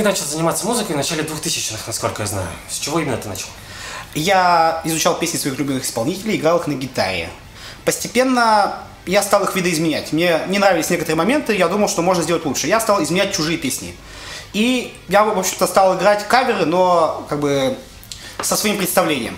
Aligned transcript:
Ты 0.00 0.04
начал 0.04 0.24
заниматься 0.24 0.64
музыкой 0.64 0.94
в 0.94 0.96
начале 0.96 1.24
2000-х, 1.24 1.82
насколько 1.86 2.22
я 2.22 2.26
знаю. 2.26 2.48
С 2.70 2.78
чего 2.78 3.00
именно 3.00 3.18
ты 3.18 3.28
начал? 3.28 3.48
Я 4.14 4.80
изучал 4.84 5.18
песни 5.18 5.36
своих 5.36 5.58
любимых 5.58 5.84
исполнителей, 5.84 6.36
играл 6.36 6.58
их 6.58 6.66
на 6.66 6.72
гитаре. 6.72 7.28
Постепенно 7.84 8.78
я 9.04 9.22
стал 9.22 9.44
их 9.44 9.54
видоизменять. 9.54 10.14
Мне 10.14 10.40
не 10.48 10.58
нравились 10.58 10.88
некоторые 10.88 11.16
моменты, 11.16 11.54
я 11.54 11.68
думал, 11.68 11.86
что 11.86 12.00
можно 12.00 12.22
сделать 12.22 12.46
лучше. 12.46 12.66
Я 12.66 12.80
стал 12.80 13.02
изменять 13.02 13.36
чужие 13.36 13.58
песни. 13.58 13.94
И 14.54 14.96
я, 15.08 15.22
в 15.22 15.38
общем-то, 15.38 15.66
стал 15.66 15.98
играть 15.98 16.26
каверы, 16.26 16.64
но 16.64 17.26
как 17.28 17.40
бы 17.40 17.76
со 18.40 18.56
своим 18.56 18.78
представлением. 18.78 19.36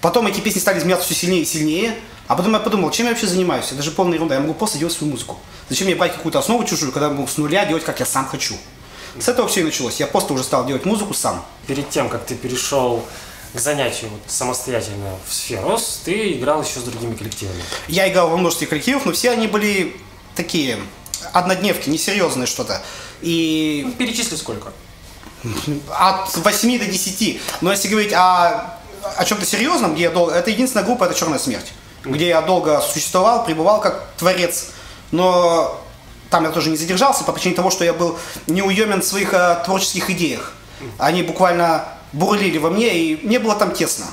Потом 0.00 0.26
эти 0.26 0.40
песни 0.40 0.58
стали 0.58 0.78
изменяться 0.78 1.04
все 1.04 1.16
сильнее 1.16 1.42
и 1.42 1.44
сильнее. 1.44 1.94
А 2.28 2.34
потом 2.34 2.54
я 2.54 2.60
подумал, 2.60 2.90
чем 2.92 3.04
я 3.04 3.12
вообще 3.12 3.26
занимаюсь? 3.26 3.72
Это 3.72 3.82
же 3.82 3.90
полная 3.90 4.14
ерунда. 4.14 4.36
Я 4.36 4.40
могу 4.40 4.54
просто 4.54 4.78
делать 4.78 4.94
свою 4.94 5.12
музыку. 5.12 5.38
Зачем 5.68 5.86
мне 5.86 5.94
брать 5.94 6.14
какую-то 6.14 6.38
основу 6.38 6.64
чужую, 6.64 6.92
когда 6.92 7.08
я 7.08 7.12
могу 7.12 7.28
с 7.28 7.36
нуля 7.36 7.66
делать, 7.66 7.84
как 7.84 8.00
я 8.00 8.06
сам 8.06 8.26
хочу? 8.26 8.54
С 9.18 9.28
этого 9.28 9.48
все 9.48 9.60
и 9.60 9.64
началось. 9.64 10.00
Я 10.00 10.06
просто 10.06 10.32
уже 10.32 10.42
стал 10.44 10.66
делать 10.66 10.84
музыку 10.84 11.14
сам. 11.14 11.44
Перед 11.66 11.90
тем, 11.90 12.08
как 12.08 12.24
ты 12.24 12.34
перешел 12.34 13.04
к 13.54 13.58
занятию 13.58 14.10
вот, 14.10 14.20
самостоятельно 14.26 15.16
в 15.28 15.32
сферу, 15.32 15.78
ты 16.04 16.32
играл 16.32 16.62
еще 16.62 16.80
с 16.80 16.82
другими 16.82 17.14
коллективами. 17.14 17.62
Я 17.88 18.08
играл 18.10 18.28
во 18.28 18.36
множестве 18.36 18.66
коллективов, 18.66 19.06
но 19.06 19.12
все 19.12 19.30
они 19.30 19.46
были 19.46 19.96
такие 20.34 20.78
однодневки, 21.32 21.88
несерьезные 21.88 22.46
что-то. 22.46 22.82
И 23.22 23.82
Ну, 23.86 23.92
перечисли 23.92 24.36
сколько? 24.36 24.72
от 25.90 26.36
8 26.36 26.78
до 26.78 26.84
10. 26.86 27.40
Но 27.60 27.70
если 27.70 27.88
говорить 27.88 28.12
о, 28.12 28.78
о 29.16 29.24
чем-то 29.24 29.46
серьезном, 29.46 29.94
где 29.94 30.04
я 30.04 30.10
долго... 30.10 30.32
Это 30.32 30.50
единственная 30.50 30.84
группа, 30.84 31.04
это 31.04 31.14
«Черная 31.14 31.38
смерть», 31.38 31.72
где 32.04 32.28
я 32.28 32.42
долго 32.42 32.80
существовал, 32.80 33.44
пребывал 33.44 33.80
как 33.80 34.08
творец. 34.16 34.70
Но 35.10 35.80
там 36.30 36.44
я 36.44 36.50
тоже 36.50 36.70
не 36.70 36.76
задержался 36.76 37.24
по 37.24 37.32
причине 37.32 37.54
того, 37.54 37.70
что 37.70 37.84
я 37.84 37.92
был 37.92 38.18
неуемен 38.46 39.00
в 39.00 39.04
своих 39.04 39.32
э, 39.34 39.62
творческих 39.64 40.10
идеях. 40.10 40.52
Они 40.98 41.22
буквально 41.22 41.84
бурлили 42.12 42.58
во 42.58 42.70
мне, 42.70 42.96
и 42.98 43.26
мне 43.26 43.38
было 43.38 43.54
там 43.54 43.72
тесно. 43.72 44.06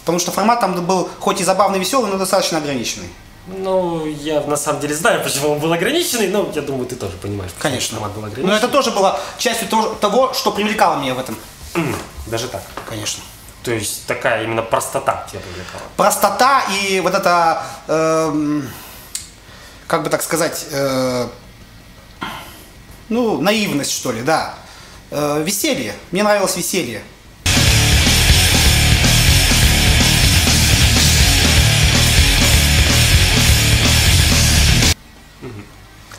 Потому 0.00 0.18
что 0.18 0.30
формат 0.32 0.60
там 0.60 0.74
был 0.86 1.08
хоть 1.18 1.40
и 1.40 1.44
забавный, 1.44 1.78
веселый, 1.78 2.10
но 2.12 2.18
достаточно 2.18 2.58
ограниченный. 2.58 3.08
Ну, 3.48 4.06
я 4.06 4.40
на 4.40 4.56
самом 4.56 4.80
деле 4.80 4.94
знаю, 4.94 5.22
почему 5.22 5.52
он 5.52 5.58
был 5.60 5.72
ограниченный, 5.72 6.28
но 6.28 6.50
я 6.54 6.62
думаю, 6.62 6.86
ты 6.86 6.96
тоже 6.96 7.16
понимаешь, 7.16 7.52
почему 7.52 7.62
Конечно. 7.62 7.98
формат 7.98 8.12
был 8.16 8.24
ограниченный. 8.24 8.50
Но 8.50 8.56
это 8.56 8.68
тоже 8.68 8.90
было 8.90 9.20
частью 9.38 9.68
того- 9.68 9.94
того, 10.00 10.32
что 10.34 10.50
привлекало 10.52 11.00
меня 11.00 11.14
в 11.14 11.18
этом. 11.20 11.36
Даже 12.26 12.48
так. 12.48 12.62
Конечно. 12.88 13.22
То 13.62 13.72
есть 13.72 14.06
такая 14.06 14.44
именно 14.44 14.62
простота 14.62 15.26
тебя 15.30 15.40
привлекала. 15.40 15.82
простота 15.96 16.62
и 16.80 17.00
вот 17.00 17.14
это, 17.14 17.62
эм, 17.88 18.68
как 19.86 20.02
бы 20.02 20.10
так 20.10 20.22
сказать, 20.22 20.66
э, 20.70 21.28
ну, 23.08 23.40
наивность, 23.40 23.92
что 23.92 24.12
ли, 24.12 24.22
да. 24.22 24.54
Э, 25.10 25.42
веселье. 25.44 25.94
Мне 26.10 26.22
нравилось 26.24 26.56
веселье. 26.56 27.02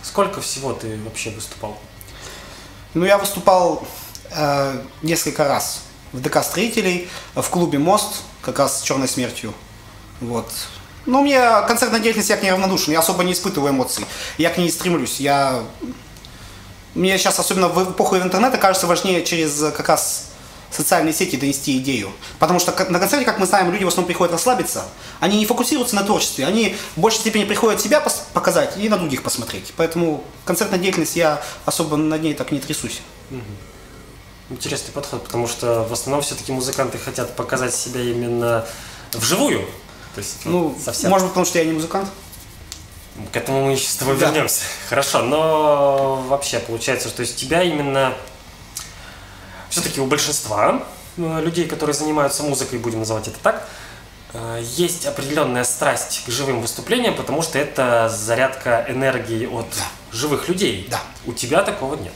Сколько 0.01 0.41
всего 0.41 0.73
ты 0.73 0.97
вообще 1.03 1.29
выступал? 1.29 1.77
Ну, 2.95 3.05
я 3.05 3.19
выступал 3.19 3.85
э, 4.31 4.81
несколько 5.03 5.47
раз 5.47 5.81
в 6.11 6.21
ДК 6.21 6.43
строителей, 6.43 7.07
в 7.35 7.47
клубе 7.49 7.77
Мост, 7.77 8.23
как 8.41 8.57
раз 8.57 8.79
с 8.79 8.83
черной 8.83 9.07
смертью. 9.07 9.53
Вот. 10.21 10.51
Ну, 11.07 11.21
мне 11.21 11.39
концертная 11.67 12.01
деятельность 12.01 12.29
я 12.29 12.35
к 12.35 12.43
ней 12.43 12.51
равнодушен, 12.51 12.91
я 12.91 12.99
особо 12.99 13.23
не 13.23 13.31
испытываю 13.31 13.71
эмоций. 13.71 14.05
Я 14.37 14.49
к 14.49 14.57
ней 14.57 14.69
стремлюсь. 14.69 15.21
Я... 15.21 15.63
Мне 16.95 17.17
сейчас, 17.17 17.39
особенно 17.39 17.69
в 17.69 17.91
эпоху 17.91 18.17
интернета, 18.17 18.57
кажется 18.57 18.87
важнее 18.87 19.23
через 19.23 19.57
как 19.75 19.87
раз 19.87 20.25
социальные 20.69 21.13
сети 21.13 21.37
донести 21.37 21.77
идею. 21.77 22.11
Потому 22.39 22.59
что 22.59 22.71
на 22.91 22.99
концерте, 22.99 23.25
как 23.25 23.39
мы 23.39 23.45
знаем, 23.45 23.71
люди 23.71 23.85
в 23.85 23.87
основном 23.87 24.07
приходят 24.07 24.33
расслабиться. 24.33 24.83
Они 25.21 25.37
не 25.39 25.45
фокусируются 25.45 25.95
на 25.95 26.03
творчестве, 26.03 26.45
они 26.45 26.75
в 26.97 26.99
большей 26.99 27.21
степени 27.21 27.45
приходят 27.45 27.79
себя 27.79 28.05
показать 28.33 28.75
и 28.77 28.89
на 28.89 28.97
других 28.97 29.23
посмотреть. 29.23 29.73
Поэтому 29.77 30.25
концертная 30.43 30.77
деятельность, 30.77 31.15
я 31.15 31.41
особо 31.63 31.95
над 31.95 32.21
ней 32.21 32.33
так 32.33 32.51
не 32.51 32.59
трясусь. 32.59 32.99
Интересный 34.49 34.91
подход, 34.91 35.23
потому 35.23 35.47
что 35.47 35.83
в 35.83 35.93
основном 35.93 36.21
все-таки 36.21 36.51
музыканты 36.51 36.97
хотят 36.97 37.33
показать 37.37 37.73
себя 37.73 38.01
именно 38.01 38.65
вживую. 39.13 39.65
То 40.17 40.21
есть 40.21 40.37
Ну, 40.45 40.75
совсем. 40.83 41.11
может 41.11 41.25
быть, 41.27 41.33
потому 41.33 41.45
что 41.45 41.59
я 41.59 41.65
не 41.65 41.73
музыкант. 41.73 42.09
К 43.31 43.37
этому 43.37 43.65
мы 43.67 43.73
еще 43.73 43.87
с 43.87 43.97
тобой 43.97 44.17
Да. 44.17 44.25
вернемся. 44.25 44.63
Хорошо, 44.89 45.21
но 45.21 46.23
вообще 46.27 46.57
получается, 46.57 47.07
что 47.09 47.21
из 47.21 47.33
тебя 47.33 47.61
именно 47.61 48.15
все-таки 49.69 50.01
у 50.01 50.07
большинства 50.07 50.81
э, 51.17 51.41
людей, 51.41 51.67
которые 51.67 51.93
занимаются 51.93 52.41
музыкой, 52.41 52.79
будем 52.79 52.97
называть 52.99 53.27
это 53.27 53.37
так, 53.43 53.67
э, 54.33 54.63
есть 54.75 55.05
определенная 55.05 55.65
страсть 55.65 56.23
к 56.25 56.31
живым 56.31 56.61
выступлениям, 56.61 57.15
потому 57.15 57.43
что 57.43 57.59
это 57.59 58.09
зарядка 58.09 58.85
энергии 58.89 59.45
от 59.45 59.67
живых 60.11 60.47
людей. 60.49 60.87
Да. 60.89 60.99
У 61.27 61.33
тебя 61.33 61.61
такого 61.61 61.93
нет. 61.95 62.13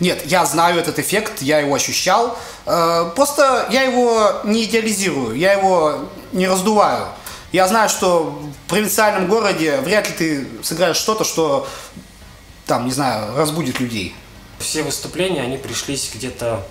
Нет, 0.00 0.26
я 0.26 0.44
знаю 0.46 0.80
этот 0.80 0.98
эффект, 0.98 1.42
я 1.42 1.60
его 1.60 1.76
ощущал. 1.76 2.36
Э, 2.66 3.12
Просто 3.14 3.68
я 3.70 3.82
его 3.82 4.40
не 4.42 4.64
идеализирую, 4.64 5.36
я 5.36 5.52
его 5.52 6.06
не 6.32 6.48
раздуваю. 6.48 7.06
Я 7.52 7.68
знаю, 7.68 7.88
что 7.88 8.42
в 8.66 8.68
провинциальном 8.68 9.28
городе 9.28 9.78
вряд 9.78 10.08
ли 10.08 10.14
ты 10.14 10.48
сыграешь 10.62 10.96
что-то, 10.96 11.24
что 11.24 11.66
там, 12.66 12.86
не 12.86 12.92
знаю, 12.92 13.36
разбудит 13.36 13.80
людей. 13.80 14.14
Все 14.58 14.82
выступления, 14.82 15.42
они 15.42 15.56
пришлись 15.56 16.10
где-то 16.14 16.66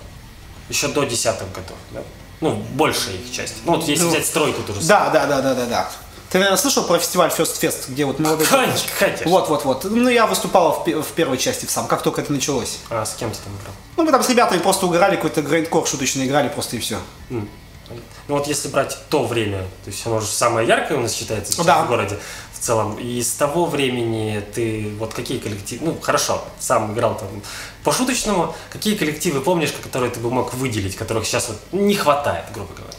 еще 0.68 0.88
до 0.88 1.04
десятых 1.04 1.48
годов, 1.52 1.76
да? 1.92 2.02
Ну, 2.40 2.62
большая 2.74 3.14
их 3.14 3.32
часть. 3.32 3.54
Ну, 3.64 3.76
вот 3.76 3.88
если 3.88 4.04
Ну, 4.04 4.10
взять 4.10 4.26
стройку 4.26 4.62
тоже. 4.62 4.80
Да, 4.86 5.10
да, 5.10 5.26
да, 5.26 5.40
да, 5.40 5.54
да, 5.54 5.66
да. 5.66 5.90
Ты, 6.28 6.38
наверное, 6.38 6.58
слышал 6.58 6.84
про 6.84 6.98
фестиваль 6.98 7.30
First 7.30 7.60
Fest, 7.60 7.84
где 7.88 8.04
вот 8.04 8.18
молодые... 8.18 8.48
Конечно, 8.48 8.90
конечно. 8.98 9.30
Вот, 9.30 9.48
вот, 9.48 9.64
вот. 9.64 9.84
Ну, 9.84 10.08
я 10.08 10.26
выступал 10.26 10.84
в, 10.84 11.02
в 11.02 11.12
первой 11.12 11.38
части 11.38 11.66
в 11.66 11.70
сам, 11.70 11.86
как 11.86 12.02
только 12.02 12.20
это 12.20 12.32
началось. 12.32 12.78
А 12.90 13.06
с 13.06 13.14
кем 13.14 13.30
ты 13.30 13.38
там 13.38 13.54
играл? 13.54 13.74
Ну, 13.96 14.04
мы 14.04 14.10
там 14.10 14.22
с 14.22 14.28
ребятами 14.28 14.58
просто 14.58 14.86
угорали, 14.86 15.16
какой-то 15.16 15.40
грейндкор 15.40 15.86
шуточно 15.86 16.26
играли 16.26 16.48
просто 16.48 16.76
и 16.76 16.78
все. 16.80 16.98
М. 17.30 17.48
Ну 18.28 18.36
вот 18.36 18.46
если 18.48 18.68
брать 18.68 18.98
то 19.08 19.24
время, 19.24 19.62
то 19.84 19.90
есть 19.90 20.04
оно 20.06 20.20
же 20.20 20.26
самое 20.26 20.66
яркое 20.66 20.98
у 20.98 21.00
нас 21.02 21.14
считается 21.14 21.52
сейчас 21.52 21.66
Да. 21.66 21.84
в 21.84 21.88
городе 21.88 22.18
в 22.52 22.58
целом, 22.58 22.98
и 22.98 23.22
с 23.22 23.32
того 23.32 23.66
времени 23.66 24.42
ты 24.54 24.92
вот 24.98 25.14
какие 25.14 25.38
коллективы, 25.38 25.84
ну 25.86 25.98
хорошо, 26.00 26.42
сам 26.58 26.92
играл 26.94 27.16
там 27.16 27.28
по-шуточному, 27.84 28.54
какие 28.70 28.96
коллективы 28.96 29.40
помнишь, 29.40 29.72
которые 29.82 30.10
ты 30.10 30.18
бы 30.20 30.30
мог 30.30 30.54
выделить, 30.54 30.96
которых 30.96 31.26
сейчас 31.26 31.48
вот 31.48 31.58
не 31.72 31.94
хватает, 31.94 32.44
грубо 32.54 32.72
говоря? 32.74 32.94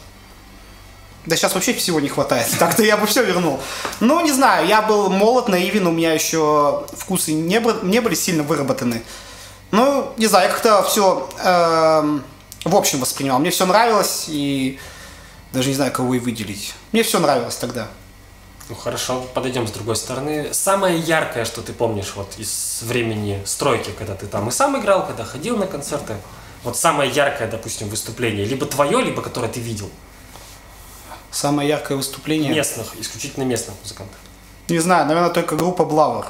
Да 1.25 1.35
сейчас 1.35 1.53
вообще 1.55 1.73
всего 1.73 1.99
не 1.99 2.07
хватает. 2.07 2.47
Так-то 2.59 2.83
я 2.83 2.95
бы 2.95 3.05
все 3.05 3.23
вернул. 3.23 3.59
Ну, 3.99 4.21
не 4.21 4.31
знаю, 4.31 4.65
я 4.67 4.81
был 4.81 5.09
молод, 5.09 5.49
наивен, 5.49 5.85
у 5.87 5.91
меня 5.91 6.13
еще 6.13 6.85
вкусы 6.95 7.33
не, 7.33 7.59
не 7.83 7.99
были 7.99 8.15
сильно 8.15 8.43
выработаны. 8.43 9.03
Ну, 9.71 10.13
не 10.15 10.27
знаю, 10.27 10.47
я 10.47 10.53
как-то 10.53 10.83
все 10.83 11.27
в 12.67 12.75
общем 12.75 12.99
воспринимал. 12.99 13.39
Мне 13.39 13.49
все 13.49 13.65
нравилось, 13.65 14.25
и 14.27 14.79
даже 15.53 15.69
не 15.69 15.75
знаю, 15.75 15.91
кого 15.91 16.15
и 16.15 16.19
выделить. 16.19 16.73
Мне 16.91 17.03
все 17.03 17.19
нравилось 17.19 17.55
тогда. 17.55 17.87
Ну 18.69 18.75
хорошо, 18.75 19.21
подойдем 19.33 19.67
с 19.67 19.71
другой 19.71 19.95
стороны. 19.95 20.53
Самое 20.53 20.99
яркое, 20.99 21.45
что 21.45 21.61
ты 21.61 21.71
помнишь 21.71 22.13
вот 22.15 22.33
из 22.37 22.79
времени 22.81 23.41
стройки, 23.45 23.91
когда 23.97 24.13
ты 24.13 24.27
там 24.27 24.49
и 24.49 24.51
сам 24.51 24.77
играл, 24.79 25.05
когда 25.07 25.23
ходил 25.23 25.55
на 25.57 25.67
концерты, 25.67 26.15
вот 26.63 26.75
самое 26.75 27.09
яркое, 27.09 27.49
допустим, 27.49 27.87
выступление, 27.87 28.45
либо 28.45 28.65
твое, 28.65 29.01
либо 29.01 29.21
которое 29.21 29.47
ты 29.47 29.61
видел, 29.61 29.89
Самое 31.31 31.69
яркое 31.69 31.97
выступление. 31.97 32.53
местных, 32.53 32.95
исключительно 32.99 33.43
местных 33.43 33.75
музыкантов. 33.81 34.17
Не 34.69 34.79
знаю, 34.79 35.05
наверное, 35.05 35.29
только 35.29 35.55
группа 35.55 35.85
Блавер. 35.85 36.25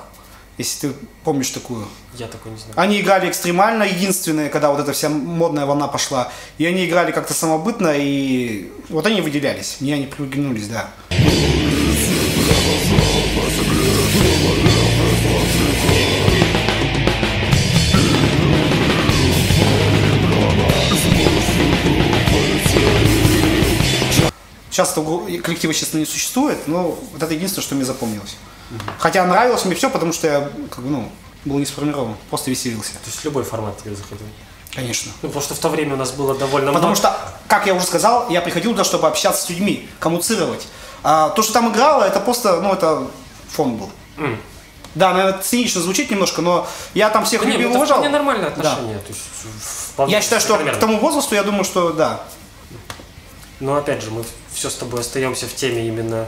Если 0.57 0.87
ты 0.87 0.93
помнишь 1.23 1.51
такую. 1.51 1.87
Я 2.15 2.27
такой 2.27 2.51
не 2.51 2.57
знаю. 2.57 2.73
Они 2.75 2.99
играли 2.99 3.29
экстремально, 3.29 3.83
единственные, 3.83 4.49
когда 4.49 4.71
вот 4.71 4.79
эта 4.79 4.91
вся 4.91 5.07
модная 5.07 5.67
волна 5.67 5.87
пошла. 5.87 6.31
И 6.57 6.65
они 6.65 6.87
играли 6.87 7.11
как-то 7.11 7.35
самобытно, 7.35 7.93
и 7.95 8.71
вот 8.89 9.05
они 9.05 9.21
выделялись. 9.21 9.77
Мне 9.81 9.93
они 9.93 10.07
приглянулись, 10.07 10.67
да. 10.67 10.89
Сейчас 24.71 24.91
этого 24.91 25.25
коллектива, 25.41 25.73
честно, 25.73 25.99
не 25.99 26.05
существует, 26.05 26.67
но 26.67 26.97
вот 27.11 27.21
это 27.21 27.33
единственное, 27.33 27.63
что 27.63 27.75
мне 27.75 27.85
запомнилось. 27.85 28.37
Хотя 28.99 29.25
нравилось 29.25 29.65
мне 29.65 29.75
все, 29.75 29.89
потому 29.89 30.13
что 30.13 30.27
я 30.27 30.49
как 30.69 30.83
бы, 30.83 30.89
ну, 30.89 31.11
был 31.45 31.59
не 31.59 31.65
сформирован, 31.65 32.15
просто 32.29 32.49
веселился. 32.51 32.93
То 32.93 33.05
есть 33.07 33.23
любой 33.23 33.43
формат 33.43 33.81
тебе 33.81 33.95
заходил. 33.95 34.25
Конечно. 34.73 35.11
Ну, 35.21 35.29
потому 35.29 35.43
что 35.43 35.55
в 35.55 35.59
то 35.59 35.69
время 35.69 35.93
у 35.95 35.97
нас 35.97 36.11
было 36.11 36.35
довольно 36.35 36.71
Потому 36.73 36.93
много. 36.93 36.97
что, 36.97 37.17
как 37.47 37.65
я 37.65 37.73
уже 37.73 37.85
сказал, 37.85 38.29
я 38.29 38.41
приходил 38.41 38.71
туда, 38.71 38.83
чтобы 38.83 39.07
общаться 39.07 39.43
с 39.45 39.49
людьми, 39.49 39.89
коммуцировать. 39.99 40.67
А 41.03 41.29
то, 41.29 41.41
что 41.41 41.53
там 41.53 41.71
играло, 41.71 42.03
это 42.03 42.19
просто, 42.19 42.59
ну, 42.61 42.73
это 42.73 43.07
фон 43.49 43.77
был. 43.77 43.89
М. 44.17 44.39
Да, 44.93 45.13
наверное, 45.13 45.39
цинично 45.41 45.79
звучит 45.81 46.11
немножко, 46.11 46.41
но 46.41 46.67
я 46.93 47.09
там 47.09 47.23
всех 47.23 47.41
Да 47.43 47.47
любил 47.47 47.59
ну, 47.61 47.65
и 47.67 47.69
это 47.69 47.77
уважал. 47.77 47.97
вполне 47.99 48.09
нормальное 48.09 48.49
Да. 48.49 48.55
отношение. 48.73 48.97
То 48.99 49.07
есть, 49.09 49.21
вполне 49.93 50.13
Я 50.13 50.21
считаю, 50.21 50.41
что 50.41 50.49
к 50.49 50.51
закономерно. 50.57 50.79
тому 50.81 50.99
возрасту, 50.99 51.35
я 51.35 51.43
думаю, 51.43 51.63
что 51.63 51.91
да. 51.93 52.21
Но 53.59 53.75
опять 53.75 54.03
же, 54.03 54.11
мы 54.11 54.23
все 54.53 54.69
с 54.69 54.75
тобой 54.75 55.01
остаемся 55.01 55.47
в 55.47 55.55
теме 55.55 55.87
именно 55.87 56.27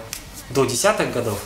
до 0.51 0.65
десятых 0.65 1.11
годов. 1.11 1.37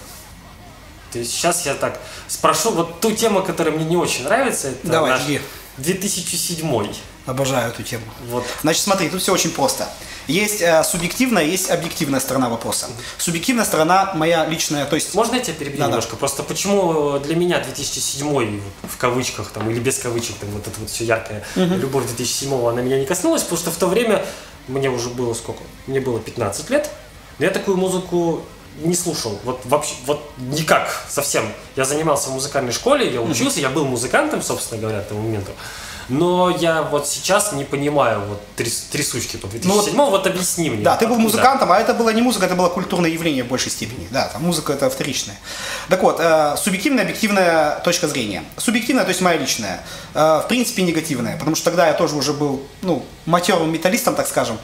То 1.13 1.19
есть 1.19 1.31
сейчас 1.31 1.65
я 1.65 1.75
так 1.75 1.99
спрошу 2.27 2.71
вот 2.71 2.99
ту 2.99 3.11
тему, 3.11 3.43
которая 3.43 3.73
мне 3.75 3.85
не 3.85 3.95
очень 3.97 4.23
нравится. 4.23 4.69
Это 4.69 4.87
Давай, 4.87 5.11
наш 5.11 5.21
жги. 5.21 5.41
2007. 5.77 6.93
Обожаю 7.25 7.71
эту 7.71 7.83
тему. 7.83 8.03
Вот. 8.29 8.43
Значит, 8.63 8.83
смотри, 8.83 9.09
тут 9.09 9.21
все 9.21 9.31
очень 9.31 9.51
просто. 9.51 9.87
Есть 10.27 10.61
э, 10.61 10.83
субъективная, 10.83 11.43
есть 11.43 11.69
объективная 11.69 12.19
сторона 12.19 12.49
вопроса. 12.49 12.87
Субъективная 13.17 13.65
сторона 13.65 14.13
моя 14.15 14.45
личная, 14.45 14.85
то 14.85 14.95
есть 14.95 15.13
Можно 15.13 15.35
я 15.35 15.41
тебя 15.41 15.53
перебью 15.53 15.77
Да-да. 15.77 15.89
немножко? 15.91 16.15
Просто 16.15 16.43
почему 16.43 17.19
для 17.19 17.35
меня 17.35 17.59
2007 17.59 18.61
в 18.83 18.97
кавычках 18.97 19.51
там 19.51 19.69
или 19.69 19.79
без 19.79 19.99
кавычек 19.99 20.35
там 20.37 20.49
вот 20.51 20.65
это 20.67 20.79
вот 20.79 20.89
все 20.89 21.03
яркое 21.05 21.43
любовь 21.55 22.05
2007 22.05 22.53
она 22.67 22.81
меня 22.81 22.99
не 22.99 23.05
коснулась, 23.05 23.43
потому 23.43 23.59
что 23.59 23.71
в 23.71 23.75
то 23.75 23.87
время 23.87 24.25
мне 24.67 24.89
уже 24.89 25.09
было 25.09 25.33
сколько? 25.33 25.61
Мне 25.87 25.99
было 25.99 26.19
15 26.19 26.69
лет, 26.69 26.89
но 27.39 27.45
я 27.45 27.51
такую 27.51 27.75
музыку 27.77 28.43
не 28.83 28.95
слушал, 28.95 29.39
вот 29.43 29.61
вообще, 29.65 29.93
вот 30.05 30.31
никак 30.37 31.05
совсем. 31.09 31.45
Я 31.75 31.85
занимался 31.85 32.29
в 32.29 32.33
музыкальной 32.33 32.71
школе, 32.71 33.11
я 33.11 33.21
учился, 33.21 33.59
я 33.59 33.69
был 33.69 33.85
музыкантом, 33.85 34.41
собственно 34.41 34.81
говоря, 34.81 35.01
к 35.01 35.07
тому 35.07 35.21
моменту. 35.21 35.51
Но 36.09 36.49
я 36.49 36.81
вот 36.81 37.07
сейчас 37.07 37.53
не 37.53 37.63
понимаю 37.63 38.21
вот 38.27 38.41
тряс- 38.57 38.89
трясучки 38.91 39.37
по 39.37 39.47
2007 39.47 39.95
вот, 39.95 40.27
объясни 40.27 40.69
мне. 40.69 40.79
Ну 40.79 40.83
Да, 40.83 40.97
ты 40.97 41.07
был 41.07 41.17
музыкантом, 41.17 41.71
а 41.71 41.79
это 41.79 41.93
было 41.93 42.09
не 42.09 42.21
музыка, 42.21 42.45
это 42.45 42.55
было 42.55 42.69
культурное 42.69 43.09
явление 43.09 43.43
в 43.43 43.47
большей 43.47 43.71
степени. 43.71 44.07
Да, 44.11 44.27
там 44.27 44.43
музыка 44.43 44.73
это 44.73 44.89
вторичная. 44.89 45.37
Так 45.89 46.03
вот, 46.03 46.19
э, 46.19 46.55
субъективная, 46.57 47.03
объективная 47.03 47.79
точка 47.79 48.07
зрения. 48.07 48.43
Субъективная, 48.57 49.05
то 49.05 49.09
есть 49.09 49.21
моя 49.21 49.37
личная, 49.37 49.81
э, 50.13 50.41
в 50.43 50.45
принципе 50.49 50.83
негативная, 50.83 51.37
потому 51.37 51.55
что 51.55 51.65
тогда 51.65 51.87
я 51.87 51.93
тоже 51.93 52.15
уже 52.15 52.33
был, 52.33 52.63
ну, 52.81 53.05
матерым 53.25 53.71
металлистом, 53.71 54.15
так 54.15 54.27
скажем. 54.27 54.57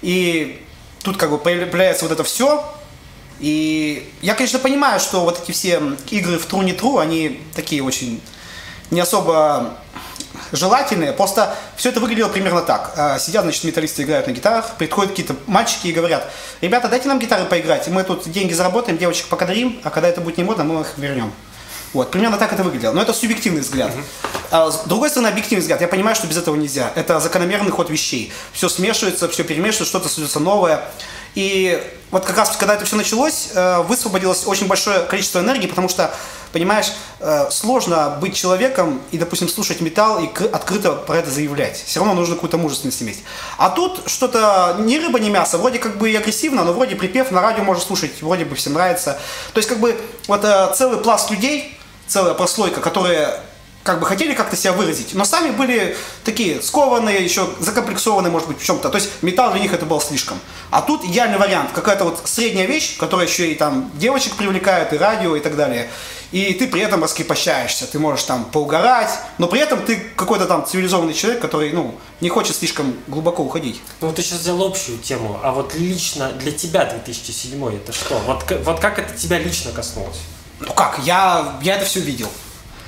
И 0.00 0.64
тут 1.02 1.16
как 1.16 1.30
бы 1.30 1.38
появляется 1.38 2.04
вот 2.04 2.12
это 2.12 2.22
все, 2.22 2.64
и 3.44 4.10
я, 4.22 4.34
конечно, 4.34 4.58
понимаю, 4.58 4.98
что 4.98 5.20
вот 5.20 5.42
эти 5.42 5.52
все 5.52 5.78
игры 6.08 6.38
в 6.38 6.48
true 6.50 6.64
не 6.64 6.72
true, 6.72 6.98
они 6.98 7.42
такие 7.54 7.82
очень 7.82 8.22
не 8.90 9.00
особо 9.00 9.76
желательные. 10.50 11.12
Просто 11.12 11.54
все 11.76 11.90
это 11.90 12.00
выглядело 12.00 12.30
примерно 12.30 12.62
так. 12.62 12.94
Э, 12.96 13.18
Сидят, 13.18 13.42
значит, 13.42 13.64
металлисты 13.64 14.04
играют 14.04 14.28
на 14.28 14.32
гитарах, 14.32 14.76
приходят 14.78 15.10
какие-то 15.10 15.36
мальчики 15.46 15.88
и 15.88 15.92
говорят, 15.92 16.32
ребята, 16.62 16.88
дайте 16.88 17.06
нам 17.06 17.18
гитары 17.18 17.44
поиграть, 17.44 17.86
мы 17.88 18.02
тут 18.04 18.26
деньги 18.30 18.54
заработаем, 18.54 18.96
девочек 18.96 19.26
покадрим, 19.26 19.78
а 19.84 19.90
когда 19.90 20.08
это 20.08 20.22
будет 20.22 20.38
не 20.38 20.44
модно, 20.44 20.64
мы 20.64 20.80
их 20.80 20.94
вернем. 20.96 21.30
Вот, 21.92 22.10
примерно 22.10 22.38
так 22.38 22.50
это 22.50 22.62
выглядело. 22.62 22.94
Но 22.94 23.02
это 23.02 23.12
субъективный 23.12 23.60
взгляд. 23.60 23.92
А 24.32 24.33
с 24.50 24.86
другой 24.86 25.10
стороны, 25.10 25.28
объективный 25.28 25.60
взгляд. 25.60 25.80
Я 25.80 25.88
понимаю, 25.88 26.16
что 26.16 26.26
без 26.26 26.36
этого 26.36 26.56
нельзя. 26.56 26.92
Это 26.94 27.20
закономерный 27.20 27.70
ход 27.70 27.90
вещей. 27.90 28.32
Все 28.52 28.68
смешивается, 28.68 29.28
все 29.28 29.44
перемешивается, 29.44 29.84
что-то 29.84 30.08
создается 30.08 30.40
новое. 30.40 30.84
И 31.34 31.82
вот 32.10 32.24
как 32.24 32.36
раз, 32.36 32.56
когда 32.56 32.74
это 32.74 32.84
все 32.84 32.94
началось, 32.94 33.48
э, 33.54 33.82
высвободилось 33.82 34.46
очень 34.46 34.68
большое 34.68 35.00
количество 35.00 35.40
энергии, 35.40 35.66
потому 35.66 35.88
что, 35.88 36.14
понимаешь, 36.52 36.92
э, 37.18 37.50
сложно 37.50 38.18
быть 38.20 38.36
человеком 38.36 39.02
и, 39.10 39.18
допустим, 39.18 39.48
слушать 39.48 39.80
металл 39.80 40.20
и 40.20 40.28
кр- 40.28 40.48
открыто 40.52 40.92
про 40.92 41.16
это 41.16 41.30
заявлять. 41.30 41.82
Все 41.84 41.98
равно 41.98 42.14
нужно 42.14 42.36
какую-то 42.36 42.56
мужественность 42.56 43.02
иметь. 43.02 43.24
А 43.58 43.70
тут 43.70 44.02
что-то 44.06 44.76
ни 44.78 44.96
рыба, 44.96 45.18
ни 45.18 45.28
мясо. 45.28 45.58
Вроде 45.58 45.80
как 45.80 45.98
бы 45.98 46.08
и 46.08 46.14
агрессивно, 46.14 46.62
но 46.62 46.72
вроде 46.72 46.94
припев 46.94 47.32
на 47.32 47.40
радио 47.40 47.64
можно 47.64 47.82
слушать, 47.82 48.22
вроде 48.22 48.44
бы 48.44 48.54
всем 48.54 48.74
нравится. 48.74 49.18
То 49.52 49.58
есть 49.58 49.68
как 49.68 49.80
бы 49.80 50.00
вот 50.28 50.44
э, 50.44 50.72
целый 50.76 50.98
пласт 50.98 51.32
людей, 51.32 51.76
целая 52.06 52.34
прослойка, 52.34 52.80
которые 52.80 53.40
как 53.84 54.00
бы 54.00 54.06
хотели 54.06 54.32
как-то 54.32 54.56
себя 54.56 54.72
выразить, 54.72 55.14
но 55.14 55.26
сами 55.26 55.50
были 55.50 55.94
такие 56.24 56.62
скованные, 56.62 57.22
еще 57.22 57.46
закомплексованные, 57.60 58.32
может 58.32 58.48
быть, 58.48 58.58
в 58.58 58.64
чем-то. 58.64 58.88
То 58.88 58.96
есть 58.96 59.10
металл 59.20 59.52
для 59.52 59.60
них 59.60 59.74
это 59.74 59.84
был 59.84 60.00
слишком. 60.00 60.40
А 60.70 60.80
тут 60.80 61.04
идеальный 61.04 61.36
вариант, 61.36 61.70
какая-то 61.72 62.04
вот 62.04 62.22
средняя 62.24 62.66
вещь, 62.66 62.96
которая 62.96 63.26
еще 63.26 63.52
и 63.52 63.54
там 63.54 63.90
девочек 63.94 64.36
привлекает, 64.36 64.94
и 64.94 64.96
радио, 64.96 65.36
и 65.36 65.40
так 65.40 65.54
далее. 65.54 65.90
И 66.32 66.54
ты 66.54 66.66
при 66.66 66.80
этом 66.80 67.04
раскрепощаешься, 67.04 67.86
ты 67.86 67.98
можешь 67.98 68.24
там 68.24 68.46
поугарать, 68.46 69.10
но 69.36 69.48
при 69.48 69.60
этом 69.60 69.84
ты 69.84 69.96
какой-то 70.16 70.46
там 70.46 70.66
цивилизованный 70.66 71.12
человек, 71.12 71.42
который, 71.42 71.70
ну, 71.72 71.94
не 72.22 72.30
хочет 72.30 72.56
слишком 72.56 72.96
глубоко 73.06 73.42
уходить. 73.44 73.82
Ну, 74.00 74.10
ты 74.12 74.22
сейчас 74.22 74.40
взял 74.40 74.60
общую 74.62 74.98
тему, 74.98 75.38
а 75.42 75.52
вот 75.52 75.74
лично 75.74 76.32
для 76.32 76.52
тебя 76.52 76.86
2007 76.86 77.76
это 77.76 77.92
что? 77.92 78.18
Вот, 78.26 78.44
вот 78.64 78.80
как 78.80 78.98
это 78.98 79.14
тебя 79.14 79.38
лично 79.38 79.72
коснулось? 79.72 80.20
Ну 80.60 80.72
как, 80.72 80.98
я, 81.04 81.58
я 81.62 81.76
это 81.76 81.84
все 81.84 82.00
видел. 82.00 82.28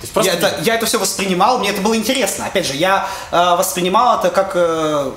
Есть 0.03 0.13
просто 0.13 0.33
я, 0.33 0.39
это, 0.39 0.61
я 0.63 0.75
это 0.75 0.87
все 0.87 0.99
воспринимал, 0.99 1.59
мне 1.59 1.71
это 1.71 1.81
было 1.81 1.97
интересно. 1.97 2.47
Опять 2.47 2.67
же, 2.67 2.75
я 2.75 3.09
э, 3.31 3.37
воспринимал 3.57 4.19
это 4.19 4.31
как, 4.31 4.53
э, 4.55 5.13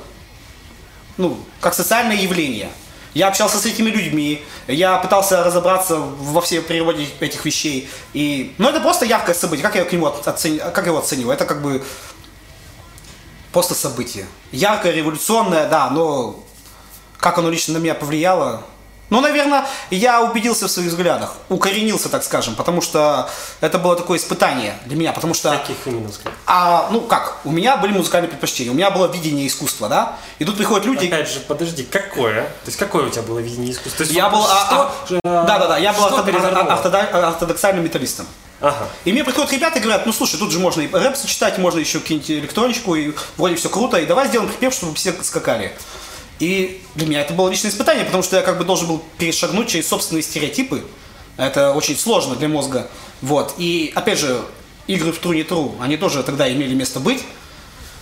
ну, 1.17 1.39
как 1.59 1.73
социальное 1.73 2.15
явление. 2.15 2.69
Я 3.13 3.27
общался 3.27 3.57
с 3.57 3.65
этими 3.65 3.89
людьми, 3.89 4.43
я 4.67 4.97
пытался 4.97 5.43
разобраться 5.43 5.97
во 5.97 6.41
всей 6.41 6.61
природе 6.61 7.07
этих 7.19 7.43
вещей. 7.43 7.89
И, 8.13 8.53
ну, 8.57 8.69
это 8.69 8.79
просто 8.79 9.05
яркое 9.05 9.35
событие. 9.35 9.63
Как 9.63 9.75
я 9.75 9.83
к 9.83 9.91
нему 9.91 10.07
оцени- 10.07 10.59
как 10.71 10.85
его 10.85 10.99
оценил? 10.99 11.31
Это 11.31 11.45
как 11.45 11.61
бы 11.61 11.83
просто 13.51 13.73
событие. 13.73 14.27
Яркое, 14.51 14.91
революционное, 14.91 15.67
да, 15.67 15.89
но 15.89 16.43
как 17.17 17.37
оно 17.39 17.49
лично 17.49 17.73
на 17.73 17.77
меня 17.79 17.95
повлияло, 17.95 18.61
ну, 19.09 19.21
наверное, 19.21 19.65
я 19.89 20.21
убедился 20.21 20.67
в 20.67 20.71
своих 20.71 20.89
взглядах, 20.89 21.35
укоренился, 21.49 22.09
так 22.09 22.23
скажем, 22.23 22.55
потому 22.55 22.81
что 22.81 23.29
это 23.61 23.77
было 23.79 23.95
такое 23.95 24.17
испытание 24.19 24.77
для 24.85 24.95
меня, 24.95 25.13
потому 25.13 25.33
что... 25.33 25.49
Каких 25.51 25.77
именно 25.85 26.09
взглядов? 26.09 26.37
А, 26.45 26.87
ну 26.91 27.01
как, 27.01 27.37
у 27.43 27.51
меня 27.51 27.77
были 27.77 27.93
музыкальные 27.93 28.29
предпочтения, 28.29 28.71
у 28.71 28.75
меня 28.75 28.91
было 28.91 29.07
видение 29.07 29.47
искусства, 29.47 29.89
да? 29.89 30.17
И 30.37 30.45
тут 30.45 30.57
приходят 30.57 30.85
люди... 30.85 31.07
Опять 31.07 31.29
же, 31.29 31.39
подожди, 31.39 31.83
какое? 31.83 32.43
То 32.43 32.67
есть 32.67 32.77
какое 32.77 33.07
у 33.07 33.09
тебя 33.09 33.23
было 33.23 33.39
видение 33.39 33.71
искусства? 33.71 33.97
То 33.97 34.03
есть 34.03 34.13
Я 34.13 34.29
был... 34.29 34.43
а- 34.43 34.67
а- 34.71 34.91
э, 35.09 35.19
Да-да-да, 35.23 35.77
я 35.77 35.93
был 35.93 36.23
перевернуло? 36.23 36.71
ортодо- 36.71 37.09
ортодоксальным 37.11 37.83
металлистом. 37.83 38.27
Ага. 38.61 38.89
И 39.05 39.13
мне 39.13 39.23
приходят 39.23 39.51
ребята 39.53 39.79
и 39.79 39.81
говорят, 39.81 40.05
ну 40.05 40.11
слушай, 40.11 40.37
тут 40.37 40.51
же 40.51 40.59
можно 40.59 40.81
и 40.81 40.91
рэп 40.91 41.15
сочетать, 41.15 41.57
можно 41.57 41.79
еще 41.79 41.99
какие-нибудь 41.99 42.29
электроничку, 42.31 42.93
и 42.95 43.13
вроде 43.37 43.55
все 43.55 43.69
круто, 43.69 43.97
и 43.97 44.05
давай 44.05 44.27
сделаем 44.27 44.51
припев, 44.51 44.73
чтобы 44.73 44.95
все 44.95 45.13
скакали. 45.23 45.73
И 46.39 46.81
для 46.95 47.07
меня 47.07 47.21
это 47.21 47.33
было 47.33 47.49
личное 47.49 47.69
испытание, 47.69 48.05
потому 48.05 48.23
что 48.23 48.37
я 48.37 48.41
как 48.41 48.57
бы 48.57 48.63
должен 48.63 48.87
был 48.87 49.03
перешагнуть 49.17 49.67
через 49.67 49.87
собственные 49.87 50.23
стереотипы. 50.23 50.85
Это 51.37 51.73
очень 51.73 51.97
сложно 51.97 52.35
для 52.35 52.47
мозга. 52.47 52.87
Вот. 53.21 53.55
И 53.57 53.91
опять 53.95 54.19
же, 54.19 54.41
игры 54.87 55.11
в 55.11 55.21
True 55.21 55.35
не 55.35 55.43
True, 55.43 55.75
они 55.81 55.97
тоже 55.97 56.23
тогда 56.23 56.51
имели 56.51 56.73
место 56.73 56.99
быть. 56.99 57.23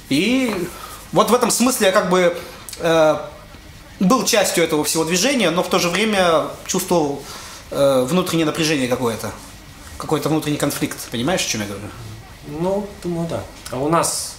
И 0.10 0.54
вот 1.12 1.30
в 1.30 1.34
этом 1.34 1.52
смысле 1.52 1.88
я 1.88 1.92
как 1.94 2.10
бы 2.10 2.38
э, 2.80 3.18
был 4.00 4.24
частью 4.26 4.64
этого 4.64 4.84
всего 4.84 5.04
движения, 5.04 5.50
но 5.50 5.64
в 5.64 5.70
то 5.70 5.80
же 5.80 5.90
время 5.90 6.48
чувствовал 6.66 7.24
э, 7.72 8.06
внутреннее 8.08 8.46
напряжение 8.46 8.88
какое-то. 8.88 9.32
Какой-то 9.98 10.30
внутренний 10.30 10.58
конфликт. 10.58 10.98
Понимаешь, 11.12 11.42
о 11.46 11.50
чем 11.50 11.62
я 11.62 11.68
говорю? 11.68 11.88
Ну, 12.48 12.88
думаю, 13.04 13.28
да. 13.28 13.44
А 13.72 13.78
у 13.78 13.90
нас, 13.90 14.36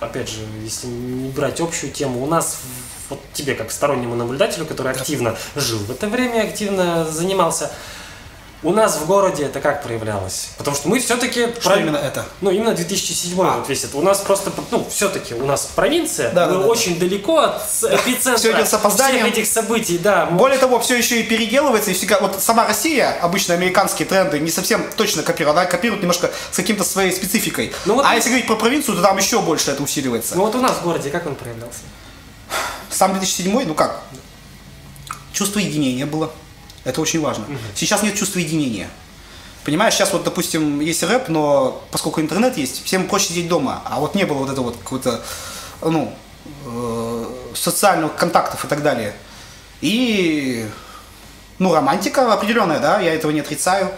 опять 0.00 0.28
же, 0.28 0.40
если 0.62 0.86
не 0.86 1.30
брать 1.30 1.60
общую 1.60 1.92
тему, 1.92 2.22
у 2.22 2.26
нас, 2.26 2.58
вот 3.10 3.20
тебе 3.32 3.54
как 3.54 3.70
стороннему 3.70 4.14
наблюдателю, 4.14 4.66
который 4.66 4.92
активно 4.92 5.36
жил 5.56 5.78
в 5.78 5.90
это 5.90 6.06
время, 6.08 6.42
активно 6.42 7.04
занимался, 7.10 7.70
у 8.62 8.72
нас 8.72 8.96
в 8.96 9.04
городе 9.04 9.44
это 9.44 9.60
как 9.60 9.82
проявлялось? 9.82 10.48
Потому 10.56 10.74
что 10.74 10.88
мы 10.88 10.98
все-таки... 10.98 11.48
Что 11.60 11.74
именно 11.76 11.98
это? 11.98 12.24
Ну, 12.40 12.50
именно 12.50 12.72
2007 12.72 13.34
вот 13.36 13.68
весь 13.68 13.84
это. 13.84 13.98
У 13.98 14.00
нас 14.00 14.20
просто, 14.20 14.50
ну, 14.70 14.86
все-таки 14.90 15.34
у 15.34 15.44
нас 15.44 15.68
провинция, 15.76 16.32
Да, 16.32 16.46
мы 16.46 16.52
да, 16.54 16.58
да. 16.60 16.66
очень 16.66 16.98
далеко 16.98 17.40
от 17.40 17.60
эпицентра 17.82 18.38
Всё 18.38 18.52
идет 18.52 18.66
с 18.66 18.72
опозданием. 18.72 19.26
всех 19.26 19.34
этих 19.38 19.52
событий, 19.52 19.98
да. 19.98 20.24
Более 20.24 20.58
того, 20.58 20.80
все 20.80 20.96
еще 20.96 21.20
и 21.20 21.24
переделывается, 21.24 21.90
и 21.90 21.94
всегда, 21.94 22.18
вот 22.20 22.40
сама 22.42 22.66
Россия, 22.66 23.18
обычно 23.20 23.52
американские 23.52 24.08
тренды 24.08 24.38
не 24.40 24.50
совсем 24.50 24.86
точно 24.96 25.22
копирует, 25.22 25.58
она 25.58 25.66
копирует 25.66 26.00
немножко 26.00 26.30
с 26.50 26.56
каким-то 26.56 26.84
своей 26.84 27.12
спецификой. 27.12 27.70
Ну 27.84 27.96
вот- 27.96 28.06
а 28.08 28.14
если 28.14 28.30
говорить 28.30 28.46
про 28.46 28.56
провинцию, 28.56 28.96
то 28.96 29.02
там 29.02 29.18
еще 29.18 29.42
больше 29.42 29.72
это 29.72 29.82
усиливается. 29.82 30.36
Ну 30.36 30.44
вот 30.46 30.54
у 30.54 30.60
нас 30.62 30.72
в 30.72 30.82
городе 30.82 31.10
как 31.10 31.26
он 31.26 31.34
проявлялся? 31.34 31.80
Сам 32.94 33.12
2007, 33.12 33.66
ну 33.66 33.74
как, 33.74 34.02
чувство 35.32 35.58
единения 35.58 36.06
было. 36.06 36.30
Это 36.84 37.00
очень 37.00 37.20
важно. 37.20 37.44
Сейчас 37.74 38.02
нет 38.02 38.14
чувства 38.14 38.38
единения. 38.38 38.88
Понимаешь, 39.64 39.94
сейчас 39.94 40.12
вот, 40.12 40.24
допустим, 40.24 40.80
есть 40.80 41.02
рэп, 41.02 41.28
но 41.28 41.82
поскольку 41.90 42.20
интернет 42.20 42.56
есть, 42.58 42.84
всем 42.84 43.08
проще 43.08 43.28
сидеть 43.28 43.48
дома. 43.48 43.82
А 43.86 43.98
вот 43.98 44.14
не 44.14 44.24
было 44.24 44.38
вот 44.38 44.50
этого 44.50 44.66
вот 44.66 44.76
какого-то, 44.76 45.22
ну, 45.80 46.14
э, 46.66 47.24
социальных 47.54 48.14
контактов 48.14 48.64
и 48.64 48.68
так 48.68 48.82
далее. 48.82 49.14
И, 49.80 50.68
ну, 51.58 51.74
романтика 51.74 52.30
определенная, 52.32 52.78
да, 52.78 53.00
я 53.00 53.14
этого 53.14 53.32
не 53.32 53.40
отрицаю. 53.40 53.90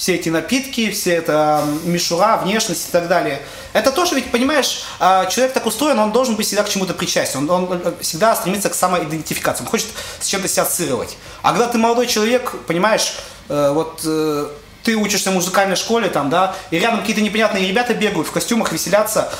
Все 0.00 0.14
эти 0.14 0.30
напитки, 0.30 0.90
все 0.92 1.16
это 1.16 1.62
мишура, 1.84 2.38
внешность 2.42 2.88
и 2.88 2.90
так 2.90 3.06
далее. 3.06 3.42
Это 3.74 3.92
тоже 3.92 4.14
ведь, 4.14 4.30
понимаешь, 4.30 4.84
а, 4.98 5.26
человек 5.26 5.52
так 5.52 5.66
устроен, 5.66 5.98
он 5.98 6.10
должен 6.10 6.36
быть 6.36 6.46
всегда 6.46 6.62
к 6.62 6.70
чему-то 6.70 6.94
причастен. 6.94 7.50
Он, 7.50 7.70
он, 7.70 7.82
э, 7.84 7.92
всегда 8.00 8.34
стремится 8.34 8.70
к 8.70 8.74
самоидентификации. 8.74 9.62
Он 9.62 9.68
хочет 9.68 9.88
с 10.18 10.26
чем-то 10.26 10.48
себя 10.48 10.62
ассоциировать. 10.62 11.18
А 11.42 11.50
когда 11.50 11.66
ты 11.68 11.76
молодой 11.76 12.06
человек, 12.06 12.50
понимаешь, 12.66 13.16
э, 13.50 13.72
вот 13.74 14.00
э, 14.06 14.48
ты 14.84 14.96
учишься 14.96 15.32
в 15.32 15.34
музыкальной 15.34 15.76
школе, 15.76 16.08
там, 16.08 16.30
да, 16.30 16.56
и 16.70 16.78
рядом 16.78 17.00
какие-то 17.00 17.20
непонятные 17.20 17.68
ребята 17.68 17.92
бегают 17.92 18.26
в 18.26 18.32
костюмах, 18.32 18.72
веселятся, 18.72 19.30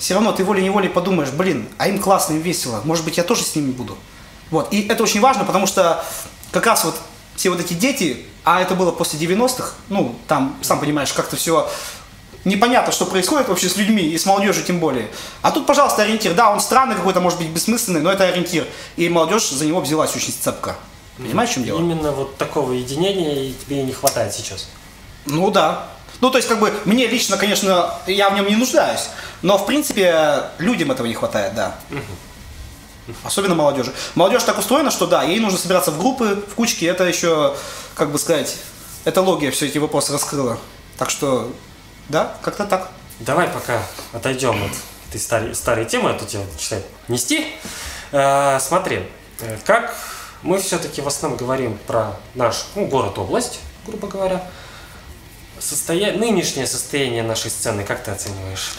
все 0.00 0.14
равно 0.14 0.32
ты 0.32 0.42
волей-неволей 0.42 0.88
подумаешь, 0.88 1.30
блин, 1.30 1.68
а 1.78 1.86
им 1.86 2.00
классно, 2.00 2.32
им 2.32 2.40
весело, 2.40 2.80
может 2.82 3.04
быть, 3.04 3.16
я 3.16 3.22
тоже 3.22 3.44
с 3.44 3.54
ними 3.54 3.70
буду. 3.70 3.96
Вот, 4.50 4.72
и 4.72 4.88
это 4.88 5.04
очень 5.04 5.20
важно, 5.20 5.44
потому 5.44 5.68
что 5.68 6.04
как 6.50 6.66
раз 6.66 6.84
вот 6.84 6.96
все 7.36 7.50
вот 7.50 7.60
эти 7.60 7.74
дети, 7.74 8.26
а 8.44 8.60
это 8.60 8.74
было 8.74 8.90
после 8.90 9.18
90-х, 9.18 9.74
ну, 9.88 10.16
там, 10.26 10.56
сам 10.62 10.80
понимаешь, 10.80 11.12
как-то 11.12 11.36
все 11.36 11.68
непонятно, 12.44 12.92
что 12.92 13.06
происходит 13.06 13.48
вообще 13.48 13.68
с 13.68 13.76
людьми 13.76 14.02
и 14.02 14.18
с 14.18 14.26
молодежью 14.26 14.64
тем 14.64 14.80
более. 14.80 15.10
А 15.42 15.50
тут, 15.50 15.66
пожалуйста, 15.66 16.02
ориентир. 16.02 16.34
Да, 16.34 16.50
он 16.50 16.60
странный 16.60 16.96
какой-то, 16.96 17.20
может 17.20 17.38
быть, 17.38 17.48
бессмысленный, 17.48 18.00
но 18.00 18.10
это 18.10 18.24
ориентир. 18.24 18.66
И 18.96 19.08
молодежь 19.08 19.50
за 19.50 19.66
него 19.66 19.80
взялась 19.80 20.14
очень 20.16 20.32
цепко. 20.32 20.76
Понимаешь, 21.18 21.50
в 21.50 21.54
чем 21.54 21.64
дело? 21.64 21.78
Именно 21.78 22.12
вот 22.12 22.36
такого 22.36 22.72
единения 22.72 23.52
тебе 23.52 23.82
не 23.82 23.92
хватает 23.92 24.32
сейчас. 24.32 24.68
Ну 25.26 25.50
да. 25.50 25.86
Ну, 26.20 26.30
то 26.30 26.38
есть, 26.38 26.48
как 26.48 26.60
бы, 26.60 26.72
мне 26.84 27.06
лично, 27.06 27.36
конечно, 27.36 27.94
я 28.06 28.30
в 28.30 28.34
нем 28.34 28.46
не 28.46 28.56
нуждаюсь, 28.56 29.08
но, 29.42 29.56
в 29.56 29.66
принципе, 29.66 30.44
людям 30.58 30.90
этого 30.90 31.06
не 31.06 31.14
хватает, 31.14 31.54
да. 31.54 31.76
Особенно 33.24 33.54
молодежи. 33.54 33.92
Молодежь 34.14 34.44
так 34.44 34.58
устроена, 34.58 34.90
что 34.90 35.06
да, 35.06 35.22
ей 35.22 35.40
нужно 35.40 35.58
собираться 35.58 35.90
в 35.90 35.98
группы, 35.98 36.44
в 36.48 36.54
кучки, 36.54 36.84
это 36.84 37.04
еще, 37.04 37.54
как 37.94 38.10
бы 38.10 38.18
сказать, 38.18 38.56
этология 39.04 39.50
все 39.50 39.66
эти 39.66 39.78
вопросы 39.78 40.12
раскрыла. 40.12 40.58
Так 40.98 41.10
что, 41.10 41.52
да, 42.08 42.36
как-то 42.42 42.66
так. 42.66 42.90
Давай 43.20 43.48
пока 43.48 43.82
отойдем 44.12 44.62
от 44.64 44.72
этой 45.08 45.20
старой, 45.20 45.54
старой 45.54 45.84
темы, 45.84 46.10
а 46.10 46.14
то 46.14 46.24
тебя 46.24 46.42
начинает 46.52 46.86
нести. 47.08 47.46
Э, 48.12 48.58
смотри, 48.60 49.06
э, 49.40 49.58
как 49.64 49.94
мы 50.42 50.58
все-таки 50.60 51.02
в 51.02 51.06
основном 51.06 51.38
говорим 51.38 51.78
про 51.86 52.16
наш 52.34 52.64
ну, 52.74 52.86
город-область, 52.86 53.60
грубо 53.86 54.08
говоря. 54.08 54.42
Состоя... 55.58 56.16
Нынешнее 56.16 56.66
состояние 56.66 57.22
нашей 57.22 57.50
сцены, 57.50 57.84
как 57.84 58.02
ты 58.02 58.10
оцениваешь? 58.10 58.72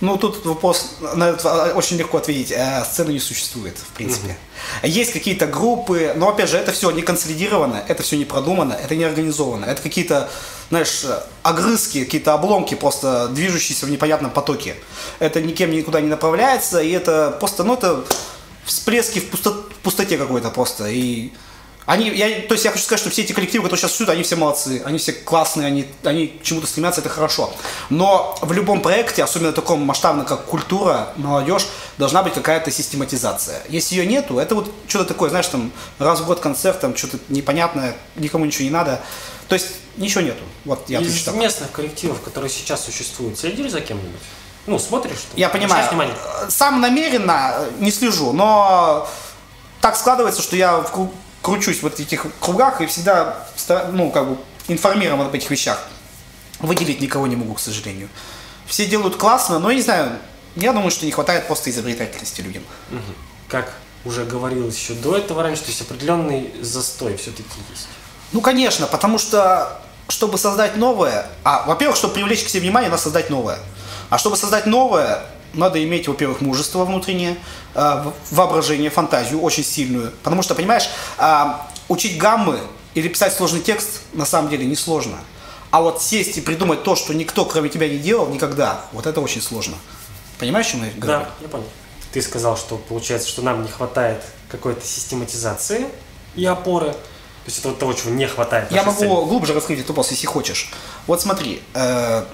Ну, 0.00 0.18
тут 0.18 0.44
вопрос, 0.44 0.96
на 1.14 1.30
это 1.30 1.72
очень 1.74 1.96
легко 1.96 2.18
ответить. 2.18 2.52
Э, 2.52 2.84
сцены 2.84 3.12
не 3.12 3.18
существует, 3.18 3.78
в 3.78 3.92
принципе. 3.94 4.36
Угу. 4.82 4.88
Есть 4.88 5.12
какие-то 5.12 5.46
группы, 5.46 6.12
но, 6.16 6.28
опять 6.28 6.50
же, 6.50 6.58
это 6.58 6.72
все 6.72 6.90
не 6.90 7.00
консолидировано, 7.00 7.82
это 7.88 8.02
все 8.02 8.18
не 8.18 8.26
продумано, 8.26 8.74
это 8.74 8.94
не 8.94 9.04
организовано. 9.04 9.64
Это 9.64 9.80
какие-то, 9.80 10.28
знаешь, 10.68 11.04
огрызки, 11.42 12.04
какие-то 12.04 12.34
обломки, 12.34 12.74
просто 12.74 13.28
движущиеся 13.28 13.86
в 13.86 13.90
непонятном 13.90 14.30
потоке. 14.30 14.76
Это 15.18 15.40
никем 15.40 15.70
никуда 15.70 16.02
не 16.02 16.08
направляется, 16.08 16.80
и 16.82 16.90
это 16.90 17.34
просто, 17.40 17.64
ну, 17.64 17.74
это 17.74 18.04
всплески 18.66 19.20
в, 19.20 19.30
пусто, 19.30 19.52
в 19.52 19.76
пустоте 19.82 20.18
какой-то 20.18 20.50
просто. 20.50 20.88
И 20.88 21.32
они, 21.86 22.10
я, 22.10 22.42
то 22.42 22.54
есть 22.54 22.64
я 22.64 22.72
хочу 22.72 22.82
сказать, 22.82 23.00
что 23.00 23.10
все 23.10 23.22
эти 23.22 23.32
коллективы, 23.32 23.64
которые 23.64 23.80
сейчас 23.80 23.92
существуют, 23.92 24.10
они 24.10 24.24
все 24.24 24.34
молодцы, 24.34 24.82
они 24.84 24.98
все 24.98 25.12
классные, 25.12 25.68
они, 25.68 25.86
они 26.02 26.26
к 26.26 26.42
чему-то 26.42 26.66
стремятся, 26.66 27.00
это 27.00 27.08
хорошо. 27.08 27.54
Но 27.90 28.36
в 28.42 28.52
любом 28.52 28.82
проекте, 28.82 29.22
особенно 29.22 29.52
таком 29.52 29.82
масштабном, 29.82 30.26
как 30.26 30.46
культура, 30.46 31.12
молодежь, 31.16 31.68
должна 31.96 32.24
быть 32.24 32.34
какая-то 32.34 32.72
систематизация. 32.72 33.62
Если 33.68 33.94
ее 33.94 34.04
нету, 34.04 34.38
это 34.38 34.56
вот 34.56 34.72
что-то 34.88 35.04
такое, 35.04 35.30
знаешь, 35.30 35.46
там 35.46 35.70
раз 36.00 36.20
в 36.20 36.26
год 36.26 36.40
концерт, 36.40 36.80
там 36.80 36.96
что-то 36.96 37.18
непонятное, 37.28 37.96
никому 38.16 38.44
ничего 38.44 38.64
не 38.64 38.70
надо. 38.70 39.00
То 39.46 39.54
есть 39.54 39.68
ничего 39.96 40.22
нету. 40.22 40.42
Вот 40.64 40.88
я 40.88 41.00
Из 41.00 41.26
местных 41.28 41.70
коллективов, 41.70 42.20
которые 42.20 42.50
сейчас 42.50 42.84
существуют, 42.84 43.38
следили 43.38 43.68
за 43.68 43.80
кем-нибудь? 43.80 44.20
Ну, 44.66 44.80
смотришь? 44.80 45.18
Что 45.18 45.36
я 45.36 45.48
понимаю. 45.48 45.88
Сам 46.48 46.80
намеренно 46.80 47.54
не 47.78 47.92
слежу, 47.92 48.32
но 48.32 49.08
так 49.80 49.96
складывается, 49.96 50.42
что 50.42 50.56
я 50.56 50.78
в 50.78 51.10
кручусь 51.46 51.80
в 51.80 51.86
этих 51.86 52.26
кругах 52.40 52.80
и 52.80 52.86
всегда, 52.86 53.46
ну, 53.92 54.10
как 54.10 54.28
бы 54.28 54.36
информирован 54.66 55.26
об 55.26 55.34
этих 55.34 55.48
вещах. 55.48 55.80
Выделить 56.58 57.00
никого 57.00 57.28
не 57.28 57.36
могу, 57.36 57.54
к 57.54 57.60
сожалению. 57.60 58.08
Все 58.66 58.84
делают 58.84 59.14
классно, 59.14 59.60
но 59.60 59.70
я 59.70 59.76
не 59.76 59.82
знаю, 59.82 60.18
я 60.56 60.72
думаю, 60.72 60.90
что 60.90 61.06
не 61.06 61.12
хватает 61.12 61.46
просто 61.46 61.70
изобретательности 61.70 62.40
людям. 62.40 62.64
Как 63.46 63.72
уже 64.04 64.24
говорилось 64.24 64.76
еще 64.76 64.94
до 64.94 65.16
этого 65.16 65.44
раньше, 65.44 65.62
то 65.62 65.68
есть 65.68 65.80
определенный 65.82 66.52
застой 66.62 67.16
все-таки 67.16 67.60
есть. 67.70 67.86
Ну, 68.32 68.40
конечно, 68.40 68.88
потому 68.88 69.18
что 69.18 69.80
чтобы 70.08 70.38
создать 70.38 70.76
новое, 70.76 71.28
а, 71.44 71.62
во-первых, 71.64 71.96
чтобы 71.96 72.14
привлечь 72.14 72.42
к 72.42 72.48
себе 72.48 72.62
внимание, 72.62 72.90
надо 72.90 73.02
создать 73.02 73.30
новое. 73.30 73.60
А 74.10 74.18
чтобы 74.18 74.36
создать 74.36 74.66
новое, 74.66 75.22
надо 75.54 75.82
иметь, 75.82 76.08
во-первых, 76.08 76.40
мужество 76.40 76.84
внутреннее, 76.84 77.36
э, 77.74 78.10
воображение, 78.30 78.90
фантазию 78.90 79.40
очень 79.40 79.64
сильную. 79.64 80.12
Потому 80.22 80.42
что, 80.42 80.54
понимаешь, 80.54 80.88
э, 81.18 81.44
учить 81.88 82.18
гаммы 82.18 82.60
или 82.94 83.08
писать 83.08 83.32
сложный 83.34 83.60
текст 83.60 84.00
на 84.12 84.26
самом 84.26 84.50
деле 84.50 84.66
несложно. 84.66 85.18
А 85.70 85.82
вот 85.82 86.02
сесть 86.02 86.38
и 86.38 86.40
придумать 86.40 86.82
то, 86.84 86.96
что 86.96 87.12
никто 87.12 87.44
кроме 87.44 87.68
тебя 87.68 87.88
не 87.88 87.98
делал 87.98 88.28
никогда, 88.28 88.84
вот 88.92 89.06
это 89.06 89.20
очень 89.20 89.42
сложно. 89.42 89.76
Понимаешь, 90.38 90.68
о 90.68 90.70
чем 90.70 90.84
я 90.84 90.90
говорю? 90.90 91.18
Да, 91.20 91.28
я 91.40 91.48
понял. 91.48 91.66
Ты 92.12 92.22
сказал, 92.22 92.56
что 92.56 92.76
получается, 92.76 93.28
что 93.28 93.42
нам 93.42 93.62
не 93.62 93.68
хватает 93.68 94.22
какой-то 94.48 94.86
систематизации 94.86 95.86
и 96.34 96.44
опоры. 96.44 96.92
То 96.92 97.50
есть 97.50 97.58
это 97.58 97.68
вот 97.68 97.78
того, 97.78 97.92
чего 97.92 98.10
не 98.10 98.26
хватает. 98.26 98.72
Я 98.72 98.82
могу 98.82 98.96
сцене. 98.96 99.14
глубже 99.14 99.54
раскрыть 99.54 99.80
эту 99.80 99.88
вопрос, 99.88 100.10
если 100.10 100.26
хочешь. 100.26 100.70
Вот 101.06 101.20
смотри, 101.20 101.62
э, 101.74 102.24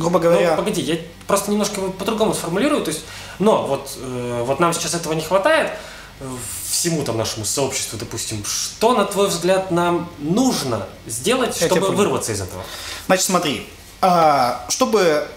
грубо 0.00 0.18
говоря... 0.18 0.50
Ну, 0.50 0.56
погоди, 0.56 0.80
я 0.80 0.98
просто 1.26 1.50
немножко 1.50 1.80
по-другому 1.80 2.34
сформулирую. 2.34 2.82
То 2.82 2.90
есть, 2.90 3.04
но 3.38 3.66
вот, 3.66 3.96
э, 3.96 4.42
вот 4.44 4.58
нам 4.58 4.72
сейчас 4.72 4.94
этого 4.94 5.12
не 5.12 5.22
хватает 5.22 5.72
э, 6.20 6.28
всему 6.68 7.02
там 7.02 7.16
нашему 7.16 7.44
сообществу, 7.44 7.98
допустим. 7.98 8.44
Что, 8.44 8.94
на 8.94 9.04
твой 9.04 9.28
взгляд, 9.28 9.70
нам 9.70 10.08
нужно 10.18 10.86
сделать, 11.06 11.60
я 11.60 11.68
чтобы 11.68 11.90
вырваться 11.90 12.32
из 12.32 12.40
этого? 12.40 12.62
Значит, 13.06 13.26
смотри, 13.26 13.68
а, 14.00 14.64
чтобы 14.68 15.28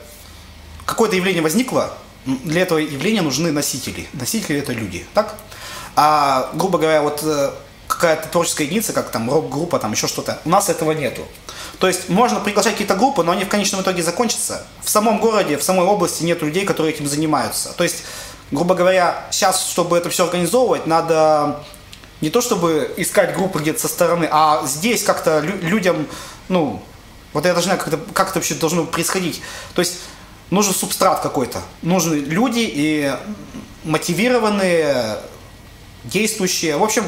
какое-то 0.86 1.16
явление 1.16 1.42
возникло, 1.42 1.94
для 2.26 2.62
этого 2.62 2.78
явления 2.78 3.22
нужны 3.22 3.52
носители. 3.52 4.08
Носители 4.14 4.60
это 4.60 4.72
люди, 4.72 5.06
так? 5.14 5.36
А, 5.96 6.50
грубо 6.54 6.78
говоря, 6.78 7.02
вот 7.02 7.22
э, 7.24 7.52
какая-то 7.88 8.30
творческая 8.30 8.64
единица, 8.64 8.94
как 8.94 9.12
там 9.12 9.30
рок-группа, 9.30 9.78
там 9.80 9.92
еще 9.92 10.08
что-то. 10.08 10.40
У 10.46 10.50
нас 10.50 10.70
этого 10.70 10.94
нету. 10.94 11.24
То 11.84 11.88
есть 11.88 12.08
можно 12.08 12.40
приглашать 12.40 12.76
какие-то 12.76 12.96
группы, 12.96 13.24
но 13.24 13.34
они 13.34 13.44
в 13.44 13.50
конечном 13.50 13.82
итоге 13.82 14.02
закончатся. 14.04 14.66
В 14.82 14.90
самом 14.90 15.20
городе, 15.20 15.58
в 15.58 15.64
самой 15.64 15.86
области 15.86 16.24
нет 16.24 16.42
людей, 16.42 16.64
которые 16.64 16.94
этим 16.94 17.10
занимаются. 17.10 17.74
То 17.74 17.84
есть, 17.84 18.06
грубо 18.52 18.74
говоря, 18.74 19.28
сейчас, 19.32 19.68
чтобы 19.68 19.98
это 19.98 20.10
все 20.10 20.24
организовывать, 20.24 20.88
надо 20.88 21.62
не 22.22 22.30
то 22.30 22.40
чтобы 22.40 22.94
искать 22.96 23.36
группы 23.36 23.60
где-то 23.60 23.82
со 23.82 23.90
стороны, 23.90 24.30
а 24.32 24.66
здесь 24.66 25.04
как-то 25.04 25.42
лю- 25.42 25.58
людям, 25.60 26.08
ну, 26.48 26.82
вот 27.34 27.44
я 27.46 27.52
должна 27.52 27.76
как-то, 27.76 28.00
как 28.14 28.30
это 28.30 28.40
вообще 28.40 28.54
должно 28.54 28.86
происходить. 28.86 29.42
То 29.76 29.82
есть 29.82 29.96
нужен 30.52 30.74
субстрат 30.74 31.20
какой-то. 31.20 31.62
Нужны 31.82 32.16
люди 32.16 32.64
и 32.66 33.14
мотивированные, 33.84 35.18
действующие. 36.06 36.78
В 36.78 36.84
общем, 36.84 37.04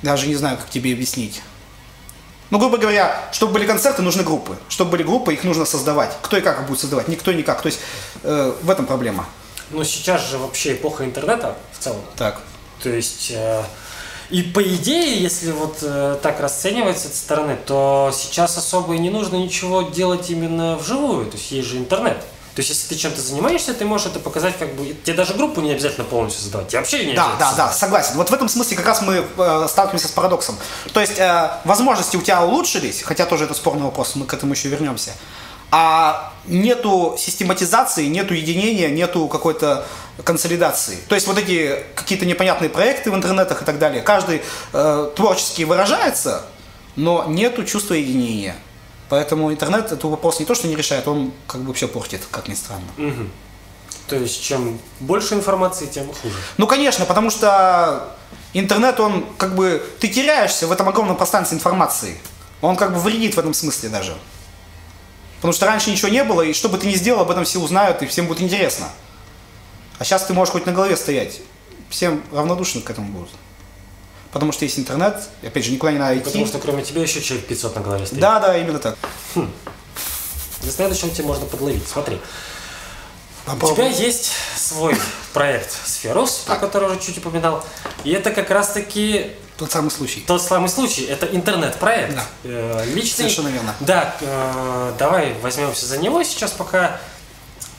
даже 0.00 0.28
не 0.28 0.34
знаю, 0.34 0.56
как 0.56 0.70
тебе 0.70 0.94
объяснить. 0.94 1.42
Ну, 2.52 2.58
грубо 2.58 2.76
говоря, 2.76 3.18
чтобы 3.32 3.54
были 3.54 3.66
концерты, 3.66 4.02
нужны 4.02 4.22
группы. 4.22 4.58
Чтобы 4.68 4.90
были 4.90 5.04
группы, 5.04 5.32
их 5.32 5.42
нужно 5.42 5.64
создавать. 5.64 6.14
Кто 6.20 6.36
и 6.36 6.42
как 6.42 6.60
их 6.60 6.66
будет 6.66 6.80
создавать? 6.80 7.08
Никто 7.08 7.32
никак. 7.32 7.62
То 7.62 7.68
есть 7.68 7.80
э, 8.22 8.52
в 8.60 8.68
этом 8.68 8.84
проблема. 8.84 9.24
Ну, 9.70 9.82
сейчас 9.84 10.28
же 10.28 10.36
вообще 10.36 10.74
эпоха 10.74 11.06
интернета 11.06 11.56
в 11.72 11.82
целом. 11.82 12.02
Так. 12.14 12.42
То 12.82 12.90
есть, 12.90 13.32
э, 13.34 13.62
и 14.28 14.42
по 14.42 14.62
идее, 14.62 15.18
если 15.18 15.50
вот 15.50 15.78
э, 15.80 16.18
так 16.22 16.40
расценивать 16.40 16.98
с 16.98 17.06
этой 17.06 17.14
стороны, 17.14 17.56
то 17.56 18.12
сейчас 18.14 18.58
особо 18.58 18.96
и 18.96 18.98
не 18.98 19.08
нужно 19.08 19.36
ничего 19.36 19.80
делать 19.80 20.28
именно 20.28 20.76
вживую. 20.76 21.30
То 21.30 21.38
есть, 21.38 21.52
есть 21.52 21.68
же 21.68 21.78
интернет. 21.78 22.22
То 22.54 22.60
есть, 22.60 22.68
если 22.68 22.88
ты 22.88 22.96
чем-то 22.96 23.20
занимаешься, 23.20 23.72
ты 23.72 23.84
можешь 23.86 24.08
это 24.08 24.18
показать, 24.18 24.58
как 24.58 24.74
бы. 24.74 24.94
Тебе 25.04 25.16
даже 25.16 25.32
группу 25.34 25.60
не 25.62 25.72
обязательно 25.72 26.04
полностью 26.04 26.42
создавать. 26.42 26.68
Тебе 26.68 26.80
вообще 26.80 27.06
не 27.06 27.14
Да, 27.14 27.28
да, 27.38 27.46
создавать. 27.48 27.56
да, 27.56 27.78
согласен. 27.78 28.14
Вот 28.16 28.30
в 28.30 28.34
этом 28.34 28.48
смысле 28.48 28.76
как 28.76 28.86
раз 28.86 29.00
мы 29.00 29.24
э, 29.36 29.66
сталкиваемся 29.68 30.08
с 30.08 30.10
парадоксом. 30.10 30.56
То 30.92 31.00
есть, 31.00 31.18
э, 31.18 31.50
возможности 31.64 32.16
у 32.16 32.20
тебя 32.20 32.44
улучшились, 32.44 33.02
хотя 33.02 33.24
тоже 33.24 33.44
это 33.44 33.54
спорный 33.54 33.84
вопрос, 33.84 34.16
мы 34.16 34.26
к 34.26 34.34
этому 34.34 34.52
еще 34.52 34.68
вернемся. 34.68 35.12
А 35.70 36.34
нету 36.46 37.16
систематизации, 37.18 38.04
нету 38.04 38.34
единения, 38.34 38.90
нету 38.90 39.26
какой-то 39.28 39.86
консолидации. 40.22 40.98
То 41.08 41.14
есть 41.14 41.26
вот 41.26 41.38
эти 41.38 41.82
какие-то 41.94 42.26
непонятные 42.26 42.68
проекты 42.68 43.10
в 43.10 43.14
интернетах 43.14 43.62
и 43.62 43.64
так 43.64 43.78
далее, 43.78 44.02
каждый 44.02 44.42
э, 44.74 45.10
творчески 45.16 45.62
выражается, 45.62 46.42
но 46.96 47.24
нету 47.26 47.64
чувства 47.64 47.94
единения. 47.94 48.54
Поэтому 49.12 49.52
интернет 49.52 49.84
этот 49.84 50.04
вопрос 50.04 50.40
не 50.40 50.46
то, 50.46 50.54
что 50.54 50.68
не 50.68 50.74
решает, 50.74 51.06
он 51.06 51.32
как 51.46 51.60
бы 51.60 51.74
все 51.74 51.86
портит, 51.86 52.22
как 52.30 52.48
ни 52.48 52.54
странно. 52.54 52.86
Угу. 52.96 53.28
То 54.06 54.16
есть, 54.16 54.42
чем 54.42 54.78
больше 55.00 55.34
информации, 55.34 55.84
тем 55.84 56.06
хуже. 56.06 56.34
Ну, 56.56 56.66
конечно, 56.66 57.04
потому 57.04 57.28
что 57.28 58.16
интернет, 58.54 58.98
он 59.00 59.26
как 59.36 59.54
бы, 59.54 59.86
ты 60.00 60.08
теряешься 60.08 60.66
в 60.66 60.72
этом 60.72 60.88
огромном 60.88 61.18
пространстве 61.18 61.58
информации. 61.58 62.18
Он 62.62 62.74
как 62.74 62.94
бы 62.94 63.00
вредит 63.00 63.34
в 63.34 63.38
этом 63.38 63.52
смысле 63.52 63.90
даже. 63.90 64.16
Потому 65.36 65.52
что 65.52 65.66
раньше 65.66 65.90
ничего 65.90 66.08
не 66.08 66.24
было, 66.24 66.40
и 66.40 66.54
что 66.54 66.70
бы 66.70 66.78
ты 66.78 66.86
ни 66.86 66.94
сделал, 66.94 67.20
об 67.20 67.30
этом 67.30 67.44
все 67.44 67.60
узнают, 67.60 68.00
и 68.00 68.06
всем 68.06 68.26
будет 68.26 68.40
интересно. 68.40 68.88
А 69.98 70.04
сейчас 70.04 70.24
ты 70.24 70.32
можешь 70.32 70.52
хоть 70.52 70.64
на 70.64 70.72
голове 70.72 70.96
стоять. 70.96 71.42
Всем 71.90 72.22
равнодушны 72.32 72.80
к 72.80 72.88
этому 72.88 73.12
будут 73.12 73.28
потому 74.32 74.52
что 74.52 74.64
есть 74.64 74.78
интернет, 74.78 75.16
опять 75.42 75.64
же, 75.64 75.70
никуда 75.72 75.92
не 75.92 75.98
надо 75.98 76.14
идти. 76.16 76.24
Потому 76.24 76.46
что 76.46 76.58
кроме 76.58 76.82
тебя 76.82 77.02
еще 77.02 77.20
человек 77.20 77.46
500 77.46 77.76
на 77.76 77.80
голове 77.82 78.06
стоит. 78.06 78.20
Да, 78.20 78.40
да, 78.40 78.56
именно 78.56 78.78
так. 78.78 78.96
Хм. 79.34 79.50
Для 80.62 80.72
следующего 80.72 81.10
тебе 81.10 81.24
можно 81.24 81.46
подловить. 81.46 81.86
Смотри. 81.88 82.20
У 83.44 83.50
Попробуй. 83.50 83.74
тебя 83.76 83.86
есть 83.88 84.30
свой 84.56 84.96
проект 85.32 85.72
Сферус, 85.84 86.44
про 86.46 86.56
который 86.56 86.88
уже 86.88 87.00
чуть 87.00 87.18
упоминал. 87.18 87.64
И 88.04 88.12
это 88.12 88.30
как 88.30 88.50
раз-таки 88.50 89.32
Тот 89.58 89.72
самый 89.72 89.90
случай. 89.90 90.20
тот 90.26 90.40
самый 90.40 90.68
случай. 90.68 91.04
Это 91.06 91.26
интернет-проект. 91.26 92.14
Да. 92.14 92.24
Э, 92.44 92.84
Личный. 92.86 93.24
Совершенно 93.24 93.48
верно. 93.48 93.74
Да, 93.80 94.14
э, 94.20 94.92
давай 94.96 95.34
возьмемся 95.42 95.86
за 95.86 95.98
него 95.98 96.22
сейчас 96.22 96.52
пока. 96.52 97.00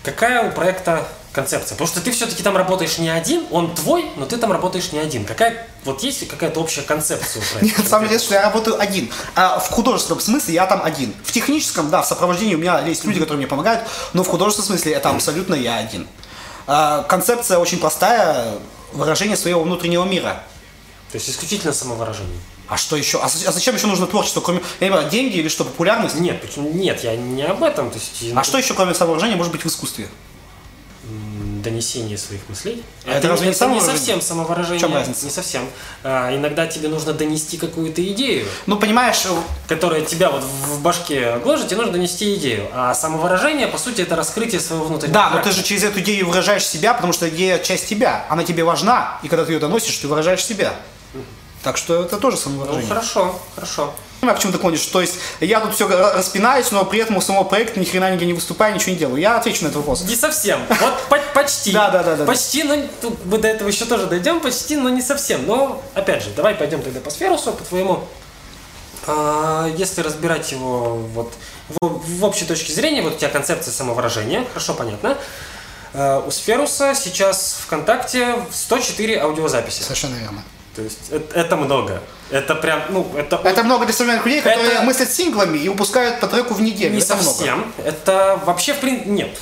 Какая 0.04 0.50
у 0.50 0.52
проекта 0.52 1.08
концепция? 1.34 1.76
Потому 1.76 1.88
что 1.88 2.00
ты 2.02 2.12
все-таки 2.12 2.42
там 2.44 2.56
работаешь 2.56 2.98
не 3.00 3.10
один, 3.10 3.46
он 3.52 3.76
твой, 3.76 4.06
но 4.16 4.26
ты 4.26 4.38
там 4.38 4.52
работаешь 4.52 4.92
не 4.94 5.00
один. 5.00 5.26
Какая, 5.26 5.68
вот 5.84 6.02
есть 6.04 6.26
какая-то 6.28 6.60
общая 6.62 6.84
концепция 6.84 7.42
у 7.42 7.46
проекта? 7.60 7.82
Нет, 7.82 7.90
самое 7.90 8.06
интересное, 8.08 8.26
что 8.28 8.36
я 8.36 8.42
работаю 8.44 8.80
один. 8.80 9.12
А 9.36 9.60
в 9.60 9.70
художественном 9.70 10.22
смысле 10.22 10.54
я 10.54 10.66
там 10.68 10.82
один. 10.84 11.14
В 11.26 11.32
техническом, 11.32 11.90
да, 11.90 12.02
в 12.02 12.08
сопровождении 12.08 12.56
у 12.56 12.60
меня 12.60 12.80
есть 12.86 13.04
люди, 13.04 13.20
которые 13.20 13.38
мне 13.40 13.48
помогают, 13.48 13.84
но 14.14 14.24
в 14.24 14.28
художественном 14.28 14.68
смысле 14.68 14.94
это 14.94 15.10
абсолютно 15.10 15.56
я 15.56 15.78
один. 15.78 16.08
А, 16.68 17.04
концепция 17.04 17.58
очень 17.58 17.80
простая, 17.80 18.54
выражение 18.94 19.36
своего 19.36 19.64
внутреннего 19.64 20.06
мира. 20.06 20.42
То 21.12 21.18
есть 21.18 21.30
исключительно 21.30 21.74
самовыражение. 21.74 22.40
А 22.70 22.78
что 22.78 22.96
еще? 22.96 23.20
А, 23.22 23.28
з- 23.28 23.46
а 23.46 23.52
зачем 23.52 23.76
еще 23.76 23.88
нужно 23.88 24.08
творчество, 24.08 24.40
кроме, 24.40 24.60
я 24.80 24.88
не 24.88 24.92
понимаю, 24.92 25.10
деньги 25.12 25.38
или 25.38 25.48
что, 25.50 25.66
популярность? 25.66 26.16
Нет, 26.16 26.42
почему- 26.42 26.72
нет, 26.72 27.04
я 27.04 27.16
не 27.18 27.44
об 27.44 27.62
этом. 27.64 27.92
То 27.92 27.98
есть 27.98 28.34
А 28.36 28.44
что 28.44 28.58
еще, 28.58 28.74
кроме 28.74 28.94
самовыражения, 28.94 29.36
может 29.36 29.52
быть 29.52 29.64
в 29.64 29.68
искусстве? 29.68 30.08
Донесение 31.64 32.18
своих 32.18 32.42
мыслей. 32.50 32.84
А 33.06 33.14
это 33.18 33.28
разве 33.30 33.48
не 33.48 33.52
не 33.54 33.58
самовыражение? 33.58 33.98
совсем 33.98 34.22
самовыражение. 34.22 34.78
В 34.78 34.82
чем 34.82 34.94
разница? 34.94 35.26
Не 35.26 35.32
совсем. 35.32 35.68
А, 36.04 36.36
иногда 36.36 36.68
тебе 36.68 36.90
нужно 36.90 37.14
донести 37.14 37.58
какую-то 37.58 38.06
идею, 38.10 38.46
Ну, 38.68 38.78
понимаешь, 38.78 39.26
э, 39.26 39.30
которая 39.68 40.02
тебя 40.02 40.30
вот 40.30 40.44
в 40.44 40.82
башке 40.82 41.38
гложет, 41.44 41.68
тебе 41.68 41.78
нужно 41.78 41.94
донести 41.94 42.36
идею. 42.36 42.68
А 42.74 42.94
самовыражение, 42.94 43.68
по 43.68 43.78
сути, 43.78 44.02
это 44.02 44.16
раскрытие 44.16 44.62
своего 44.62 44.86
внутреннего 44.86 45.14
да, 45.14 45.24
но 45.26 45.38
ты 45.38 45.44
характера. 45.44 45.54
же 45.56 45.64
через 45.64 45.84
эту 45.84 46.00
идею 46.02 46.28
выражаешь 46.28 46.66
себя, 46.68 46.94
потому 46.94 47.14
что 47.14 47.28
идея 47.30 47.58
часть 47.60 47.88
тебя, 47.88 48.26
она 48.30 48.44
тебе 48.44 48.64
важна, 48.64 49.20
и 49.24 49.28
когда 49.30 49.46
ты 49.46 49.54
ее 49.54 49.60
доносишь, 49.60 49.98
ты 49.98 50.08
выражаешь 50.08 50.44
себя. 50.46 50.74
Так 51.64 51.78
что 51.78 52.04
это 52.04 52.18
тоже 52.18 52.36
Ну, 52.38 52.42
самовыражение. 52.44 52.88
хорошо, 52.90 53.40
хорошо. 53.56 53.94
Понимаю, 54.24 54.38
к 54.40 54.42
чему 54.42 54.54
ты 54.54 54.60
клонишь. 54.60 54.86
То 54.86 55.02
есть 55.02 55.16
я 55.42 55.60
тут 55.60 55.76
все 55.76 55.86
распинаюсь, 55.86 56.72
но 56.72 56.86
при 56.86 57.00
этом 57.02 57.18
у 57.18 57.22
самого 57.22 57.44
проекта 57.44 57.78
ни 57.78 57.84
хрена 57.84 58.10
нигде 58.10 58.26
не 58.26 58.32
выступаю, 58.32 58.74
ничего 58.74 58.94
не 58.94 58.98
делаю. 58.98 59.20
Я 59.20 59.36
отвечу 59.36 59.64
на 59.64 59.68
этот 59.68 59.80
вопрос. 59.80 60.04
Не 60.04 60.16
совсем. 60.16 60.62
Вот 60.70 60.94
по- 61.10 61.20
почти. 61.34 61.74
Да, 61.74 61.90
да, 61.90 62.16
да, 62.16 62.24
Почти, 62.24 62.64
но 62.64 62.78
мы 63.26 63.38
до 63.38 63.50
этого 63.50 63.68
еще 63.68 63.84
тоже 63.84 64.06
дойдем, 64.06 64.40
почти, 64.40 64.78
но 64.78 64.88
не 64.88 65.02
совсем. 65.02 65.46
Но, 65.46 65.84
опять 65.94 66.24
же, 66.24 66.30
давай 66.38 66.56
пойдем 66.56 66.82
тогда 66.82 67.02
по 67.02 67.10
сферусу, 67.10 67.52
по 67.52 67.66
твоему. 67.66 68.06
А, 69.08 69.70
Если 69.76 70.00
разбирать 70.00 70.50
его 70.54 70.96
вот 71.14 71.34
в, 71.82 71.88
в 72.20 72.24
общей 72.24 72.46
точке 72.46 72.72
зрения, 72.72 73.02
вот 73.02 73.16
у 73.16 73.18
тебя 73.18 73.28
концепция 73.30 73.74
самовыражения, 73.74 74.46
хорошо 74.54 74.74
понятно. 74.74 75.18
А, 75.94 76.24
У 76.26 76.32
Сферуса 76.32 76.96
сейчас 76.96 77.58
ВКонтакте 77.66 78.38
104 78.54 79.20
аудиозаписи. 79.20 79.82
Совершенно 79.82 80.16
верно. 80.16 80.42
То 80.78 80.82
есть 80.82 81.12
это, 81.12 81.38
это 81.38 81.56
много. 81.58 82.02
Это 82.34 82.56
прям, 82.56 82.82
ну, 82.90 83.12
это, 83.16 83.36
Это 83.44 83.64
много 83.64 83.86
для 83.86 83.94
современных 83.94 84.26
людей, 84.26 84.42
которые 84.42 84.72
Это- 84.72 84.82
мыслят 84.84 85.12
синглами 85.12 85.58
и 85.60 85.70
выпускают 85.70 86.20
по 86.20 86.28
треку 86.28 86.54
в 86.56 86.62
неделю. 86.62 86.96
не 86.96 87.02
это 87.02 87.16
много. 87.16 87.30
совсем. 87.30 87.74
Это 87.86 88.40
вообще, 88.46 88.74
в 88.74 88.80
принципе, 88.80 89.10
нет. 89.12 89.38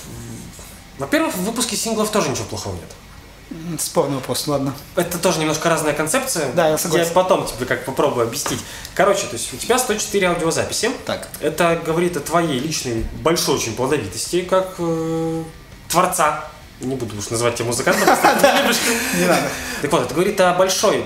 Во-первых, 0.97 1.33
в 1.35 1.43
выпуске 1.45 1.75
синглов 1.77 2.09
тоже 2.11 2.29
ничего 2.29 2.45
плохого 2.45 2.75
нет. 2.75 3.79
Спорный 3.81 4.15
вопрос, 4.15 4.47
ладно. 4.47 4.73
Это 4.95 5.17
тоже 5.17 5.39
немножко 5.39 5.69
разная 5.69 5.93
концепция. 5.93 6.51
Да, 6.53 6.69
я 6.69 6.77
согласен. 6.77 7.11
потом 7.13 7.45
тебе 7.45 7.65
как 7.65 7.83
попробую 7.85 8.25
объяснить. 8.27 8.59
Короче, 8.95 9.25
то 9.27 9.33
есть 9.33 9.53
у 9.53 9.57
тебя 9.57 9.77
104 9.77 10.27
аудиозаписи. 10.29 10.91
Так. 11.05 11.27
Это 11.41 11.81
говорит 11.85 12.15
о 12.17 12.21
твоей 12.21 12.59
личной 12.59 13.05
большой 13.21 13.55
очень 13.55 13.75
плодовитости, 13.75 14.41
как 14.43 14.75
э, 14.79 15.43
творца. 15.89 16.45
Не 16.79 16.95
буду 16.95 17.17
уж 17.17 17.29
называть 17.29 17.55
тебя 17.55 17.65
музыкантом, 17.67 18.07
любишь. 18.63 18.77
Не 19.17 19.25
надо. 19.25 19.43
Так 19.81 19.91
вот, 19.91 20.03
это 20.03 20.13
говорит 20.13 20.39
о 20.41 20.53
большой 20.53 21.05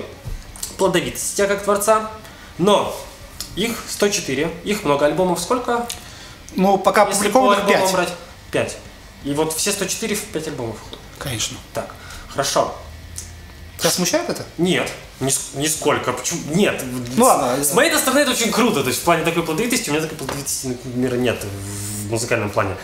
плодовитости 0.76 1.36
тебя 1.36 1.46
как 1.48 1.62
творца. 1.64 2.10
Но 2.58 2.96
их 3.54 3.76
104, 3.88 4.50
их 4.64 4.84
много 4.84 5.06
альбомов 5.06 5.40
сколько? 5.40 5.86
Ну, 6.54 6.78
пока 6.78 7.02
опубликованных 7.02 7.60
альбомам 7.64 7.82
5. 7.82 7.92
брать? 7.92 8.12
5. 8.52 8.76
И 9.24 9.32
вот 9.34 9.52
все 9.52 9.72
104 9.72 10.14
в 10.14 10.24
5 10.24 10.48
альбомов. 10.48 10.76
Конечно. 11.18 11.58
Так, 11.74 11.94
хорошо. 12.28 12.74
Тебя 13.78 13.90
смущает 13.90 14.30
это? 14.30 14.44
Нет, 14.56 14.90
нис- 15.20 15.50
нисколько. 15.54 16.12
Почему? 16.12 16.40
Нет. 16.54 16.82
Ну 17.16 17.24
ладно. 17.24 17.62
С 17.62 17.74
моей 17.74 17.94
стороны 17.98 18.20
это 18.20 18.30
очень 18.30 18.50
круто. 18.50 18.82
То 18.82 18.88
есть 18.88 19.00
в 19.00 19.04
плане 19.04 19.24
такой 19.24 19.42
плодовитости, 19.42 19.90
у 19.90 19.92
меня 19.92 20.02
такой 20.02 20.16
плодовитости, 20.16 20.68
например, 20.68 21.16
нет 21.16 21.44
в 21.44 22.10
музыкальном 22.10 22.48
плане. 22.50 22.76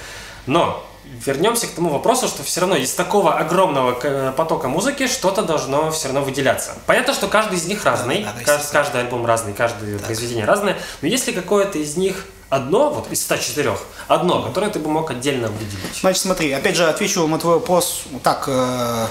Но 0.46 0.86
вернемся 1.26 1.66
к 1.66 1.70
тому 1.70 1.90
вопросу, 1.90 2.28
что 2.28 2.42
все 2.42 2.60
равно 2.60 2.76
из 2.76 2.92
такого 2.94 3.34
огромного 3.36 3.92
к- 3.92 4.32
потока 4.32 4.68
музыки 4.68 5.06
что-то 5.06 5.42
должно 5.42 5.90
все 5.90 6.08
равно 6.08 6.22
выделяться. 6.22 6.74
Понятно, 6.86 7.12
что 7.14 7.28
каждый 7.28 7.58
из 7.58 7.66
них 7.66 7.84
разный, 7.84 8.24
да, 8.24 8.34
да, 8.46 8.60
каждый 8.72 9.00
альбом 9.02 9.26
разный, 9.26 9.52
каждое 9.52 9.98
произведение 9.98 10.44
разное. 10.44 10.78
Но 11.02 11.08
если 11.08 11.32
какое-то 11.32 11.78
из 11.78 11.96
них 11.96 12.26
одно, 12.48 12.90
вот 12.90 13.10
из 13.10 13.22
104, 13.22 13.76
одно, 14.08 14.42
которое 14.42 14.70
ты 14.70 14.78
бы 14.78 14.90
мог 14.90 15.10
отдельно 15.10 15.48
выделить. 15.48 16.00
Значит, 16.00 16.22
смотри, 16.22 16.52
опять 16.52 16.76
же, 16.76 16.88
отвечу 16.88 17.26
на 17.26 17.38
твой 17.38 17.54
вопрос 17.54 18.02
так 18.22 18.44
э, 18.46 19.06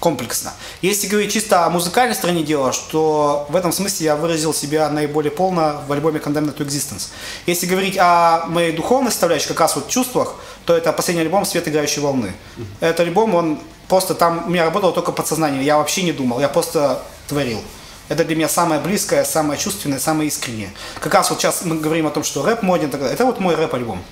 комплексно. 0.00 0.52
Если 0.82 1.08
говорить 1.08 1.32
чисто 1.32 1.64
о 1.66 1.70
музыкальной 1.70 2.14
стороне 2.14 2.42
дела, 2.42 2.72
что 2.72 3.46
в 3.48 3.56
этом 3.56 3.72
смысле 3.72 4.06
я 4.06 4.16
выразил 4.16 4.54
себя 4.54 4.88
наиболее 4.90 5.30
полно 5.30 5.82
в 5.86 5.92
альбоме 5.92 6.20
Condemned 6.20 6.56
to 6.56 6.66
Existence. 6.66 7.08
Если 7.46 7.66
говорить 7.66 7.96
о 7.98 8.46
моей 8.46 8.72
духовной 8.72 9.10
составляющей, 9.10 9.48
как 9.48 9.60
раз 9.60 9.76
вот 9.76 9.88
чувствах, 9.88 10.34
то 10.64 10.76
это 10.76 10.92
последний 10.92 11.22
альбом 11.22 11.44
«Свет 11.44 11.66
играющей 11.66 12.00
волны». 12.00 12.32
Этот 12.80 13.00
альбом, 13.00 13.34
он 13.34 13.60
просто 13.88 14.14
там, 14.14 14.44
у 14.46 14.50
меня 14.50 14.64
работало 14.64 14.92
только 14.92 15.12
подсознание, 15.12 15.64
я 15.64 15.78
вообще 15.78 16.02
не 16.02 16.12
думал, 16.12 16.40
я 16.40 16.48
просто 16.48 17.02
творил. 17.26 17.60
Это 18.08 18.24
для 18.24 18.36
меня 18.36 18.48
самое 18.48 18.80
близкое, 18.80 19.24
самое 19.24 19.60
чувственное, 19.60 19.98
самое 19.98 20.28
искреннее. 20.28 20.70
Как 21.00 21.12
раз 21.12 21.28
вот 21.28 21.40
сейчас 21.40 21.64
мы 21.64 21.76
говорим 21.76 22.06
о 22.06 22.10
том, 22.10 22.24
что 22.24 22.42
рэп 22.42 22.62
моден, 22.62 22.90
это 22.90 23.24
вот 23.26 23.38
мой 23.38 23.54
рэп-альбом. 23.54 24.02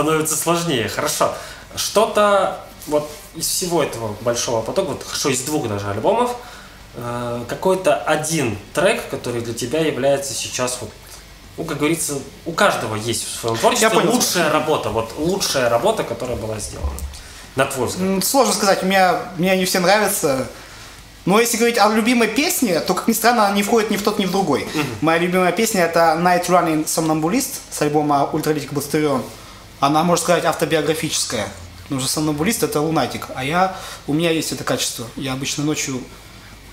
Становится 0.00 0.36
сложнее, 0.36 0.88
хорошо. 0.88 1.34
Что-то 1.76 2.60
вот 2.86 3.08
из 3.34 3.46
всего 3.46 3.82
этого 3.82 4.16
большого 4.22 4.62
потока, 4.62 4.90
вот 4.90 5.04
хорошо, 5.04 5.28
из 5.28 5.40
двух 5.42 5.68
даже 5.68 5.88
альбомов, 5.88 6.34
э, 6.94 7.44
какой-то 7.48 7.96
один 7.96 8.58
трек, 8.72 9.08
который 9.10 9.42
для 9.42 9.54
тебя 9.54 9.80
является 9.80 10.32
сейчас 10.32 10.78
вот, 10.80 10.90
ну, 11.56 11.64
как 11.64 11.78
говорится, 11.78 12.14
у 12.46 12.52
каждого 12.52 12.96
есть 12.96 13.26
в 13.26 13.40
своем 13.40 13.56
творчестве 13.56 13.88
Я 13.88 13.94
понял. 13.94 14.12
лучшая 14.12 14.50
работа, 14.50 14.90
вот 14.90 15.12
лучшая 15.18 15.68
работа, 15.68 16.02
которая 16.02 16.36
была 16.36 16.58
сделана. 16.58 16.92
На 17.56 17.66
твой 17.66 17.88
взгляд. 17.88 18.24
Сложно 18.24 18.54
сказать, 18.54 18.82
мне, 18.82 19.12
мне 19.36 19.52
они 19.52 19.64
все 19.64 19.80
нравятся. 19.80 20.46
Но 21.26 21.38
если 21.38 21.58
говорить 21.58 21.78
о 21.78 21.88
любимой 21.90 22.28
песне, 22.28 22.80
то, 22.80 22.94
как 22.94 23.06
ни 23.06 23.12
странно, 23.12 23.46
она 23.46 23.54
не 23.54 23.62
входит 23.62 23.90
ни 23.90 23.96
в 23.96 24.02
тот, 24.02 24.18
ни 24.18 24.24
в 24.24 24.30
другой. 24.30 24.66
Моя 25.02 25.18
любимая 25.18 25.52
песня 25.52 25.82
это 25.82 26.16
Night 26.18 26.46
Running 26.46 26.86
Somnambulist 26.86 27.56
с 27.70 27.82
альбома 27.82 28.30
Ультралитик 28.32 28.72
Бастерион. 28.72 29.22
Она, 29.80 30.04
можно 30.04 30.22
сказать, 30.22 30.44
автобиографическая. 30.44 31.48
Потому 31.84 32.00
что 32.00 32.10
сомнамбулист 32.10 32.62
это 32.62 32.80
лунатик, 32.80 33.26
а 33.34 33.42
я, 33.44 33.76
у 34.06 34.12
меня 34.12 34.30
есть 34.30 34.52
это 34.52 34.62
качество. 34.62 35.08
Я 35.16 35.32
обычно 35.32 35.64
ночью, 35.64 36.00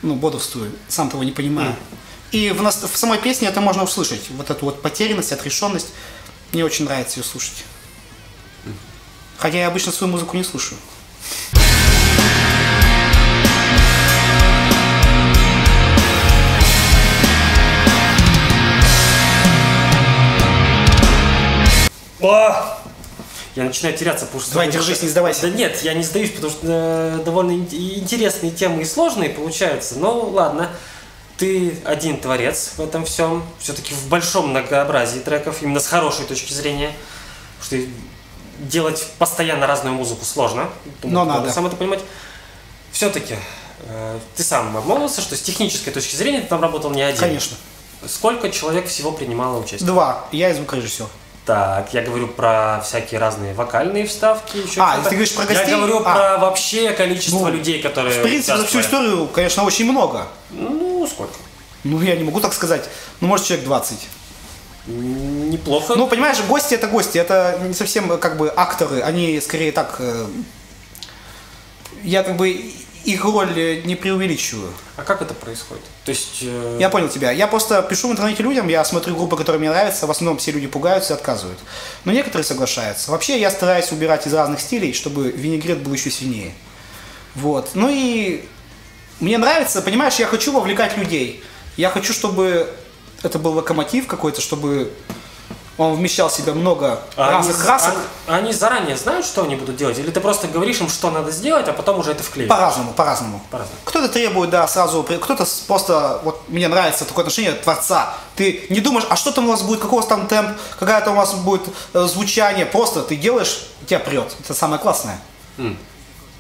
ну, 0.04 0.14
бодрствую, 0.16 0.72
сам 0.90 1.10
того 1.10 1.24
не 1.24 1.32
понимаю. 1.32 1.76
И 2.32 2.52
в, 2.52 2.62
нас- 2.62 2.84
в 2.84 2.96
самой 2.98 3.18
песне 3.18 3.48
это 3.48 3.60
можно 3.62 3.84
услышать. 3.84 4.30
Вот 4.32 4.50
эту 4.52 4.66
вот 4.66 4.82
потерянность, 4.82 5.32
отрешенность. 5.32 5.88
Мне 6.52 6.64
очень 6.64 6.86
нравится 6.86 7.20
ее 7.20 7.24
слушать. 7.24 7.64
Хотя 9.38 9.58
я 9.60 9.68
обычно 9.68 9.92
свою 9.92 10.12
музыку 10.12 10.36
не 10.38 10.44
слушаю. 10.44 10.78
Я 23.58 23.64
начинаю 23.64 23.98
теряться, 23.98 24.28
потому 24.28 24.44
что... 24.44 24.52
Давай, 24.52 24.70
держись, 24.70 25.02
не 25.02 25.10
сдавайся. 25.10 25.42
Да 25.42 25.50
нет, 25.50 25.82
я 25.82 25.96
не 25.96 26.04
сдаюсь, 26.04 26.30
потому 26.30 26.52
что 26.54 26.60
э, 26.64 27.24
довольно 27.26 27.54
интересные 27.54 28.52
темы 28.52 28.84
и 28.84 28.86
сложные 28.86 29.32
получаются. 29.32 29.96
Ну, 29.98 30.30
ладно. 30.30 30.70
Ты 31.38 31.76
один 31.84 32.20
творец 32.20 32.74
в 32.78 32.82
этом 32.82 33.04
всем. 33.04 33.44
Все-таки 33.58 33.96
в 33.96 34.10
большом 34.10 34.50
многообразии 34.50 35.18
треков, 35.18 35.64
именно 35.64 35.80
с 35.80 35.88
хорошей 35.88 36.26
точки 36.26 36.54
зрения. 36.54 36.94
Потому 37.60 37.82
что 37.82 37.92
делать 38.60 39.08
постоянно 39.18 39.66
разную 39.66 39.96
музыку 39.96 40.24
сложно. 40.24 40.70
Но 41.02 41.26
надо 41.26 41.40
надо. 41.40 41.52
сам 41.52 41.66
это 41.66 41.76
понимать. 41.76 42.02
Все-таки 42.92 43.38
ты 44.36 44.44
сам 44.44 44.78
обмолвился, 44.78 45.22
что 45.22 45.36
с 45.36 45.42
технической 45.42 45.92
точки 45.92 46.16
зрения 46.16 46.42
ты 46.42 46.48
там 46.48 46.62
работал 46.62 46.92
не 46.92 47.02
один. 47.02 47.20
Конечно. 47.20 47.58
Сколько 48.06 48.52
человек 48.52 48.88
всего 48.88 49.12
принимало 49.12 49.60
участие? 49.60 49.88
Два. 49.88 50.28
Я 50.32 50.52
и 50.52 50.54
звукорежиссер. 50.54 51.08
Так, 51.48 51.94
я 51.94 52.02
говорю 52.02 52.28
про 52.28 52.82
всякие 52.84 53.22
разные 53.22 53.54
вокальные 53.54 54.06
вставки. 54.06 54.58
Еще 54.58 54.82
А, 54.82 54.98
ты 55.02 55.12
говоришь 55.12 55.34
про 55.34 55.46
гостей? 55.46 55.70
Я 55.70 55.78
говорю 55.78 56.00
А. 56.00 56.14
про 56.14 56.38
вообще 56.40 56.92
количество 56.92 57.40
Ну, 57.40 57.52
людей, 57.52 57.82
которые 57.82 58.20
В 58.20 58.22
принципе, 58.22 58.58
за 58.58 58.66
всю 58.66 58.82
историю, 58.82 59.28
конечно, 59.28 59.64
очень 59.64 59.90
много. 59.90 60.28
Ну, 60.50 61.08
сколько? 61.08 61.32
Ну, 61.86 62.02
я 62.02 62.18
не 62.18 62.26
могу 62.26 62.42
так 62.42 62.54
сказать. 62.54 62.90
Ну, 63.22 63.30
может, 63.30 63.46
человек 63.46 63.66
20. 63.66 63.98
М, 64.88 65.50
Неплохо. 65.50 65.96
Ну, 65.96 66.08
понимаешь, 66.08 66.38
гости 66.50 66.74
это 66.74 66.88
гости, 66.88 67.18
это 67.18 67.58
не 67.66 67.74
совсем 67.74 68.18
как 68.20 68.36
бы 68.38 68.52
акторы, 68.54 69.00
они 69.02 69.40
скорее 69.40 69.72
так. 69.72 69.96
э, 70.00 70.26
Я 72.04 72.24
как 72.24 72.36
бы 72.36 72.62
их 73.06 73.24
роль 73.24 73.58
э, 73.58 73.82
не 73.84 73.96
преувеличиваю. 73.96 74.72
а 74.96 75.04
как 75.04 75.22
это 75.22 75.34
происходит? 75.34 75.84
То 76.06 76.12
есть... 76.12 76.40
э, 76.42 76.78
Я 76.80 76.90
понял 76.90 77.10
тебя. 77.10 77.32
Я 77.32 77.48
просто 77.48 77.82
пишу 77.82 78.10
в 78.10 78.12
интернете 78.12 78.44
людям, 78.44 78.68
я 78.68 78.84
смотрю 78.86 79.16
группы, 79.16 79.36
которые 79.38 79.60
мне 79.60 79.70
нравятся, 79.70 80.08
в 80.08 80.12
основном 80.12 80.38
все 80.38 80.52
люди 80.52 80.68
пугаются 80.68 81.14
и 81.14 81.18
отказывают. 81.18 81.60
Но 82.06 82.12
некоторые 82.12 82.44
соглашаются. 82.46 83.12
Вообще 83.12 83.40
я 83.40 83.50
стараюсь 83.52 83.92
убирать 83.92 84.28
из 84.28 84.34
разных 84.34 84.60
стилей, 84.60 84.94
чтобы 84.94 85.32
винегрет 85.32 85.80
был 85.80 85.94
еще 85.94 86.12
сильнее. 86.12 86.54
Вот. 87.36 87.72
Ну 87.74 87.90
и 87.92 88.46
мне 89.20 89.38
нравится, 89.38 89.82
понимаешь, 89.82 90.16
я 90.16 90.28
хочу 90.28 90.52
вовлекать 90.52 90.98
людей. 90.98 91.44
Я 91.76 91.90
хочу, 91.90 92.14
чтобы 92.14 92.70
это 93.24 93.40
был 93.40 93.54
локомотив 93.54 94.08
какой-то, 94.08 94.42
чтобы 94.42 94.92
он 95.78 95.96
вмещал 95.96 96.30
в 96.30 96.34
себя 96.34 96.54
много 96.54 97.00
а 97.16 97.32
разных 97.32 97.56
они, 97.56 97.64
красок. 97.66 97.96
а- 98.28 98.36
они 98.36 98.52
заранее 98.52 98.98
знают, 98.98 99.26
что 99.26 99.44
они 99.44 99.56
будут 99.56 99.76
делать? 99.76 100.00
Или 100.00 100.10
ты 100.10 100.20
просто 100.20 100.48
говоришь 100.48 100.80
им, 100.82 100.90
что 100.90 101.12
надо 101.12 101.32
сделать, 101.32 101.68
а 101.68 101.74
потом 101.74 102.00
уже 102.00 102.12
это 102.12 102.24
вклеиваешь? 102.24 102.50
По-разному, 102.50 102.94
по-разному. 102.94 103.42
По-разному. 103.52 103.80
Кто-то 103.86 104.10
требует, 104.10 104.50
да, 104.50 104.68
сразу, 104.68 105.04
кто-то 105.04 105.46
просто, 105.68 106.20
вот 106.24 106.50
мне 106.50 106.68
нравится 106.68 107.06
такое 107.06 107.24
отношение 107.24 107.52
творца. 107.54 108.14
Ты 108.36 108.66
не 108.70 108.80
думаешь, 108.80 109.06
а 109.10 109.16
что 109.16 109.32
там 109.32 109.48
у 109.48 109.52
вас 109.52 109.62
будет, 109.62 109.80
какой 109.82 109.98
у 110.00 110.02
вас 110.02 110.08
там 110.08 110.28
темп, 110.28 110.58
какая 110.80 111.02
там 111.02 111.14
у 111.14 111.18
вас 111.18 111.34
будет 111.36 111.62
э, 111.94 112.04
звучание, 112.06 112.66
просто 112.66 113.04
ты 113.04 113.16
делаешь, 113.16 113.68
тебя 113.86 114.00
прет. 114.00 114.36
Это 114.44 114.54
самое 114.54 114.82
классное. 114.82 115.20
М. 115.58 115.78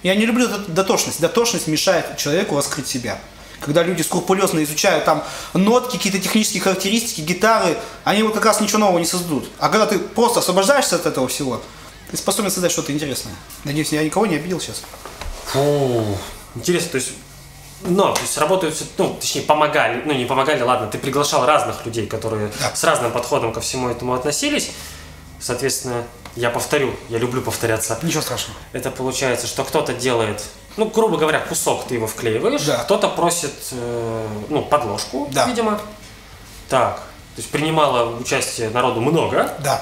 Я 0.03 0.15
не 0.15 0.25
люблю 0.25 0.47
дот- 0.47 0.73
дотошность. 0.73 1.19
Дотошность 1.19 1.67
мешает 1.67 2.17
человеку 2.17 2.55
раскрыть 2.55 2.87
себя. 2.87 3.17
Когда 3.61 3.83
люди 3.83 4.01
скрупулезно 4.01 4.63
изучают 4.63 5.05
там 5.05 5.23
нотки, 5.53 5.97
какие-то 5.97 6.19
технические 6.19 6.61
характеристики, 6.61 7.21
гитары, 7.21 7.77
они 8.03 8.23
вот 8.23 8.33
как 8.33 8.45
раз 8.45 8.61
ничего 8.61 8.79
нового 8.79 8.99
не 8.99 9.05
создадут. 9.05 9.49
А 9.59 9.69
когда 9.69 9.85
ты 9.87 9.97
просто 9.99 10.39
освобождаешься 10.39 10.95
от 10.95 11.05
этого 11.05 11.27
всего, 11.27 11.61
ты 12.11 12.17
способен 12.17 12.51
создать 12.51 12.71
что-то 12.71 12.91
интересное. 12.91 13.33
Надеюсь, 13.63 13.91
я 13.91 14.03
никого 14.03 14.25
не 14.25 14.35
обидел 14.35 14.59
сейчас. 14.59 14.83
Фу, 15.47 16.17
интересно, 16.55 16.89
то 16.91 16.97
есть... 16.97 17.09
Но, 17.81 18.11
то 18.13 18.21
есть 18.21 18.37
работают, 18.39 18.75
ну, 18.97 19.13
точнее, 19.19 19.41
помогали, 19.41 20.01
ну, 20.03 20.11
не 20.13 20.25
помогали, 20.25 20.61
ладно, 20.63 20.87
ты 20.87 20.97
приглашал 20.97 21.45
разных 21.45 21.85
людей, 21.85 22.07
которые 22.07 22.51
Да. 22.59 22.75
с 22.75 22.83
разным 22.83 23.11
подходом 23.11 23.53
ко 23.53 23.61
всему 23.61 23.87
этому 23.87 24.13
относились. 24.15 24.71
Соответственно, 25.39 26.03
я 26.35 26.49
повторю, 26.49 26.95
я 27.09 27.19
люблю 27.19 27.41
повторяться. 27.43 27.99
Ничего 28.01 28.21
страшного. 28.23 28.57
Это 28.73 28.89
получается, 28.89 29.45
что 29.45 29.63
кто-то 29.63 29.93
делает, 29.93 30.43
ну, 30.77 30.85
грубо 30.85 31.17
говоря, 31.17 31.39
кусок 31.39 31.85
ты 31.87 31.95
его 31.95 32.07
вклеиваешь, 32.07 32.61
Да. 32.63 32.77
кто-то 32.77 33.09
просит, 33.09 33.53
э, 33.71 34.27
ну, 34.49 34.61
подложку, 34.61 35.27
Да. 35.31 35.45
видимо. 35.45 35.79
Так, 36.69 36.97
то 36.97 37.41
есть 37.41 37.49
принимало 37.51 38.15
участие 38.17 38.69
народу 38.69 39.01
много, 39.01 39.51
Да. 39.59 39.81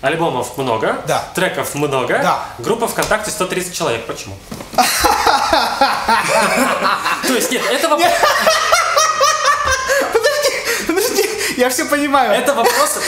альбомов 0.00 0.56
много, 0.58 1.02
Да. 1.06 1.24
треков 1.34 1.74
много, 1.74 2.18
Да. 2.22 2.44
группа 2.58 2.86
ВКонтакте 2.88 3.30
130 3.30 3.74
человек. 3.74 4.06
Почему? 4.06 4.34
То 7.26 7.34
есть, 7.34 7.50
нет, 7.50 7.62
это 7.70 7.88
вопрос, 7.88 8.10
Подожди, 10.86 11.28
я 11.56 11.68
все 11.70 11.84
понимаю. 11.84 12.32
это 12.32 12.54
вопрос, 12.54 12.98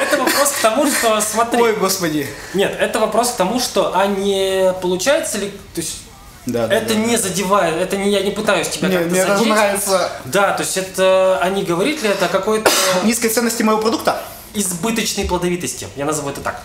это 0.00 0.16
вопрос 0.18 0.50
к 0.52 0.60
тому, 0.62 0.86
что, 0.90 1.20
смотри, 1.20 1.62
Ой, 1.62 1.76
господи. 1.76 2.26
нет, 2.54 2.76
это 2.78 2.98
вопрос 2.98 3.30
к 3.32 3.36
тому, 3.36 3.60
что, 3.60 3.92
а 3.94 4.06
не 4.06 4.72
получается 4.82 5.38
ли, 5.38 5.50
то 5.50 5.80
есть, 5.80 5.98
Да, 6.48 6.66
это 6.66 6.94
не 6.94 7.16
задевает, 7.16 7.76
это 7.76 7.96
не, 7.96 8.10
я 8.10 8.22
не 8.22 8.30
пытаюсь 8.30 8.68
тебя 8.68 8.88
как-то 8.88 9.08
мне 9.08 9.24
даже 9.24 9.38
задеть. 9.38 9.52
нравится 9.52 10.10
Да, 10.24 10.52
то 10.52 10.62
есть 10.62 10.76
это, 10.76 11.38
они 11.42 11.62
говорит 11.62 12.02
ли 12.02 12.08
это 12.08 12.26
о 12.26 12.28
какой-то 12.28 12.70
низкой 13.04 13.28
ценности 13.28 13.62
моего 13.62 13.80
продукта. 13.80 14.22
избыточной 14.54 15.26
плодовитости, 15.26 15.88
я 15.96 16.04
назову 16.06 16.30
это 16.30 16.40
так. 16.40 16.62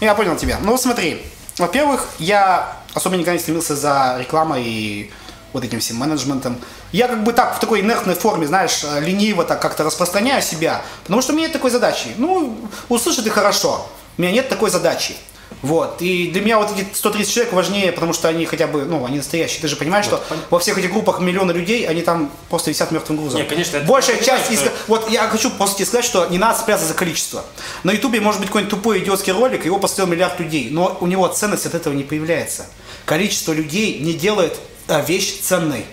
Я 0.00 0.14
понял 0.14 0.36
тебя. 0.36 0.58
Ну, 0.60 0.76
смотри. 0.76 1.22
Во-первых, 1.58 2.08
я 2.18 2.76
особо 2.94 3.16
никогда 3.16 3.34
не 3.34 3.38
стремился 3.38 3.76
за 3.76 4.16
рекламой 4.18 4.64
и 4.64 5.12
вот 5.52 5.62
этим 5.62 5.78
всем 5.78 5.96
менеджментом. 5.96 6.58
Я 6.90 7.06
как 7.06 7.22
бы 7.22 7.32
так, 7.32 7.56
в 7.56 7.60
такой 7.60 7.80
инертной 7.80 8.14
форме, 8.14 8.46
знаешь, 8.46 8.84
лениво 9.00 9.44
так 9.44 9.62
как-то 9.62 9.84
распространяю 9.84 10.42
себя, 10.42 10.82
потому 11.04 11.22
что 11.22 11.32
у 11.32 11.36
меня 11.36 11.46
нет 11.46 11.52
такой 11.52 11.70
задачи. 11.70 12.08
Ну, 12.16 12.58
услышать 12.88 13.26
и 13.26 13.30
хорошо. 13.30 13.88
У 14.18 14.22
меня 14.22 14.32
нет 14.32 14.48
такой 14.48 14.70
задачи. 14.70 15.14
Вот. 15.62 16.02
И 16.02 16.28
для 16.30 16.42
меня 16.42 16.58
вот 16.58 16.70
эти 16.76 16.86
130 16.92 17.32
человек 17.32 17.52
важнее, 17.52 17.92
потому 17.92 18.12
что 18.12 18.28
они 18.28 18.44
хотя 18.46 18.66
бы, 18.66 18.84
ну, 18.84 19.04
они 19.04 19.18
настоящие. 19.18 19.60
Ты 19.60 19.68
же 19.68 19.76
понимаешь, 19.76 20.04
что 20.04 20.22
во 20.50 20.58
всех 20.58 20.78
этих 20.78 20.92
группах 20.92 21.20
миллионы 21.20 21.52
людей, 21.52 21.86
они 21.86 22.02
там 22.02 22.30
просто 22.50 22.70
висят 22.70 22.90
мертвым 22.90 23.18
грузом. 23.18 23.40
Не, 23.40 23.46
конечно, 23.46 23.78
это 23.78 23.86
Большая 23.86 24.22
часть 24.22 24.48
понимаю, 24.48 24.68
из... 24.68 24.88
Вот 24.88 25.10
я 25.10 25.28
хочу 25.28 25.50
просто 25.50 25.76
тебе 25.76 25.86
сказать, 25.86 26.04
что 26.04 26.26
не 26.26 26.38
надо 26.38 26.58
цепляться 26.58 26.86
за 26.86 26.94
количество. 26.94 27.44
На 27.82 27.92
Ютубе 27.92 28.20
может 28.20 28.40
быть 28.40 28.48
какой-нибудь 28.48 28.70
тупой 28.70 28.98
идиотский 29.00 29.32
ролик, 29.32 29.64
его 29.64 29.78
посмотрел 29.78 30.06
миллиард 30.08 30.38
людей, 30.38 30.68
но 30.70 30.96
у 31.00 31.06
него 31.06 31.26
ценность 31.28 31.66
от 31.66 31.74
этого 31.74 31.94
не 31.94 32.04
появляется. 32.04 32.66
Количество 33.04 33.52
людей 33.52 34.00
не 34.00 34.12
делает 34.12 34.58
э, 34.88 35.04
вещь 35.06 35.40
ценной. 35.40 35.84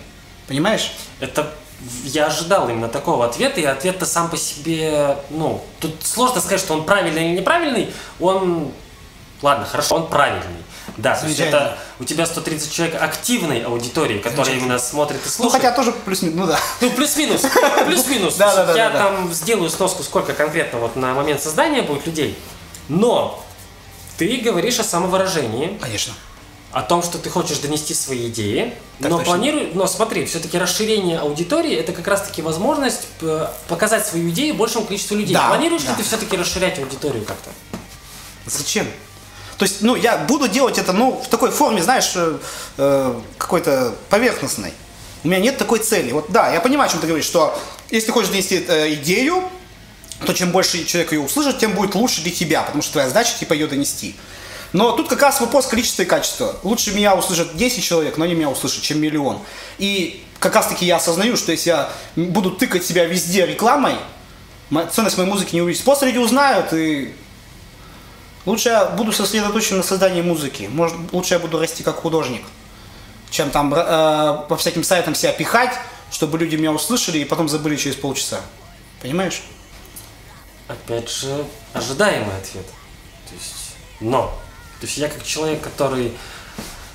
Понимаешь? 0.48 0.92
Это 1.20 1.52
я 2.04 2.26
ожидал 2.26 2.68
именно 2.68 2.88
такого 2.88 3.24
ответа, 3.26 3.60
и 3.60 3.64
ответ-то 3.64 4.06
сам 4.06 4.30
по 4.30 4.36
себе, 4.36 5.16
ну, 5.30 5.62
тут 5.80 5.94
сложно 6.02 6.40
сказать, 6.40 6.60
что 6.60 6.74
он 6.74 6.84
правильный 6.84 7.30
или 7.30 7.40
неправильный, 7.40 7.90
он, 8.20 8.72
ладно, 9.42 9.66
хорошо, 9.66 9.96
он 9.96 10.06
правильный. 10.08 10.62
Да, 10.96 11.14
то 11.16 11.26
есть 11.26 11.38
это 11.40 11.78
у 12.00 12.04
тебя 12.04 12.26
130 12.26 12.72
человек 12.72 13.00
активной 13.00 13.60
аудитории, 13.62 14.18
которая 14.18 14.56
именно 14.56 14.78
смотрит 14.78 15.20
и 15.20 15.24
Ну, 15.24 15.30
слушает. 15.30 15.62
хотя 15.62 15.72
тоже 15.76 15.92
плюс-минус, 15.92 16.36
ну 16.36 16.46
да. 16.46 16.58
Ну, 16.80 16.90
плюс-минус, 16.90 17.42
плюс-минус. 17.86 18.34
Да, 18.38 18.54
да, 18.54 18.66
да, 18.66 18.74
Я 18.76 18.90
там 18.90 19.32
сделаю 19.32 19.70
сноску, 19.70 20.02
сколько 20.02 20.32
конкретно 20.34 20.80
вот 20.80 20.96
на 20.96 21.14
момент 21.14 21.40
создания 21.42 21.82
будет 21.82 22.04
людей. 22.06 22.36
Но 22.88 23.42
ты 24.18 24.36
говоришь 24.38 24.80
о 24.80 24.84
самовыражении, 24.84 25.78
Конечно. 25.80 26.12
о 26.72 26.82
том, 26.82 27.02
что 27.02 27.16
ты 27.18 27.30
хочешь 27.30 27.58
донести 27.58 27.94
свои 27.94 28.28
идеи, 28.28 28.74
Так 29.00 29.10
но 29.10 29.18
точно. 29.18 29.32
планируй, 29.32 29.70
но 29.74 29.86
смотри, 29.86 30.26
все-таки 30.26 30.58
расширение 30.58 31.20
аудитории 31.20 31.74
это 31.74 31.92
как 31.92 32.06
раз-таки 32.08 32.42
возможность 32.42 33.06
э, 33.22 33.46
показать 33.68 34.06
свою 34.06 34.28
идею 34.30 34.56
большему 34.56 34.84
количеству 34.84 35.16
людей. 35.16 35.34
Да, 35.34 35.48
Планируешь 35.48 35.82
да. 35.84 35.90
ли 35.92 35.96
ты 35.98 36.02
все-таки 36.02 36.36
расширять 36.36 36.78
аудиторию 36.80 37.24
как-то? 37.24 37.50
Зачем? 38.46 38.86
То 39.62 39.66
есть, 39.66 39.80
ну, 39.80 39.94
я 39.94 40.16
буду 40.16 40.48
делать 40.48 40.76
это, 40.76 40.92
ну, 40.92 41.22
в 41.24 41.28
такой 41.28 41.52
форме, 41.52 41.80
знаешь, 41.84 42.10
э, 42.16 42.36
э, 42.78 43.20
какой-то 43.38 43.94
поверхностной. 44.10 44.72
У 45.22 45.28
меня 45.28 45.38
нет 45.38 45.56
такой 45.56 45.78
цели. 45.78 46.10
Вот, 46.10 46.32
да, 46.32 46.52
я 46.52 46.60
понимаю, 46.60 46.88
о 46.88 46.90
чем 46.90 47.00
ты 47.00 47.06
говоришь, 47.06 47.26
что 47.26 47.56
если 47.88 48.06
ты 48.06 48.12
хочешь 48.12 48.30
донести 48.30 48.64
э, 48.66 48.94
идею, 48.94 49.44
то 50.26 50.32
чем 50.32 50.50
больше 50.50 50.84
человек 50.84 51.12
ее 51.12 51.20
услышит, 51.20 51.60
тем 51.60 51.74
будет 51.74 51.94
лучше 51.94 52.22
для 52.22 52.32
тебя, 52.32 52.62
потому 52.62 52.82
что 52.82 52.94
твоя 52.94 53.06
задача, 53.06 53.38
типа, 53.38 53.52
ее 53.52 53.68
донести. 53.68 54.16
Но 54.72 54.96
тут 54.96 55.08
как 55.08 55.22
раз 55.22 55.40
вопрос 55.40 55.68
количества 55.68 56.02
и 56.02 56.06
качества. 56.06 56.56
Лучше 56.64 56.90
меня 56.90 57.14
услышат 57.14 57.56
10 57.56 57.84
человек, 57.84 58.16
но 58.16 58.24
они 58.24 58.34
меня 58.34 58.50
услышат, 58.50 58.82
чем 58.82 59.00
миллион. 59.00 59.38
И 59.78 60.24
как 60.40 60.56
раз 60.56 60.66
таки 60.66 60.86
я 60.86 60.96
осознаю, 60.96 61.36
что 61.36 61.52
если 61.52 61.70
я 61.70 61.92
буду 62.16 62.50
тыкать 62.50 62.84
себя 62.84 63.04
везде 63.04 63.46
рекламой, 63.46 63.94
мо- 64.70 64.86
ценность 64.86 65.18
моей 65.18 65.30
музыки 65.30 65.54
не 65.54 65.62
увеличится. 65.62 65.84
После 65.84 66.08
люди 66.08 66.18
узнают, 66.18 66.72
и 66.72 67.14
Лучше 68.44 68.70
я 68.70 68.86
буду 68.86 69.12
сосредоточен 69.12 69.76
на 69.76 69.82
создании 69.82 70.22
музыки. 70.22 70.68
Может, 70.72 70.96
лучше 71.12 71.34
я 71.34 71.40
буду 71.40 71.58
расти 71.60 71.82
как 71.82 71.96
художник, 71.96 72.42
чем 73.30 73.50
там 73.50 73.72
э, 73.72 74.46
по 74.48 74.56
всяким 74.56 74.82
сайтам 74.82 75.14
себя 75.14 75.32
пихать, 75.32 75.78
чтобы 76.10 76.38
люди 76.38 76.56
меня 76.56 76.72
услышали 76.72 77.18
и 77.18 77.24
потом 77.24 77.48
забыли 77.48 77.76
через 77.76 77.96
полчаса. 77.96 78.40
Понимаешь? 79.00 79.42
Опять 80.66 81.08
же, 81.08 81.44
ожидаемый 81.72 82.36
ответ. 82.36 82.66
То 83.28 83.34
есть, 83.34 83.76
но. 84.00 84.26
То 84.80 84.86
есть 84.86 84.98
я 84.98 85.08
как 85.08 85.24
человек, 85.24 85.60
который... 85.60 86.12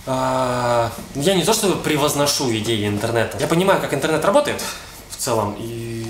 а, 0.06 0.92
я 1.16 1.34
не 1.34 1.46
то 1.46 1.54
чтобы 1.54 1.82
превозношу 1.82 2.52
идеи 2.58 2.88
интернета. 2.88 3.38
Я 3.40 3.48
понимаю, 3.48 3.80
как 3.80 3.94
интернет 3.94 4.24
работает 4.26 4.62
в 5.10 5.16
целом. 5.16 5.56
И 5.58 6.04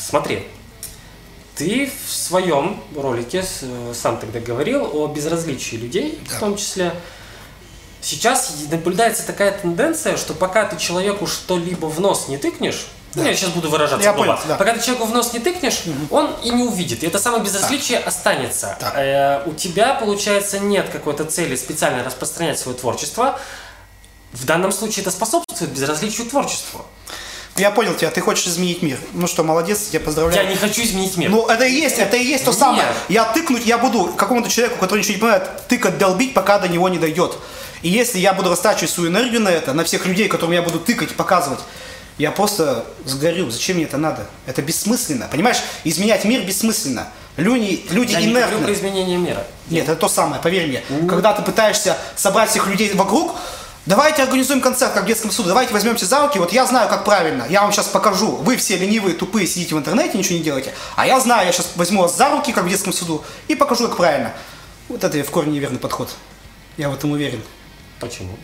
смотри, 0.00 0.46
ты 1.56 1.90
в 2.06 2.12
своем 2.12 2.80
ролике 2.94 3.44
э, 3.62 3.92
сам 3.94 4.18
тогда 4.18 4.40
говорил 4.40 4.88
о 4.92 5.08
безразличии 5.08 5.76
людей, 5.76 6.20
в 6.28 6.38
том 6.38 6.56
числе. 6.56 6.94
Сейчас 8.00 8.54
наблюдается 8.70 9.26
такая 9.26 9.58
тенденция, 9.58 10.16
что 10.16 10.34
пока 10.34 10.64
ты 10.66 10.76
человеку 10.76 11.26
что-либо 11.26 11.86
в 11.86 11.98
нос 11.98 12.28
не 12.28 12.36
тыкнешь, 12.36 12.86
ну, 13.16 13.24
я 13.24 13.34
сейчас 13.34 13.50
буду 13.50 13.70
выражаться 13.70 14.04
Я 14.04 14.12
грубо. 14.12 14.34
понял, 14.34 14.40
да. 14.46 14.56
пока 14.56 14.74
ты 14.74 14.80
человеку 14.84 15.06
в 15.06 15.14
нос 15.14 15.32
не 15.32 15.38
тыкнешь, 15.38 15.84
он 16.10 16.34
и 16.44 16.50
не 16.50 16.62
увидит. 16.64 17.02
И 17.02 17.06
это 17.06 17.18
самое 17.18 17.42
безразличие 17.42 17.98
останется. 17.98 18.76
Так. 18.78 18.94
Э, 18.94 19.42
у 19.46 19.54
тебя, 19.54 19.94
получается, 19.94 20.58
нет 20.58 20.90
какой-то 20.90 21.24
цели 21.24 21.56
специально 21.56 22.04
распространять 22.04 22.58
свое 22.58 22.76
творчество. 22.76 23.40
В 24.32 24.44
данном 24.44 24.70
случае 24.70 25.00
это 25.00 25.10
способствует 25.10 25.70
безразличию 25.70 26.26
творчеству. 26.26 26.84
Я 27.58 27.70
понял 27.70 27.94
тебя, 27.94 28.10
ты 28.10 28.20
хочешь 28.20 28.46
изменить 28.46 28.82
мир. 28.82 28.98
Ну 29.12 29.26
что, 29.26 29.42
молодец, 29.44 29.88
я 29.92 30.00
поздравляю. 30.00 30.44
Я 30.44 30.50
не 30.50 30.56
хочу 30.56 30.82
изменить 30.82 31.16
мир. 31.16 31.30
Ну, 31.30 31.46
это 31.46 31.64
и 31.64 31.72
есть, 31.72 31.98
это 31.98 32.16
и 32.16 32.24
есть 32.24 32.44
то 32.44 32.50
Нет. 32.50 32.60
самое. 32.60 32.86
Я 33.08 33.24
тыкнуть, 33.24 33.64
я 33.66 33.78
буду 33.78 34.12
какому-то 34.16 34.50
человеку, 34.50 34.78
который 34.78 35.00
ничего 35.00 35.14
не 35.14 35.20
понимает, 35.20 35.66
тыкать, 35.68 35.98
долбить, 35.98 36.34
пока 36.34 36.58
до 36.58 36.68
него 36.68 36.88
не 36.88 36.98
дойдет. 36.98 37.36
И 37.82 37.88
если 37.88 38.18
я 38.18 38.32
буду 38.32 38.50
растачивать 38.50 38.90
свою 38.90 39.10
энергию 39.10 39.40
на 39.40 39.48
это, 39.48 39.72
на 39.72 39.84
всех 39.84 40.06
людей, 40.06 40.28
которым 40.28 40.52
я 40.52 40.62
буду 40.62 40.80
тыкать 40.80 41.14
показывать, 41.14 41.60
я 42.18 42.30
просто 42.30 42.86
сгорю. 43.04 43.50
Зачем 43.50 43.76
мне 43.76 43.84
это 43.84 43.98
надо? 43.98 44.26
Это 44.46 44.62
бессмысленно. 44.62 45.28
Понимаешь, 45.30 45.58
изменять 45.84 46.24
мир 46.24 46.42
бессмысленно. 46.42 47.08
Люди, 47.36 47.84
люди 47.90 48.12
я 48.12 48.20
не 48.20 48.28
говорю 48.28 48.46
инертны. 48.46 48.64
про 48.64 48.72
изменение 48.72 49.18
мира. 49.18 49.44
Нет, 49.68 49.84
это 49.88 49.96
то 49.96 50.08
самое, 50.08 50.40
поверь 50.40 50.68
мне. 50.68 50.82
Когда 51.06 51.34
ты 51.34 51.42
пытаешься 51.42 51.98
собрать 52.16 52.48
всех 52.48 52.66
людей 52.66 52.92
вокруг, 52.94 53.34
давайте 53.86 54.22
организуем 54.22 54.60
концерт, 54.60 54.92
как 54.92 55.04
в 55.04 55.06
детском 55.06 55.30
суде, 55.30 55.48
давайте 55.48 55.72
возьмемся 55.72 56.06
за 56.06 56.20
руки, 56.22 56.38
вот 56.38 56.52
я 56.52 56.66
знаю, 56.66 56.88
как 56.88 57.04
правильно, 57.04 57.46
я 57.48 57.62
вам 57.62 57.72
сейчас 57.72 57.86
покажу. 57.86 58.36
Вы 58.36 58.56
все 58.56 58.76
ленивые, 58.76 59.14
тупые, 59.14 59.46
сидите 59.46 59.74
в 59.74 59.78
интернете, 59.78 60.18
ничего 60.18 60.36
не 60.38 60.42
делаете. 60.44 60.74
А 60.96 61.06
я 61.06 61.18
знаю, 61.20 61.46
я 61.46 61.52
сейчас 61.52 61.70
возьму 61.76 62.02
вас 62.02 62.16
за 62.16 62.30
руки, 62.30 62.52
как 62.52 62.64
в 62.64 62.68
детском 62.68 62.92
суду, 62.92 63.24
и 63.48 63.54
покажу, 63.54 63.88
как 63.88 63.96
правильно. 63.96 64.32
Вот 64.88 65.02
это 65.02 65.22
в 65.24 65.30
корне 65.30 65.52
неверный 65.54 65.78
подход. 65.78 66.10
Я 66.76 66.90
в 66.90 66.94
этом 66.94 67.12
уверен. 67.12 67.42
Почему? 68.00 68.36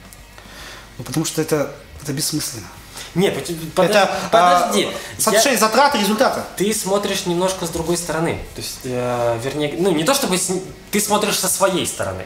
Ну, 0.98 1.04
потому 1.04 1.24
что 1.26 1.42
это, 1.42 1.70
это 2.02 2.12
бессмысленно. 2.12 2.66
Нет, 3.14 3.34
под- 3.34 3.74
подожди. 3.74 3.98
это 3.98 4.10
подожди. 4.30 4.84
а, 5.18 5.20
соотношение 5.20 5.58
затрат 5.58 5.94
и 5.94 5.98
результата. 5.98 6.46
Ты 6.56 6.72
смотришь 6.72 7.26
немножко 7.26 7.66
с 7.66 7.68
другой 7.70 7.98
стороны. 7.98 8.38
То 8.54 8.60
есть, 8.62 8.78
э, 8.84 9.38
вернее, 9.42 9.74
ну 9.78 9.90
не 9.90 10.04
то 10.04 10.14
чтобы 10.14 10.38
с- 10.38 10.50
ты 10.90 11.00
смотришь 11.00 11.38
со 11.38 11.48
своей 11.48 11.86
стороны. 11.86 12.24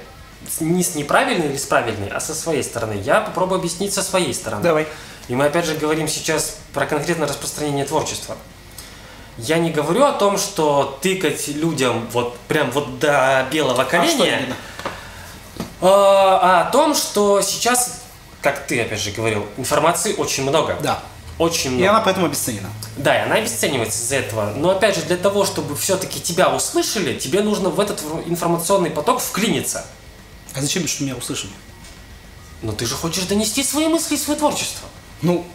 Не 0.61 0.83
с 0.83 0.95
неправильной 0.95 1.47
или 1.49 1.57
с 1.57 1.65
правильной, 1.65 2.09
а 2.09 2.21
со 2.21 2.35
своей 2.35 2.63
стороны. 2.63 3.01
Я 3.03 3.21
попробую 3.21 3.59
объяснить 3.59 3.93
со 3.93 4.03
своей 4.03 4.33
стороны. 4.33 4.63
Давай. 4.63 4.87
И 5.29 5.35
мы 5.35 5.47
опять 5.47 5.65
же 5.65 5.75
говорим 5.75 6.07
сейчас 6.09 6.59
про 6.73 6.87
конкретное 6.87 7.27
распространение 7.27 7.85
творчества. 7.85 8.37
Я 9.39 9.59
не 9.59 9.71
говорю 9.71 10.05
о 10.05 10.13
том, 10.13 10.39
что 10.39 10.99
тыкать 11.03 11.49
людям 11.49 12.09
вот 12.13 12.39
прям 12.49 12.71
вот 12.71 12.99
до 12.99 13.47
белого 13.51 13.83
А 13.83 13.85
коленя, 13.85 14.41
а, 15.81 16.39
а 16.43 16.61
о 16.63 16.71
том, 16.71 16.95
что 16.95 17.43
сейчас, 17.43 18.03
как 18.41 18.67
ты 18.67 18.81
опять 18.81 19.01
же 19.01 19.11
говорил, 19.11 19.47
информации 19.57 20.15
очень 20.15 20.45
много. 20.45 20.79
Да. 20.81 21.03
Очень 21.39 21.73
много. 21.73 21.85
И 21.85 21.87
она 21.87 22.01
поэтому 22.01 22.27
обесценена. 22.27 22.71
Да, 22.97 23.19
и 23.19 23.25
она 23.25 23.35
обесценивается 23.37 23.99
из-за 23.99 24.17
этого. 24.17 24.53
Но 24.57 24.71
опять 24.71 24.97
же, 24.97 25.03
для 25.03 25.19
того, 25.19 25.45
чтобы 25.45 25.77
все-таки 25.77 26.19
тебя 26.19 26.49
услышали, 26.49 27.19
тебе 27.19 27.43
нужно 27.43 27.69
в 27.69 27.79
этот 27.79 28.03
информационный 28.27 28.91
поток 28.91 29.21
вклиниться. 29.21 29.85
А 30.57 30.61
зачем, 30.61 30.87
что 30.89 31.05
меня 31.05 31.15
услышали? 31.17 31.53
Но 32.63 32.73
ты 32.73 32.87
же 32.87 32.95
хочешь 32.95 33.25
донести 33.25 33.63
свои 33.63 33.89
мысли 33.89 34.15
и 34.15 34.19
свое 34.19 34.39
творчество. 34.39 34.89
Ну, 35.23 35.47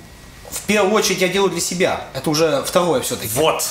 в 0.49 0.61
первую 0.61 0.93
очередь 0.93 1.21
я 1.21 1.27
делаю 1.27 1.49
для 1.51 1.61
себя. 1.61 2.07
Это 2.13 2.29
уже 2.29 2.63
второе 2.63 3.01
все-таки. 3.01 3.31
Вот. 3.33 3.63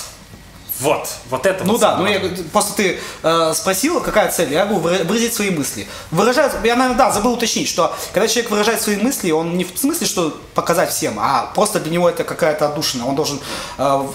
Вот. 0.80 1.08
Вот 1.28 1.44
это 1.44 1.62
Ну 1.64 1.72
вот 1.72 1.80
да, 1.82 1.96
ну 1.98 2.06
я, 2.06 2.20
просто 2.52 2.72
ты 2.72 2.98
э, 3.22 3.52
спросил, 3.54 4.00
какая 4.00 4.32
цель, 4.32 4.50
я 4.50 4.64
говорю, 4.64 4.80
выра- 4.88 5.04
выразить 5.04 5.34
свои 5.34 5.50
мысли. 5.50 5.86
Выражать, 6.10 6.52
я, 6.64 6.74
наверное, 6.74 6.96
да, 6.96 7.12
забыл 7.12 7.34
уточнить, 7.34 7.68
что 7.68 7.94
когда 8.14 8.26
человек 8.26 8.50
выражает 8.50 8.80
свои 8.80 8.96
мысли, 8.96 9.30
он 9.30 9.58
не 9.58 9.64
в 9.64 9.78
смысле, 9.78 10.06
что 10.06 10.40
показать 10.54 10.90
всем, 10.90 11.18
а 11.20 11.52
просто 11.54 11.80
для 11.80 11.92
него 11.92 12.08
это 12.08 12.24
какая-то 12.24 12.66
отдушина, 12.70 13.06
он 13.06 13.14
должен 13.14 13.40
э, 13.76 14.06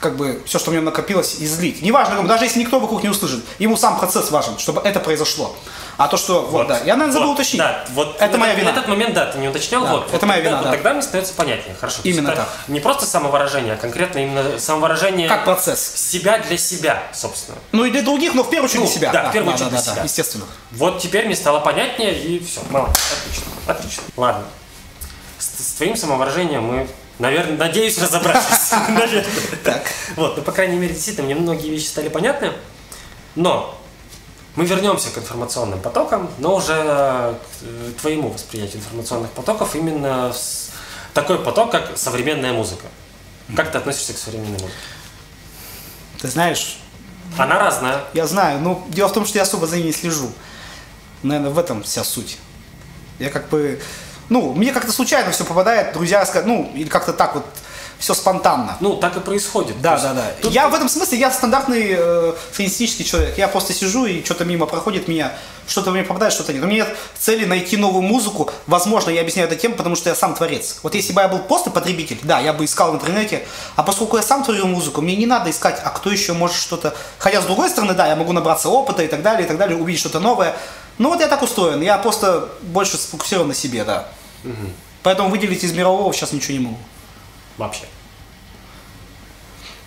как 0.00 0.16
бы 0.16 0.42
все, 0.46 0.58
что 0.58 0.70
в 0.70 0.74
нем 0.74 0.84
накопилось, 0.84 1.36
излить. 1.40 1.82
Неважно, 1.82 2.14
как 2.14 2.22
бы, 2.22 2.28
даже 2.28 2.44
если 2.44 2.60
никто 2.60 2.78
вокруг 2.80 3.02
не 3.02 3.08
услышит, 3.08 3.44
ему 3.58 3.76
сам 3.76 3.98
процесс 3.98 4.30
важен, 4.30 4.58
чтобы 4.58 4.80
это 4.82 5.00
произошло. 5.00 5.54
А 5.96 6.06
то, 6.06 6.16
что, 6.16 6.42
вот, 6.42 6.68
да, 6.68 6.78
я, 6.78 6.94
наверное, 6.94 7.12
забыл 7.12 7.28
Вот, 7.28 7.34
уточнить. 7.34 7.58
Да, 7.58 7.84
вот 7.94 8.16
это 8.20 8.36
в 8.36 8.40
моя 8.40 8.52
этот- 8.52 8.62
вина. 8.64 8.70
Этот 8.70 8.88
момент, 8.88 9.14
да, 9.14 9.26
ты 9.26 9.38
не 9.38 9.48
уточнял. 9.48 9.82
Да, 9.82 9.92
вот, 9.92 10.02
это 10.04 10.12
вот 10.12 10.22
моя 10.22 10.34
тогда, 10.36 10.48
вина, 10.50 10.56
вот 10.58 10.64
да. 10.66 10.70
Тогда 10.70 10.92
мне 10.92 11.02
становится 11.02 11.34
понятнее. 11.34 11.74
Хорошо. 11.80 11.98
Именно 12.04 12.36
так. 12.36 12.48
Не 12.68 12.78
просто 12.78 13.04
самовыражение, 13.06 13.74
а 13.74 13.76
конкретно 13.76 14.20
именно 14.20 14.58
самовыражение 14.60 15.28
Как 15.28 15.44
процесс. 15.44 15.80
себя 15.96 16.38
для 16.38 16.56
себя, 16.56 17.02
собственно. 17.12 17.58
Ну 17.72 17.84
и 17.84 17.90
для 17.90 18.02
других, 18.02 18.34
но 18.34 18.44
в 18.44 18.50
первую 18.50 18.68
очередь 18.70 18.82
Ну, 18.84 18.86
для 18.86 18.94
себя. 18.96 19.12
да, 19.12 19.28
в 19.30 19.32
первую 19.32 19.50
да, 19.50 19.54
очередь 19.56 19.70
да, 19.72 19.76
для 19.82 19.86
да, 19.86 19.92
себя. 19.94 20.04
естественно. 20.04 20.44
Вот 20.70 21.00
теперь 21.00 21.26
мне 21.26 21.34
стало 21.34 21.58
понятнее, 21.58 22.16
и 22.16 22.38
все, 22.44 22.60
молодец, 22.70 22.96
отлично, 23.26 23.44
отлично. 23.66 24.02
Ладно, 24.16 24.44
с, 25.38 25.46
с 25.46 25.72
твоим 25.74 25.96
самовыражением 25.96 26.62
мы, 26.62 26.88
наверное, 27.18 27.56
надеюсь, 27.56 27.98
разобрались. 27.98 28.72
Так. 29.64 29.82
Вот, 30.16 30.36
ну, 30.36 30.42
по 30.42 30.52
крайней 30.52 30.76
мере, 30.76 30.94
действительно, 30.94 31.26
мне 31.26 31.34
многие 31.34 31.70
вещи 31.70 31.86
стали 31.86 32.08
понятны, 32.08 32.52
но 33.34 33.78
мы 34.56 34.64
вернемся 34.64 35.10
к 35.10 35.18
информационным 35.18 35.80
потокам, 35.80 36.30
но 36.38 36.56
уже 36.56 36.74
к 36.74 37.38
э, 37.62 37.92
твоему 38.00 38.30
восприятию 38.30 38.78
информационных 38.78 39.30
потоков, 39.30 39.76
именно 39.76 40.32
такой 41.14 41.38
поток, 41.38 41.70
как 41.70 41.96
современная 41.96 42.52
музыка. 42.52 42.86
Как 43.54 43.70
ты 43.70 43.78
относишься 43.78 44.14
к 44.14 44.18
современной 44.18 44.58
музыке? 44.58 44.72
Ты 46.20 46.28
знаешь, 46.28 46.78
Она 47.36 47.58
разная. 47.58 48.04
Я 48.14 48.26
знаю, 48.26 48.60
но 48.60 48.84
дело 48.88 49.08
в 49.08 49.12
том, 49.12 49.26
что 49.26 49.38
я 49.38 49.42
особо 49.42 49.66
за 49.66 49.76
ней 49.76 49.84
не 49.84 49.92
слежу. 49.92 50.32
Наверное, 51.22 51.50
в 51.50 51.58
этом 51.58 51.82
вся 51.82 52.02
суть. 52.04 52.38
Я 53.18 53.30
как 53.30 53.48
бы, 53.48 53.80
ну, 54.28 54.52
мне 54.52 54.72
как-то 54.72 54.92
случайно 54.92 55.30
все 55.32 55.44
попадает, 55.44 55.92
друзья 55.92 56.26
ну, 56.44 56.70
или 56.74 56.88
как-то 56.88 57.12
так 57.12 57.34
вот, 57.34 57.44
все 57.98 58.14
спонтанно. 58.14 58.76
Ну, 58.80 58.96
так 58.96 59.16
и 59.16 59.20
происходит. 59.20 59.80
Да, 59.80 59.96
То 59.96 60.02
да, 60.02 60.08
есть 60.08 60.16
да. 60.16 60.42
тут- 60.42 60.52
Я 60.52 60.68
в 60.68 60.74
этом 60.74 60.88
смысле, 60.88 61.18
я 61.18 61.30
стандартный 61.30 61.96
э, 61.98 62.32
среднестатистический 62.52 63.04
человек. 63.04 63.36
Я 63.36 63.48
просто 63.48 63.72
сижу 63.72 64.06
и 64.06 64.24
что-то 64.24 64.44
мимо 64.44 64.66
проходит 64.66 65.08
меня, 65.08 65.32
что-то 65.66 65.90
мне 65.90 66.04
попадает, 66.04 66.32
что-то 66.32 66.52
нет. 66.52 66.62
У 66.62 66.66
меня 66.66 66.84
нет 66.84 66.96
цели 67.18 67.44
найти 67.44 67.76
новую 67.76 68.02
музыку. 68.02 68.50
Возможно, 68.66 69.10
я 69.10 69.20
объясняю 69.20 69.48
это 69.48 69.56
тем, 69.56 69.74
потому 69.74 69.96
что 69.96 70.10
я 70.10 70.14
сам 70.14 70.34
творец. 70.34 70.76
Вот 70.82 70.94
если 70.94 71.12
бы 71.12 71.20
я 71.22 71.28
был 71.28 71.40
просто 71.40 71.70
потребитель, 71.70 72.18
да, 72.22 72.38
я 72.38 72.52
бы 72.52 72.64
искал 72.64 72.92
в 72.92 72.94
интернете. 72.94 73.44
А 73.74 73.82
поскольку 73.82 74.16
я 74.16 74.22
сам 74.22 74.44
творю 74.44 74.66
музыку, 74.66 75.00
мне 75.02 75.16
не 75.16 75.26
надо 75.26 75.50
искать, 75.50 75.80
а 75.82 75.90
кто 75.90 76.10
еще 76.10 76.34
может 76.34 76.56
что-то... 76.56 76.94
Хотя, 77.18 77.42
с 77.42 77.46
другой 77.46 77.68
стороны, 77.68 77.94
да, 77.94 78.06
я 78.06 78.14
могу 78.14 78.32
набраться 78.32 78.68
опыта 78.68 79.02
и 79.02 79.08
так 79.08 79.22
далее, 79.22 79.44
и 79.44 79.48
так 79.48 79.58
далее, 79.58 79.76
увидеть 79.76 80.00
что-то 80.00 80.20
новое. 80.20 80.54
Ну 80.98 81.08
вот 81.10 81.20
я 81.20 81.26
так 81.26 81.42
устроен. 81.42 81.80
Я 81.80 81.98
просто 81.98 82.48
больше 82.62 82.96
сфокусирован 82.96 83.48
на 83.48 83.54
себе, 83.54 83.84
да. 83.84 84.08
Поэтому 85.02 85.30
выделить 85.30 85.64
из 85.64 85.72
мирового 85.72 86.12
сейчас 86.12 86.32
ничего 86.32 86.52
не 86.58 86.64
могу. 86.64 86.78
Вообще. 87.56 87.84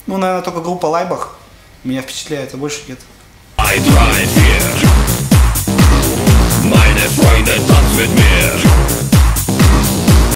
Ну, 0.08 0.18
наверное, 0.18 0.44
только 0.44 0.62
группа 0.62 0.88
Лайбах 0.88 1.36
меня 1.84 2.02
впечатляет, 2.02 2.54
а 2.54 2.58
больше 2.58 2.82
нет. 2.88 3.00
I 3.58 3.78
drive 3.78 4.30
here. 4.36 5.22
Meine 6.64 7.10
Freunde 7.10 7.56
tanzen 7.68 7.98
mit 7.98 8.10
mir. 8.16 8.82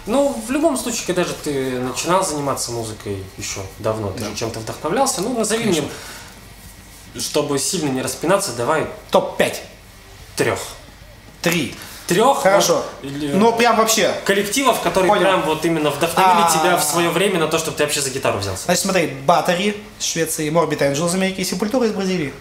Ну, 0.05 0.39
в 0.47 0.51
любом 0.51 0.77
случае, 0.77 1.07
когда 1.07 1.23
же 1.23 1.33
ты 1.33 1.79
начинал 1.79 2.23
заниматься 2.23 2.71
музыкой 2.71 3.23
еще 3.37 3.61
давно, 3.79 4.11
ты 4.11 4.23
же 4.23 4.35
чем-то 4.35 4.59
вдохновлялся, 4.59 5.21
ну, 5.21 5.35
назови 5.35 5.65
мне, 5.65 5.83
чтобы 7.19 7.57
сильно 7.57 7.89
не 7.89 8.01
распинаться, 8.01 8.53
давай 8.53 8.87
Топ-5. 9.09 9.55
трех. 10.35 10.59
Три. 11.41 11.75
Трех 12.07 12.37
Хорошо. 12.41 12.85
вот, 13.01 13.11
Ну, 13.33 13.51
прям 13.53 13.77
вообще. 13.77 14.13
коллективов, 14.25 14.79
которые 14.81 15.09
Понял. 15.09 15.23
прям 15.23 15.41
вот 15.43 15.65
именно 15.65 15.89
вдохновили 15.89 16.45
А. 16.45 16.51
тебя 16.51 16.77
в 16.77 16.83
свое 16.83 17.09
время 17.09 17.39
на 17.39 17.47
то, 17.47 17.57
чтобы 17.57 17.75
ты 17.77 17.83
вообще 17.83 18.01
за 18.01 18.11
гитару 18.11 18.37
взялся. 18.37 18.65
Значит, 18.65 18.83
смотри, 18.83 19.17
Battery 19.25 19.75
из 19.99 20.05
Швеции, 20.05 20.49
Morbid 20.51 20.79
Angel 20.79 21.07
из 21.07 21.15
Америки 21.15 21.43
Сепультура 21.43 21.87
из 21.87 21.93
Бразилии. 21.93 22.31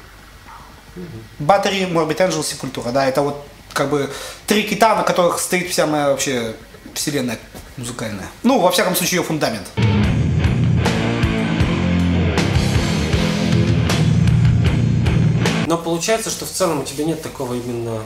Battery, 1.41 1.91
Morbid 1.91 2.19
Angel, 2.19 2.45
Сепультура. 2.45 2.91
Да, 2.91 3.07
это 3.07 3.23
вот 3.23 3.47
как 3.73 3.89
бы 3.89 4.11
три 4.47 4.65
кита, 4.65 4.95
на 4.97 5.03
которых 5.03 5.41
стоит 5.41 5.71
вся 5.71 5.87
моя 5.87 6.09
вообще 6.11 6.55
вселенная 6.93 7.39
музыкальная. 7.79 8.29
Ну, 8.43 8.61
во 8.61 8.71
всяком 8.71 8.95
случае, 8.95 9.21
ее 9.21 9.25
фундамент. 9.25 9.67
Но 15.67 15.79
получается, 15.79 16.31
что 16.31 16.45
в 16.45 16.51
целом 16.51 16.81
у 16.81 16.85
тебя 16.85 17.05
нет 17.05 17.23
такого 17.23 17.55
именно 17.55 18.03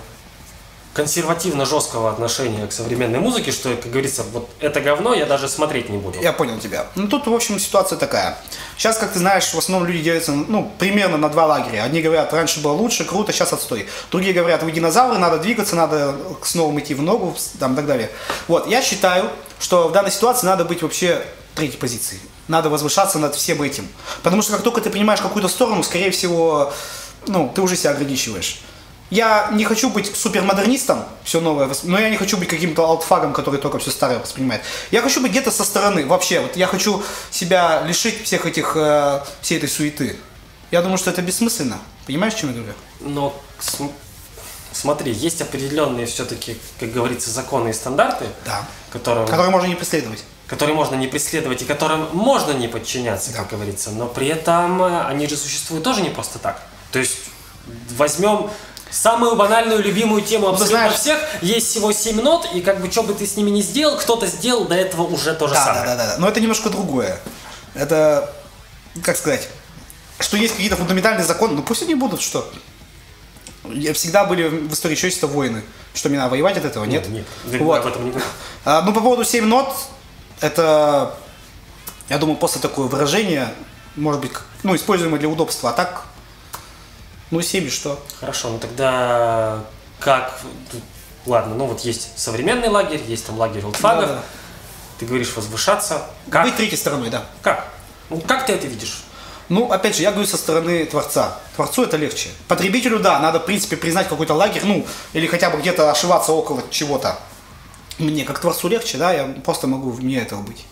консервативно 0.94 1.64
жесткого 1.64 2.10
отношения 2.10 2.66
к 2.66 2.72
современной 2.72 3.20
музыке, 3.20 3.52
что, 3.52 3.74
как 3.76 3.90
говорится, 3.90 4.24
вот 4.32 4.48
это 4.60 4.80
говно 4.80 5.14
я 5.14 5.26
даже 5.26 5.48
смотреть 5.48 5.88
не 5.88 5.98
буду. 5.98 6.18
Я 6.20 6.32
понял 6.32 6.58
тебя. 6.58 6.86
Ну, 6.96 7.06
тут, 7.06 7.26
в 7.26 7.32
общем, 7.32 7.58
ситуация 7.58 7.98
такая. 7.98 8.36
Сейчас, 8.76 8.98
как 8.98 9.12
ты 9.12 9.18
знаешь, 9.18 9.52
в 9.52 9.58
основном 9.58 9.88
люди 9.88 10.02
делятся, 10.02 10.32
ну, 10.32 10.72
примерно 10.78 11.16
на 11.16 11.28
два 11.28 11.46
лагеря. 11.46 11.84
Одни 11.84 12.02
говорят, 12.02 12.32
раньше 12.32 12.60
было 12.60 12.72
лучше, 12.72 13.04
круто, 13.04 13.32
сейчас 13.32 13.52
отстой. 13.52 13.86
Другие 14.10 14.32
говорят, 14.32 14.62
вы 14.62 14.72
динозавры, 14.72 15.18
надо 15.18 15.38
двигаться, 15.38 15.76
надо 15.76 16.16
с 16.42 16.54
новым 16.54 16.80
идти 16.80 16.94
в 16.94 17.02
ногу, 17.02 17.36
там, 17.58 17.74
и 17.74 17.76
так 17.76 17.86
далее. 17.86 18.10
Вот, 18.48 18.66
я 18.66 18.82
считаю, 18.82 19.30
что 19.60 19.88
в 19.88 19.92
данной 19.92 20.10
ситуации 20.10 20.46
надо 20.46 20.64
быть 20.64 20.82
вообще 20.82 21.24
третьей 21.54 21.78
позиции. 21.78 22.18
Надо 22.46 22.70
возвышаться 22.70 23.18
над 23.18 23.34
всем 23.34 23.62
этим. 23.62 23.86
Потому 24.22 24.42
что 24.42 24.52
как 24.52 24.62
только 24.62 24.80
ты 24.80 24.90
принимаешь 24.90 25.20
какую-то 25.20 25.48
сторону, 25.48 25.82
скорее 25.82 26.10
всего, 26.10 26.72
ну, 27.26 27.52
ты 27.54 27.60
уже 27.60 27.76
себя 27.76 27.90
ограничиваешь. 27.90 28.60
Я 29.10 29.48
не 29.52 29.64
хочу 29.64 29.88
быть 29.88 30.14
супермодернистом, 30.14 31.04
все 31.24 31.40
новое, 31.40 31.70
но 31.84 31.98
я 31.98 32.10
не 32.10 32.16
хочу 32.18 32.36
быть 32.36 32.48
каким-то 32.48 32.84
алтфагом, 32.84 33.32
который 33.32 33.58
только 33.58 33.78
все 33.78 33.90
старое 33.90 34.18
воспринимает. 34.18 34.62
Я 34.90 35.00
хочу 35.00 35.22
быть 35.22 35.30
где-то 35.30 35.50
со 35.50 35.64
стороны, 35.64 36.04
вообще. 36.06 36.40
Вот 36.40 36.56
я 36.56 36.66
хочу 36.66 37.02
себя 37.30 37.82
лишить 37.86 38.22
всех 38.24 38.44
этих, 38.44 38.72
э, 38.76 39.20
всей 39.40 39.56
этой 39.58 39.68
суеты. 39.70 40.18
Я 40.70 40.82
думаю, 40.82 40.98
что 40.98 41.10
это 41.10 41.22
бессмысленно. 41.22 41.78
Понимаешь, 42.06 42.34
о 42.34 42.36
чем 42.36 42.50
я 42.50 42.56
говорю? 42.56 42.74
Но 43.00 43.34
с- 43.58 43.78
Смотри, 44.70 45.10
есть 45.12 45.40
определенные 45.40 46.04
все-таки, 46.06 46.56
как 46.78 46.92
говорится, 46.92 47.30
законы 47.30 47.70
и 47.70 47.72
стандарты, 47.72 48.26
Да. 48.44 48.64
которые, 48.92 49.26
Которые 49.26 49.50
можно 49.50 49.66
не 49.66 49.74
преследовать. 49.74 50.22
которые 50.46 50.76
можно 50.76 50.94
не 50.94 51.06
преследовать 51.08 51.62
и 51.62 51.64
которым 51.64 52.06
можно 52.12 52.52
не 52.52 52.68
подчиняться, 52.68 53.32
как 53.32 53.48
Да. 53.48 53.56
говорится. 53.56 53.90
Но 53.90 54.06
при 54.06 54.28
этом 54.28 54.82
э, 54.82 55.04
они 55.06 55.26
же 55.26 55.36
существуют 55.38 55.82
тоже 55.82 56.02
не 56.02 56.10
просто 56.10 56.38
так. 56.38 56.62
То 56.92 56.98
есть 56.98 57.16
возьмем 57.96 58.50
самую 58.90 59.36
банальную, 59.36 59.82
любимую 59.82 60.22
тему 60.22 60.48
абсолютно 60.48 60.78
знаешь- 60.78 60.94
всех. 60.94 61.18
Есть 61.42 61.68
всего 61.70 61.92
7 61.92 62.20
нот, 62.20 62.48
и 62.54 62.60
как 62.60 62.80
бы 62.80 62.90
что 62.90 63.02
бы 63.02 63.14
ты 63.14 63.26
с 63.26 63.36
ними 63.36 63.50
не 63.50 63.62
сделал, 63.62 63.96
кто-то 63.98 64.26
сделал 64.26 64.64
до 64.64 64.74
этого 64.74 65.02
уже 65.02 65.34
то 65.34 65.46
же 65.48 65.54
Да, 65.54 65.64
самое. 65.64 65.84
да, 65.84 65.96
да, 65.96 66.06
да. 66.06 66.16
Но 66.18 66.28
это 66.28 66.40
немножко 66.40 66.70
другое. 66.70 67.18
Это, 67.74 68.32
как 69.02 69.16
сказать, 69.16 69.48
что 70.18 70.36
есть 70.36 70.54
какие-то 70.54 70.76
фундаментальные 70.76 71.24
законы, 71.24 71.54
ну 71.54 71.62
пусть 71.62 71.82
они 71.82 71.94
будут, 71.94 72.20
что. 72.20 72.50
Я- 73.64 73.92
Всегда 73.92 74.24
были 74.24 74.48
в 74.48 74.72
истории 74.72 74.94
человечества 74.94 75.26
войны. 75.26 75.62
Что, 75.94 76.08
мне 76.08 76.18
надо 76.18 76.30
воевать 76.30 76.56
от 76.56 76.64
этого? 76.64 76.84
Нет. 76.84 77.08
Нет, 77.08 77.26
я 77.46 77.58
Вот. 77.58 77.80
об 77.80 77.86
этом 77.86 78.04
не. 78.06 78.14
А, 78.64 78.82
ну, 78.82 78.92
по 78.94 79.00
поводу 79.00 79.24
7 79.24 79.44
нот, 79.44 79.74
это, 80.40 81.14
я 82.08 82.18
думаю, 82.18 82.36
просто 82.38 82.60
такое 82.60 82.86
выражение, 82.86 83.52
может 83.96 84.20
быть, 84.20 84.32
ну, 84.62 84.74
используемое 84.76 85.18
для 85.18 85.28
удобства. 85.28 85.70
А 85.70 85.72
так, 85.72 86.04
ну, 87.30 87.42
7 87.42 87.66
и 87.66 87.70
что? 87.70 88.02
Хорошо, 88.20 88.50
ну 88.50 88.58
тогда 88.58 89.64
как... 90.00 90.40
Ладно, 91.26 91.54
ну 91.54 91.66
вот 91.66 91.80
есть 91.80 92.18
современный 92.18 92.68
лагерь, 92.68 93.02
есть 93.06 93.26
там 93.26 93.36
лагерь 93.36 93.64
олдфагов. 93.64 94.08
Да-да. 94.08 94.22
Ты 94.98 95.06
говоришь 95.06 95.34
возвышаться. 95.36 96.06
Как? 96.30 96.44
Быть 96.44 96.56
третьей 96.56 96.78
стороной, 96.78 97.10
да. 97.10 97.26
Как? 97.42 97.68
Ну, 98.08 98.20
как 98.20 98.46
ты 98.46 98.54
это 98.54 98.66
видишь? 98.66 99.02
Ну, 99.48 99.70
опять 99.70 99.96
же, 99.96 100.02
я 100.02 100.10
говорю 100.10 100.26
со 100.26 100.36
стороны 100.36 100.84
Творца. 100.86 101.38
Творцу 101.56 101.84
это 101.84 101.96
легче. 101.96 102.30
Потребителю, 102.48 102.98
да, 102.98 103.18
надо, 103.18 103.40
в 103.40 103.46
принципе, 103.46 103.76
признать 103.76 104.08
какой-то 104.08 104.34
лагерь, 104.34 104.62
ну, 104.64 104.86
или 105.12 105.26
хотя 105.26 105.50
бы 105.50 105.58
где-то 105.58 105.90
ошиваться 105.90 106.32
около 106.32 106.62
чего-то. 106.70 107.18
Мне, 107.98 108.24
как 108.24 108.38
Творцу, 108.38 108.68
легче, 108.68 108.98
да, 108.98 109.12
я 109.12 109.24
просто 109.44 109.66
могу 109.66 109.90
вне 109.90 110.20
этого 110.20 110.42
быть. 110.42 110.64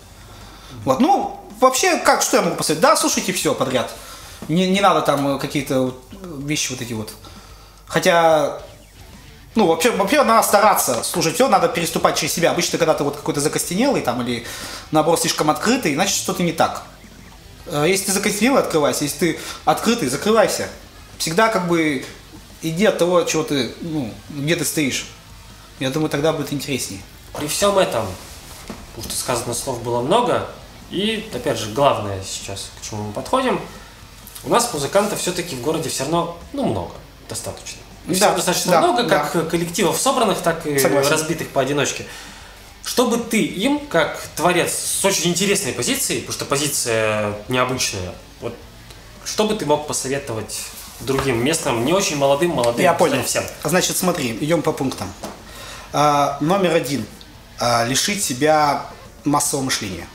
Вот, 0.84 1.00
ну, 1.00 1.40
вообще, 1.60 1.96
как, 1.98 2.22
что 2.22 2.36
я 2.36 2.42
могу 2.42 2.56
посоветовать? 2.56 2.94
Да, 2.94 2.96
слушайте 2.96 3.32
все 3.32 3.54
подряд. 3.54 3.90
Не, 4.48 4.68
не 4.68 4.80
надо 4.80 5.02
там 5.02 5.36
э, 5.36 5.38
какие-то 5.38 5.80
вот 5.82 6.02
вещи 6.44 6.72
вот 6.72 6.80
эти 6.80 6.92
вот. 6.92 7.12
Хотя, 7.86 8.60
ну, 9.54 9.66
вообще, 9.66 9.90
вообще 9.90 10.22
надо 10.22 10.46
стараться 10.46 11.02
слушать 11.04 11.34
все, 11.34 11.48
надо 11.48 11.68
переступать 11.68 12.16
через 12.16 12.32
себя. 12.32 12.50
Обычно, 12.50 12.78
когда 12.78 12.94
ты 12.94 13.04
вот 13.04 13.16
какой-то 13.16 13.40
закостенелый 13.40 14.02
там 14.02 14.22
или, 14.22 14.44
наоборот, 14.90 15.20
слишком 15.20 15.50
открытый, 15.50 15.94
значит, 15.94 16.16
что-то 16.16 16.42
не 16.42 16.52
так. 16.52 16.82
Э, 17.66 17.84
Если 17.86 18.06
ты 18.06 18.12
закостенелый, 18.12 18.62
открывайся. 18.62 19.04
Если 19.04 19.18
ты 19.18 19.38
открытый, 19.64 20.08
закрывайся. 20.08 20.68
Всегда 21.18 21.48
как 21.48 21.68
бы 21.68 22.04
иди 22.62 22.84
от 22.84 22.98
того, 22.98 23.22
чего 23.24 23.42
ты, 23.42 23.74
ну, 23.80 24.12
где 24.30 24.56
ты 24.56 24.64
стоишь. 24.64 25.06
Я 25.78 25.90
думаю, 25.90 26.08
тогда 26.08 26.32
будет 26.32 26.52
интереснее. 26.52 27.00
При 27.34 27.48
всем 27.48 27.78
этом, 27.78 28.06
потому 28.94 29.08
что 29.08 29.18
сказано 29.18 29.54
слов 29.54 29.82
было 29.82 30.00
много, 30.00 30.48
и, 30.90 31.28
опять 31.34 31.58
же, 31.58 31.70
главное 31.72 32.22
сейчас, 32.22 32.70
к 32.80 32.84
чему 32.88 33.04
мы 33.04 33.12
подходим, 33.12 33.60
у 34.46 34.48
нас 34.48 34.72
музыкантов 34.72 35.20
все-таки 35.20 35.56
в 35.56 35.60
городе 35.60 35.88
все 35.88 36.04
равно, 36.04 36.38
ну, 36.52 36.64
много, 36.66 36.92
достаточно. 37.28 37.78
И 38.06 38.10
Да, 38.10 38.14
всего 38.14 38.36
достаточно 38.36 38.72
да, 38.72 38.80
много, 38.80 39.02
да. 39.02 39.18
как 39.28 39.50
коллективов 39.50 40.00
собранных, 40.00 40.38
так 40.38 40.64
и 40.66 40.78
Согласен. 40.78 41.10
разбитых 41.10 41.48
поодиночке. 41.48 42.06
Чтобы 42.84 43.18
ты 43.18 43.42
им, 43.42 43.80
как 43.88 44.22
творец 44.36 44.72
с 44.72 45.04
очень 45.04 45.30
интересной 45.30 45.72
позицией, 45.72 46.20
потому 46.20 46.32
что 46.34 46.44
позиция 46.44 47.34
необычная, 47.48 48.14
вот, 48.40 48.54
что 49.24 49.48
бы 49.48 49.56
ты 49.56 49.66
мог 49.66 49.88
посоветовать 49.88 50.60
другим 51.00 51.44
местным, 51.44 51.84
не 51.84 51.92
очень 51.92 52.16
молодым, 52.16 52.52
молодым, 52.52 52.80
Я 52.82 52.94
понял. 52.94 53.24
всем? 53.24 53.44
Значит, 53.64 53.96
смотри, 53.96 54.38
идем 54.40 54.62
по 54.62 54.70
пунктам. 54.72 55.12
А, 55.92 56.38
номер 56.40 56.74
один. 56.74 57.04
А, 57.58 57.84
лишить 57.84 58.22
себя 58.22 58.86
массового 59.24 59.64
мышления. 59.64 60.06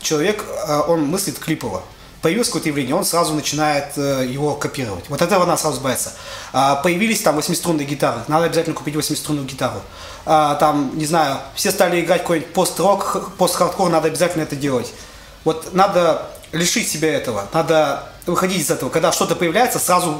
Человек, 0.00 0.44
а, 0.66 0.82
он 0.88 1.04
мыслит 1.06 1.38
клипово. 1.38 1.82
Появилось 2.22 2.48
какое-то 2.48 2.68
явление, 2.68 2.96
он 2.96 3.04
сразу 3.04 3.32
начинает 3.32 3.96
э, 3.96 4.26
его 4.28 4.54
копировать. 4.54 5.04
Вот 5.08 5.22
этого 5.22 5.44
надо 5.44 5.60
сразу 5.60 5.76
избавиться. 5.76 6.14
А, 6.52 6.76
появились 6.76 7.20
там 7.22 7.36
восьмиструнные 7.36 7.86
гитары, 7.86 8.20
надо 8.26 8.46
обязательно 8.46 8.74
купить 8.74 8.96
восьмиструнную 8.96 9.46
гитару. 9.46 9.80
А, 10.26 10.56
там, 10.56 10.98
не 10.98 11.06
знаю, 11.06 11.38
все 11.54 11.70
стали 11.70 12.00
играть 12.00 12.22
какой-нибудь 12.22 12.52
пост-рок, 12.52 13.30
пост-хардкор, 13.38 13.90
надо 13.90 14.08
обязательно 14.08 14.42
это 14.42 14.56
делать. 14.56 14.92
Вот 15.44 15.72
надо 15.74 16.28
лишить 16.52 16.88
себя 16.88 17.12
этого, 17.12 17.46
надо 17.52 18.04
выходить 18.26 18.62
из 18.62 18.70
этого. 18.70 18.90
Когда 18.90 19.12
что-то 19.12 19.34
появляется, 19.34 19.78
сразу... 19.78 20.18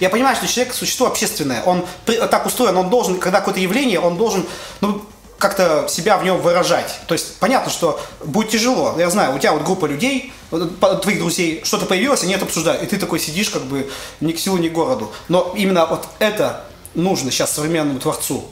Я 0.00 0.10
понимаю, 0.10 0.36
что 0.36 0.46
человек 0.46 0.74
существо 0.74 1.06
общественное, 1.06 1.62
он 1.62 1.86
так 2.04 2.46
устроен, 2.46 2.76
он 2.76 2.90
должен, 2.90 3.18
когда 3.18 3.38
какое-то 3.38 3.60
явление, 3.60 4.00
он 4.00 4.16
должен, 4.16 4.46
ну, 4.80 5.04
как-то 5.38 5.86
себя 5.88 6.18
в 6.18 6.24
нем 6.24 6.40
выражать. 6.40 7.00
То 7.06 7.14
есть 7.14 7.36
понятно, 7.36 7.70
что 7.70 8.00
будет 8.24 8.50
тяжело. 8.50 8.94
Я 8.98 9.08
знаю, 9.08 9.36
у 9.36 9.38
тебя 9.38 9.52
вот 9.52 9.62
группа 9.62 9.86
людей, 9.86 10.32
твоих 10.50 11.20
друзей, 11.20 11.62
что-то 11.64 11.86
появилось, 11.86 12.24
они 12.24 12.34
это 12.34 12.44
обсуждают. 12.44 12.82
И 12.82 12.86
ты 12.86 12.98
такой 12.98 13.20
сидишь 13.20 13.50
как 13.50 13.62
бы 13.62 13.88
ни 14.20 14.32
к 14.32 14.38
силу, 14.38 14.58
ни 14.58 14.68
к 14.68 14.72
городу. 14.72 15.12
Но 15.28 15.54
именно 15.56 15.86
вот 15.86 16.06
это 16.18 16.64
нужно 16.94 17.30
сейчас 17.30 17.52
современному 17.52 18.00
творцу. 18.00 18.44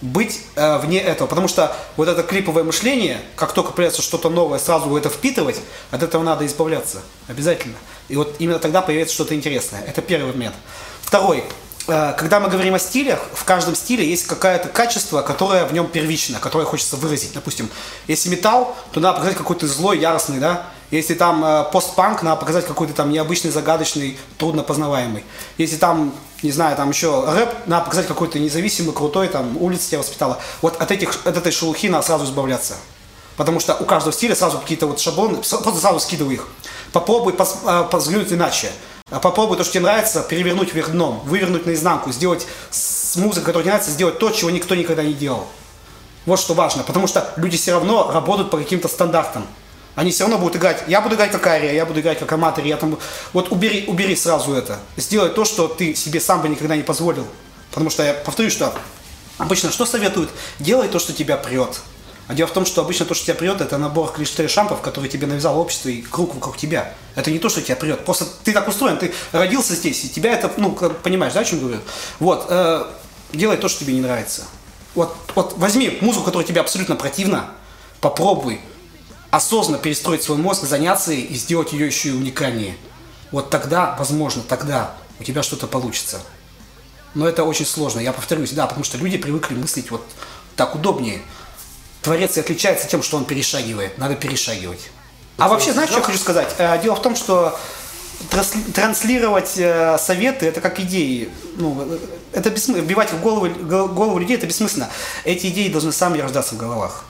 Быть 0.00 0.40
э, 0.54 0.78
вне 0.78 0.98
этого. 0.98 1.26
Потому 1.26 1.46
что 1.46 1.76
вот 1.98 2.08
это 2.08 2.22
клиповое 2.22 2.64
мышление, 2.64 3.20
как 3.36 3.52
только 3.52 3.72
появляется 3.72 4.00
что-то 4.00 4.30
новое, 4.30 4.58
сразу 4.58 4.96
это 4.96 5.10
впитывать, 5.10 5.56
от 5.90 6.02
этого 6.02 6.22
надо 6.22 6.46
избавляться. 6.46 7.02
Обязательно. 7.28 7.76
И 8.08 8.16
вот 8.16 8.36
именно 8.38 8.58
тогда 8.58 8.80
появится 8.80 9.14
что-то 9.14 9.34
интересное. 9.34 9.82
Это 9.86 10.00
первый 10.00 10.32
момент. 10.32 10.54
Второй. 11.02 11.44
Э, 11.90 12.14
Когда 12.16 12.38
мы 12.38 12.48
говорим 12.48 12.74
о 12.74 12.78
стилях, 12.78 13.18
в 13.34 13.44
каждом 13.44 13.74
стиле 13.74 14.08
есть 14.08 14.26
какое-то 14.26 14.68
качество, 14.68 15.22
которое 15.22 15.64
в 15.64 15.72
нем 15.72 15.88
первично, 15.88 16.38
которое 16.38 16.64
хочется 16.64 16.96
выразить. 16.96 17.32
Допустим, 17.32 17.68
если 18.06 18.28
металл, 18.28 18.76
то 18.92 19.00
надо 19.00 19.16
показать 19.16 19.36
какой-то 19.36 19.66
злой, 19.66 19.98
яростный, 19.98 20.38
да? 20.38 20.66
Если 20.92 21.14
там 21.14 21.44
э, 21.44 21.64
постпанк, 21.72 22.22
надо 22.22 22.36
показать 22.40 22.66
какой-то 22.66 22.94
там 22.94 23.10
необычный, 23.10 23.50
загадочный, 23.50 24.18
трудно 24.38 24.62
познаваемый. 24.62 25.24
Если 25.58 25.76
там, 25.76 26.14
не 26.42 26.52
знаю, 26.52 26.76
там 26.76 26.90
еще 26.90 27.24
рэп, 27.26 27.66
надо 27.66 27.84
показать 27.84 28.06
какой-то 28.06 28.38
независимый, 28.38 28.92
крутой, 28.92 29.28
там, 29.28 29.56
улица 29.56 29.88
тебя 29.90 29.98
воспитала. 29.98 30.38
Вот 30.62 30.80
от, 30.80 30.90
этих, 30.92 31.10
от 31.26 31.36
этой 31.36 31.50
шелухи 31.50 31.88
надо 31.88 32.06
сразу 32.06 32.24
избавляться. 32.24 32.76
Потому 33.36 33.58
что 33.58 33.74
у 33.74 33.84
каждого 33.84 34.12
стиля 34.12 34.36
сразу 34.36 34.58
какие-то 34.58 34.86
вот 34.86 35.00
шаблоны, 35.00 35.36
просто 35.36 35.80
сразу 35.80 35.98
скидывай 35.98 36.34
их. 36.34 36.48
Попробуй 36.92 37.32
пос, 37.32 37.58
а, 37.64 37.88
взглянуть 37.92 38.32
иначе. 38.32 38.70
А 39.10 39.18
Попробуй 39.18 39.56
то, 39.56 39.64
что 39.64 39.74
тебе 39.74 39.82
нравится, 39.84 40.22
перевернуть 40.22 40.72
вверх 40.72 40.90
дном, 40.90 41.20
вывернуть 41.24 41.66
наизнанку, 41.66 42.12
сделать 42.12 42.46
с 42.70 43.16
музыкой, 43.16 43.46
которая 43.46 43.64
тебе 43.64 43.72
нравится, 43.72 43.90
сделать 43.90 44.18
то, 44.18 44.30
чего 44.30 44.50
никто 44.50 44.74
никогда 44.74 45.02
не 45.02 45.14
делал. 45.14 45.46
Вот 46.26 46.38
что 46.38 46.54
важно, 46.54 46.84
потому 46.84 47.06
что 47.06 47.32
люди 47.36 47.56
все 47.56 47.72
равно 47.72 48.10
работают 48.12 48.50
по 48.50 48.58
каким-то 48.58 48.88
стандартам. 48.88 49.46
Они 49.96 50.12
все 50.12 50.24
равно 50.24 50.38
будут 50.38 50.56
играть. 50.56 50.84
Я 50.86 51.00
буду 51.00 51.16
играть 51.16 51.32
как 51.32 51.46
Ария, 51.46 51.72
я 51.72 51.84
буду 51.84 52.00
играть 52.00 52.18
как 52.18 52.30
Аматори, 52.32 52.68
я 52.68 52.76
там... 52.76 52.96
Вот 53.32 53.50
убери, 53.50 53.84
убери 53.88 54.14
сразу 54.14 54.52
это. 54.52 54.78
Сделай 54.96 55.30
то, 55.30 55.44
что 55.44 55.66
ты 55.66 55.94
себе 55.94 56.20
сам 56.20 56.42
бы 56.42 56.48
никогда 56.48 56.76
не 56.76 56.82
позволил. 56.82 57.26
Потому 57.70 57.90
что 57.90 58.04
я 58.04 58.14
повторюсь, 58.14 58.52
что 58.52 58.72
обычно 59.38 59.72
что 59.72 59.86
советуют? 59.86 60.30
Делай 60.60 60.88
то, 60.88 61.00
что 61.00 61.12
тебя 61.12 61.36
прет. 61.36 61.80
А 62.30 62.34
дело 62.34 62.46
в 62.46 62.52
том, 62.52 62.64
что 62.64 62.82
обычно 62.82 63.06
то, 63.06 63.14
что 63.14 63.26
тебя 63.26 63.34
прет, 63.34 63.60
это 63.60 63.76
набор 63.76 64.12
клише 64.12 64.46
шампов, 64.46 64.82
которые 64.82 65.10
тебе 65.10 65.26
навязало 65.26 65.58
общество 65.58 65.88
и 65.88 66.00
круг 66.00 66.32
вокруг 66.36 66.56
тебя. 66.56 66.94
Это 67.16 67.28
не 67.32 67.40
то, 67.40 67.48
что 67.48 67.60
тебя 67.60 67.74
прет. 67.74 68.04
Просто 68.04 68.24
ты 68.44 68.52
так 68.52 68.68
устроен, 68.68 68.98
ты 68.98 69.12
родился 69.32 69.74
здесь, 69.74 70.04
и 70.04 70.08
тебя 70.08 70.34
это, 70.34 70.48
ну, 70.56 70.70
понимаешь, 70.70 71.32
да, 71.32 71.40
о 71.40 71.44
чем 71.44 71.58
говорю? 71.58 71.80
Вот, 72.20 72.46
э, 72.48 72.84
делай 73.32 73.56
то, 73.56 73.68
что 73.68 73.80
тебе 73.80 73.94
не 73.94 74.00
нравится. 74.00 74.44
Вот, 74.94 75.12
вот 75.34 75.58
возьми 75.58 75.98
музыку, 76.02 76.24
которая 76.24 76.46
тебе 76.46 76.60
абсолютно 76.60 76.94
противна, 76.94 77.50
попробуй 78.00 78.60
осознанно 79.32 79.78
перестроить 79.78 80.22
свой 80.22 80.38
мозг, 80.38 80.62
заняться 80.62 81.10
и 81.10 81.34
сделать 81.34 81.72
ее 81.72 81.86
еще 81.86 82.10
и 82.10 82.12
уникальнее. 82.12 82.76
Вот 83.32 83.50
тогда, 83.50 83.96
возможно, 83.98 84.44
тогда 84.44 84.94
у 85.18 85.24
тебя 85.24 85.42
что-то 85.42 85.66
получится. 85.66 86.20
Но 87.14 87.26
это 87.26 87.42
очень 87.42 87.66
сложно, 87.66 87.98
я 87.98 88.12
повторюсь, 88.12 88.52
да, 88.52 88.68
потому 88.68 88.84
что 88.84 88.98
люди 88.98 89.18
привыкли 89.18 89.56
мыслить 89.56 89.90
вот 89.90 90.06
так 90.54 90.76
удобнее. 90.76 91.22
Творец 92.02 92.36
и 92.36 92.40
отличается 92.40 92.88
тем, 92.88 93.02
что 93.02 93.16
он 93.16 93.24
перешагивает. 93.24 93.98
Надо 93.98 94.14
перешагивать. 94.14 94.88
А 95.38 95.48
вообще, 95.48 95.72
знаешь, 95.72 95.90
что 95.90 95.98
я 96.00 96.04
хочу 96.04 96.18
сказать? 96.18 96.54
Э, 96.58 96.80
Дело 96.82 96.96
в 96.96 97.02
том, 97.02 97.16
что 97.16 97.58
транс- 98.30 98.72
транслировать 98.74 99.52
э, 99.56 99.98
советы 99.98 100.46
это 100.46 100.60
как 100.60 100.80
идеи. 100.80 101.30
Ну, 101.56 101.76
э, 101.88 101.98
это 102.32 102.50
бессмысленно. 102.50 102.84
Вбивать 102.84 103.12
в 103.12 103.20
голову, 103.20 103.48
го- 103.48 103.88
голову 103.88 104.18
людей 104.18 104.36
это 104.36 104.46
бессмысленно. 104.46 104.88
Эти 105.24 105.46
идеи 105.48 105.68
должны 105.68 105.92
сами 105.92 106.18
рождаться 106.18 106.54
в 106.54 106.58
головах. 106.58 107.04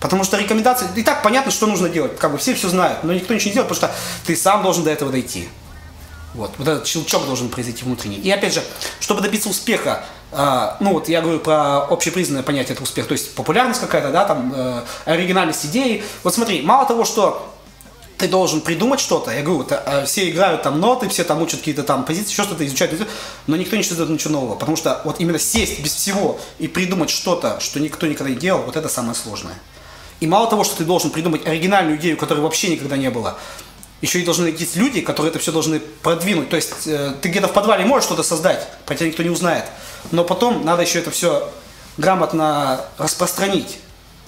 Потому 0.00 0.22
что 0.24 0.36
рекомендации... 0.38 0.86
И 0.96 1.02
так 1.02 1.22
понятно, 1.22 1.50
что 1.50 1.66
нужно 1.66 1.88
делать. 1.88 2.18
Как 2.18 2.30
бы 2.30 2.38
все 2.38 2.54
все 2.54 2.68
знают, 2.68 3.02
но 3.04 3.12
никто 3.12 3.34
ничего 3.34 3.48
не 3.48 3.54
делает, 3.54 3.68
потому 3.68 3.92
что 3.92 4.00
ты 4.26 4.36
сам 4.36 4.62
должен 4.62 4.84
до 4.84 4.90
этого 4.90 5.10
дойти. 5.10 5.48
Вот, 6.34 6.52
вот 6.58 6.68
этот 6.68 6.86
щелчок 6.86 7.26
должен 7.26 7.48
произойти 7.48 7.84
внутренний. 7.84 8.16
И 8.16 8.30
опять 8.30 8.54
же, 8.54 8.62
чтобы 9.00 9.22
добиться 9.22 9.48
успеха, 9.48 10.04
а, 10.30 10.76
ну 10.80 10.92
вот 10.92 11.08
я 11.08 11.22
говорю 11.22 11.40
про 11.40 11.84
общепризнанное 11.84 12.42
понятие 12.42 12.74
это 12.74 12.82
успех, 12.82 13.06
то 13.06 13.12
есть 13.12 13.34
популярность 13.34 13.80
какая-то, 13.80 14.10
да, 14.10 14.24
там, 14.24 14.52
э, 14.54 14.82
оригинальность 15.06 15.64
идеи. 15.66 16.02
Вот 16.22 16.34
смотри, 16.34 16.60
мало 16.62 16.86
того, 16.86 17.04
что 17.04 17.50
ты 18.18 18.28
должен 18.28 18.60
придумать 18.60 19.00
что-то. 19.00 19.30
Я 19.30 19.42
говорю, 19.42 19.66
а, 19.70 20.04
все 20.04 20.28
играют 20.28 20.62
там 20.62 20.80
ноты, 20.80 21.08
все 21.08 21.24
там 21.24 21.40
учат 21.40 21.60
какие-то 21.60 21.84
там 21.84 22.04
позиции, 22.04 22.32
еще 22.32 22.42
что-то 22.42 22.66
изучают, 22.66 23.08
но 23.46 23.56
никто 23.56 23.76
не 23.76 23.82
чувствует 23.82 24.10
ничего 24.10 24.32
нового. 24.32 24.56
Потому 24.56 24.76
что 24.76 25.00
вот 25.04 25.20
именно 25.20 25.38
сесть 25.38 25.80
без 25.80 25.94
всего 25.94 26.38
и 26.58 26.68
придумать 26.68 27.10
что-то, 27.10 27.60
что 27.60 27.80
никто 27.80 28.06
никогда 28.06 28.30
не 28.30 28.36
делал, 28.38 28.62
вот 28.62 28.76
это 28.76 28.88
самое 28.88 29.14
сложное. 29.14 29.54
И 30.20 30.26
мало 30.26 30.50
того, 30.50 30.64
что 30.64 30.76
ты 30.76 30.84
должен 30.84 31.10
придумать 31.10 31.46
оригинальную 31.46 31.96
идею, 31.96 32.16
которой 32.16 32.40
вообще 32.40 32.68
никогда 32.70 32.96
не 32.96 33.08
было, 33.08 33.38
еще 34.00 34.20
и 34.20 34.24
должны 34.24 34.44
найтись 34.44 34.76
люди, 34.76 35.00
которые 35.00 35.30
это 35.30 35.38
все 35.38 35.52
должны 35.52 35.80
продвинуть. 35.80 36.48
То 36.50 36.56
есть 36.56 36.86
э, 36.86 37.14
ты 37.20 37.28
где-то 37.28 37.48
в 37.48 37.52
подвале 37.52 37.84
можешь 37.84 38.04
что-то 38.04 38.22
создать, 38.22 38.66
хотя 38.86 39.06
никто 39.06 39.22
не 39.22 39.30
узнает. 39.30 39.64
Но 40.10 40.24
потом 40.24 40.64
надо 40.64 40.82
еще 40.82 41.00
это 41.00 41.10
все 41.10 41.50
грамотно 41.96 42.84
распространить. 42.96 43.78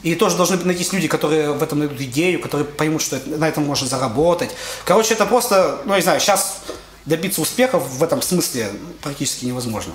И 0.02 0.14
тоже 0.14 0.36
должны 0.36 0.56
найтись 0.56 0.92
люди, 0.92 1.08
которые 1.08 1.52
в 1.52 1.62
этом 1.62 1.80
найдут 1.80 2.00
идею, 2.00 2.40
которые 2.40 2.66
поймут, 2.66 3.02
что 3.02 3.20
на 3.26 3.46
этом 3.46 3.64
можно 3.64 3.86
заработать. 3.86 4.50
Короче, 4.84 5.14
это 5.14 5.26
просто, 5.26 5.80
ну, 5.84 5.94
не 5.94 6.02
знаю, 6.02 6.20
сейчас 6.20 6.60
добиться 7.04 7.40
успехов 7.40 7.86
в 7.86 8.02
этом 8.02 8.22
смысле 8.22 8.70
практически 9.02 9.44
невозможно. 9.44 9.92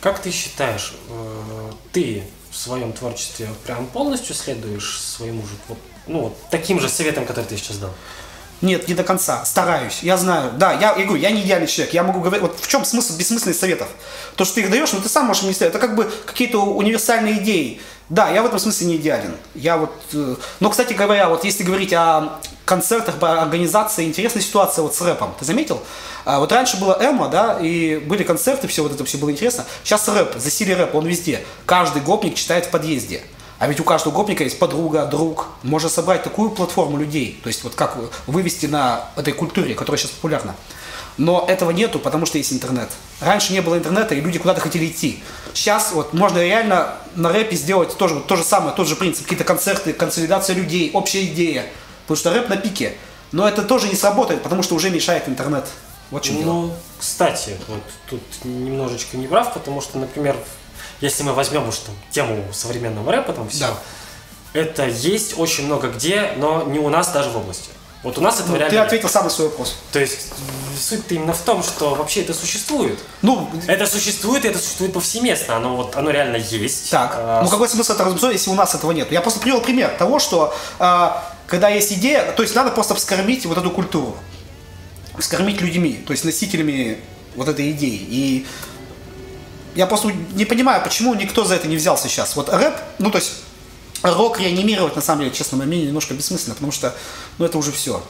Как 0.00 0.20
ты 0.20 0.30
считаешь, 0.30 0.94
э, 1.08 1.72
ты 1.92 2.24
в 2.50 2.56
своем 2.56 2.92
творчестве 2.92 3.48
прям 3.64 3.86
полностью 3.86 4.34
следуешь 4.34 5.00
своему 5.00 5.42
же, 5.42 5.76
ну, 6.06 6.20
вот 6.22 6.36
таким 6.50 6.80
же 6.80 6.88
советам, 6.88 7.24
которые 7.24 7.48
ты 7.48 7.56
сейчас 7.56 7.78
дал? 7.78 7.92
Нет, 8.62 8.88
не 8.88 8.94
до 8.94 9.04
конца. 9.04 9.44
Стараюсь. 9.44 9.98
Я 10.02 10.16
знаю. 10.16 10.52
Да, 10.56 10.72
я, 10.72 10.94
я 10.96 11.04
говорю, 11.04 11.16
я 11.16 11.30
не 11.30 11.42
идеальный 11.42 11.66
человек. 11.66 11.92
Я 11.94 12.02
могу 12.02 12.20
говорить. 12.20 12.42
Вот 12.42 12.58
в 12.58 12.68
чем 12.68 12.84
смысл 12.84 13.16
бессмысленных 13.16 13.56
советов? 13.56 13.88
То, 14.34 14.44
что 14.44 14.54
ты 14.56 14.60
их 14.62 14.70
даешь, 14.70 14.92
но 14.92 15.00
ты 15.00 15.08
сам 15.08 15.26
можешь 15.26 15.42
не. 15.42 15.52
Это 15.52 15.78
как 15.78 15.94
бы 15.94 16.10
какие-то 16.24 16.60
универсальные 16.64 17.38
идеи. 17.42 17.80
Да, 18.08 18.30
я 18.30 18.42
в 18.42 18.46
этом 18.46 18.58
смысле 18.58 18.86
не 18.86 18.96
идеален. 18.96 19.34
Я 19.54 19.76
вот. 19.76 19.92
э, 20.12 20.36
Но, 20.60 20.70
кстати 20.70 20.92
говоря, 20.92 21.28
вот 21.28 21.44
если 21.44 21.64
говорить 21.64 21.92
о 21.92 22.38
концертах, 22.64 23.16
по 23.16 23.42
организации, 23.42 24.04
интересная 24.04 24.42
ситуация 24.42 24.82
вот 24.82 24.94
с 24.94 25.00
рэпом. 25.00 25.34
Ты 25.38 25.44
заметил? 25.44 25.82
А, 26.24 26.40
вот 26.40 26.50
раньше 26.52 26.76
было 26.78 26.96
эмо, 27.00 27.28
да, 27.28 27.58
и 27.60 27.96
были 27.98 28.22
концерты, 28.24 28.68
все 28.68 28.82
вот 28.82 28.92
это 28.92 29.04
все 29.04 29.18
было 29.18 29.30
интересно. 29.30 29.64
Сейчас 29.84 30.08
рэп, 30.08 30.34
засилие 30.36 30.76
рэп, 30.76 30.94
он 30.94 31.06
везде. 31.06 31.44
Каждый 31.64 32.02
гопник 32.02 32.34
читает 32.34 32.66
в 32.66 32.70
подъезде. 32.70 33.22
А 33.58 33.68
ведь 33.68 33.80
у 33.80 33.84
каждого 33.84 34.12
гопника 34.12 34.44
есть 34.44 34.58
подруга, 34.58 35.06
друг. 35.06 35.48
Можно 35.62 35.88
собрать 35.88 36.22
такую 36.22 36.50
платформу 36.50 36.98
людей. 36.98 37.40
То 37.42 37.48
есть 37.48 37.64
вот 37.64 37.74
как 37.74 37.96
вывести 38.26 38.66
на 38.66 39.08
этой 39.16 39.32
культуре, 39.32 39.74
которая 39.74 39.98
сейчас 39.98 40.10
популярна. 40.10 40.54
Но 41.16 41.46
этого 41.48 41.70
нету, 41.70 41.98
потому 41.98 42.26
что 42.26 42.36
есть 42.36 42.52
интернет. 42.52 42.90
Раньше 43.20 43.54
не 43.54 43.60
было 43.60 43.78
интернета, 43.78 44.14
и 44.14 44.20
люди 44.20 44.38
куда-то 44.38 44.60
хотели 44.60 44.86
идти. 44.86 45.22
Сейчас 45.54 45.92
вот 45.92 46.12
можно 46.12 46.38
реально 46.38 46.96
на 47.14 47.30
рэпе 47.32 47.56
сделать 47.56 47.96
тоже, 47.96 48.16
вот 48.16 48.26
то 48.26 48.36
же 48.36 48.44
самое, 48.44 48.76
тот 48.76 48.86
же 48.86 48.96
принцип. 48.96 49.22
Какие-то 49.22 49.44
концерты, 49.44 49.94
консолидация 49.94 50.54
людей, 50.54 50.90
общая 50.92 51.24
идея. 51.24 51.64
Потому 52.02 52.18
что 52.18 52.34
рэп 52.34 52.50
на 52.50 52.56
пике. 52.58 52.96
Но 53.32 53.48
это 53.48 53.62
тоже 53.62 53.88
не 53.88 53.96
сработает, 53.96 54.42
потому 54.42 54.62
что 54.62 54.74
уже 54.74 54.90
мешает 54.90 55.26
интернет. 55.28 55.64
Вот 56.10 56.22
чем 56.22 56.36
дело. 56.36 56.52
Ну, 56.52 56.74
кстати, 56.98 57.56
вот 57.66 57.82
тут 58.08 58.22
немножечко 58.44 59.16
не 59.16 59.26
прав, 59.26 59.52
потому 59.54 59.80
что, 59.80 59.98
например, 59.98 60.36
если 61.00 61.22
мы 61.22 61.32
возьмем 61.32 61.68
уж 61.68 61.76
там 61.78 61.94
тему 62.10 62.44
современного 62.52 63.10
рэпа, 63.12 63.32
там 63.32 63.48
все, 63.48 63.66
Да. 63.66 63.74
это 64.60 64.86
есть 64.86 65.38
очень 65.38 65.66
много 65.66 65.88
где, 65.88 66.32
но 66.36 66.62
не 66.64 66.78
у 66.78 66.88
нас 66.88 67.08
даже 67.12 67.30
в 67.30 67.36
области. 67.36 67.70
Вот 68.02 68.18
у 68.18 68.20
нас 68.20 68.36
этого 68.36 68.52
Ну, 68.52 68.56
реально 68.58 68.70
ты 68.70 68.84
ответил 68.84 69.08
сам 69.08 69.24
на 69.24 69.30
свой 69.30 69.48
вопрос. 69.48 69.74
То 69.90 69.98
есть 69.98 70.28
суть-то 70.80 71.14
именно 71.14 71.32
в 71.32 71.40
том, 71.40 71.62
что 71.64 71.94
вообще 71.96 72.20
это 72.20 72.34
существует. 72.34 72.98
Ну, 73.22 73.50
Это 73.66 73.86
существует, 73.86 74.44
и 74.44 74.48
это 74.48 74.58
существует 74.60 74.92
повсеместно. 74.92 75.56
Оно 75.56 75.74
вот 75.76 75.96
оно 75.96 76.10
реально 76.10 76.36
есть. 76.36 76.90
Так, 76.90 77.14
А, 77.16 77.42
ну 77.42 77.48
какой 77.48 77.68
смысл 77.68 77.94
это 77.94 78.04
разобрать, 78.04 78.34
если 78.34 78.50
у 78.50 78.54
нас 78.54 78.74
этого 78.76 78.92
нет? 78.92 79.10
Я 79.10 79.22
просто 79.22 79.40
привел 79.40 79.60
пример 79.60 79.90
того, 79.98 80.20
что 80.20 80.54
а, 80.78 81.34
когда 81.48 81.68
есть 81.68 81.92
идея, 81.94 82.30
то 82.32 82.42
есть 82.42 82.54
надо 82.54 82.70
просто 82.70 82.94
вскормить 82.94 83.44
вот 83.46 83.58
эту 83.58 83.70
культуру, 83.72 84.16
вскормить 85.18 85.60
людьми, 85.60 85.94
то 86.06 86.12
есть 86.12 86.24
носителями 86.24 86.98
вот 87.34 87.48
этой 87.48 87.70
идеи. 87.72 87.98
И 88.08 88.46
я 89.76 89.86
просто 89.86 90.10
не 90.32 90.46
понимаю, 90.46 90.82
почему 90.82 91.14
никто 91.14 91.44
за 91.44 91.54
это 91.54 91.68
не 91.68 91.76
взялся 91.76 92.08
сейчас. 92.08 92.34
Вот 92.34 92.48
рэп, 92.48 92.74
ну 92.98 93.10
то 93.10 93.18
есть 93.18 93.32
рок 94.02 94.40
реанимировать, 94.40 94.96
на 94.96 95.02
самом 95.02 95.20
деле, 95.20 95.34
честно, 95.34 95.58
мое 95.58 95.66
мнение, 95.66 95.88
немножко 95.88 96.14
бессмысленно, 96.14 96.54
потому 96.54 96.72
что, 96.72 96.94
ну 97.38 97.44
это 97.44 97.58
уже 97.58 97.72
все. 97.72 98.02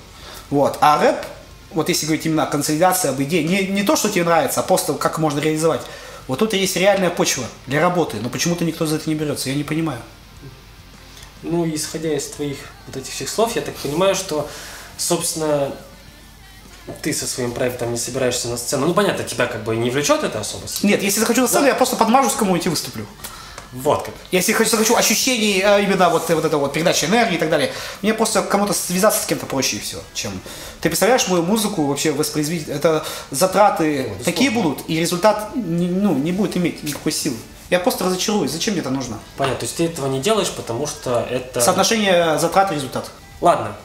Вот, 0.48 0.78
а 0.80 1.02
рэп, 1.02 1.16
вот 1.72 1.88
если 1.88 2.06
говорить 2.06 2.24
именно 2.24 2.44
о 2.44 2.46
консолидации, 2.46 3.08
об 3.08 3.20
идее, 3.20 3.42
не, 3.42 3.66
не 3.66 3.82
то, 3.82 3.96
что 3.96 4.08
тебе 4.08 4.24
нравится, 4.24 4.60
а 4.60 4.62
просто 4.62 4.94
как 4.94 5.18
можно 5.18 5.40
реализовать. 5.40 5.82
Вот 6.28 6.38
тут 6.38 6.54
есть 6.54 6.76
реальная 6.76 7.10
почва 7.10 7.44
для 7.66 7.80
работы, 7.80 8.18
но 8.20 8.28
почему-то 8.28 8.64
никто 8.64 8.86
за 8.86 8.96
это 8.96 9.08
не 9.10 9.16
берется, 9.16 9.48
я 9.48 9.56
не 9.56 9.64
понимаю. 9.64 10.00
Ну, 11.42 11.68
исходя 11.68 12.16
из 12.16 12.26
твоих 12.28 12.58
вот 12.86 12.96
этих 12.96 13.12
всех 13.12 13.28
слов, 13.28 13.54
я 13.56 13.62
так 13.62 13.74
понимаю, 13.74 14.14
что, 14.14 14.48
собственно, 14.96 15.72
ты 17.02 17.12
со 17.12 17.26
своим 17.26 17.52
проектом 17.52 17.92
не 17.92 17.98
собираешься 17.98 18.48
на 18.48 18.56
сцену. 18.56 18.86
Ну, 18.86 18.94
понятно, 18.94 19.24
тебя 19.24 19.46
как 19.46 19.64
бы 19.64 19.76
не 19.76 19.90
влечет 19.90 20.22
это 20.22 20.40
особо. 20.40 20.64
Нет, 20.82 21.02
если 21.02 21.20
захочу 21.20 21.42
на 21.42 21.48
сцену, 21.48 21.66
я 21.66 21.74
просто 21.74 21.96
подмажусь 21.96 22.34
кому-нибудь 22.34 22.66
и 22.66 22.68
выступлю. 22.68 23.06
Вот 23.72 24.04
как. 24.04 24.14
Если 24.30 24.52
хочу, 24.52 24.70
захочу 24.70 24.96
ощущений, 24.96 25.60
э, 25.62 25.82
именно 25.82 26.08
вот, 26.08 26.28
вот 26.30 26.44
это 26.44 26.56
вот 26.56 26.72
передачи 26.72 27.04
энергии 27.04 27.34
и 27.34 27.38
так 27.38 27.50
далее, 27.50 27.72
мне 28.00 28.14
просто 28.14 28.42
кому-то 28.42 28.72
связаться 28.72 29.22
с 29.22 29.26
кем-то 29.26 29.44
проще 29.46 29.76
и 29.76 29.80
все, 29.80 29.98
чем... 30.14 30.32
Ты 30.80 30.88
представляешь 30.88 31.26
мою 31.28 31.42
музыку 31.42 31.84
вообще 31.84 32.12
воспроизвести? 32.12 32.70
Это 32.70 33.04
затраты 33.30 34.12
такие 34.24 34.50
будут, 34.50 34.88
и 34.88 34.98
результат 34.98 35.50
не, 35.54 35.88
ну, 35.88 36.14
не 36.14 36.32
будет 36.32 36.56
иметь 36.56 36.82
никакой 36.84 37.12
силы. 37.12 37.36
Я 37.68 37.80
просто 37.80 38.04
разочаруюсь. 38.04 38.52
Зачем 38.52 38.74
мне 38.74 38.80
это 38.80 38.90
нужно? 38.90 39.18
Понятно, 39.36 39.60
то 39.60 39.64
есть 39.64 39.76
ты 39.76 39.84
этого 39.84 40.06
не 40.06 40.20
делаешь, 40.20 40.50
потому 40.50 40.86
что 40.86 41.26
это... 41.28 41.60
Соотношение 41.60 42.38
затрат 42.38 42.70
и 42.70 42.76
результат. 42.76 43.10
Ладно, 43.40 43.76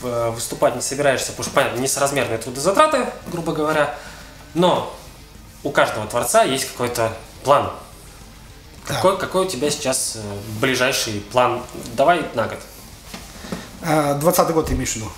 выступать 0.00 0.74
не 0.74 0.82
собираешься, 0.82 1.32
потому 1.32 1.44
что, 1.44 1.54
понятно, 1.54 1.80
несоразмерные 1.80 2.38
трудозатраты, 2.38 3.06
грубо 3.30 3.52
говоря, 3.52 3.94
но 4.54 4.94
у 5.62 5.70
каждого 5.70 6.06
творца 6.06 6.42
есть 6.42 6.68
какой-то 6.70 7.12
план. 7.44 7.70
Да. 8.88 8.94
Какой, 8.94 9.18
какой 9.18 9.46
у 9.46 9.48
тебя 9.48 9.70
сейчас 9.70 10.16
э, 10.16 10.20
ближайший 10.60 11.20
план? 11.20 11.62
Давай 11.94 12.24
на 12.34 12.48
год. 12.48 12.58
Э, 13.82 14.14
20 14.14 14.50
год 14.50 14.66
ты 14.66 14.74
имеешь 14.74 14.92
в 14.92 14.96
виду? 14.96 15.10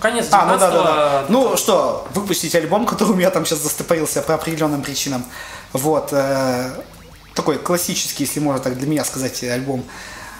Конец 0.00 0.28
А, 0.30 0.44
ну 0.44 0.58
да, 0.58 0.70
да, 0.70 0.76
19-го. 0.76 0.82
да. 0.84 1.24
Ну 1.28 1.56
что, 1.56 2.06
выпустить 2.12 2.54
альбом, 2.54 2.84
который 2.90 3.12
у 3.12 3.16
меня 3.16 3.30
там 3.30 3.46
сейчас 3.46 3.60
застопорился 3.60 4.20
по 4.20 4.34
определенным 4.34 4.82
причинам. 4.82 5.24
Вот. 5.72 6.10
э, 6.12 6.70
такой 7.34 7.58
классический, 7.58 8.24
если 8.24 8.40
можно 8.40 8.62
так 8.62 8.78
для 8.78 8.86
меня 8.86 9.04
сказать, 9.04 9.42
альбом. 9.44 9.84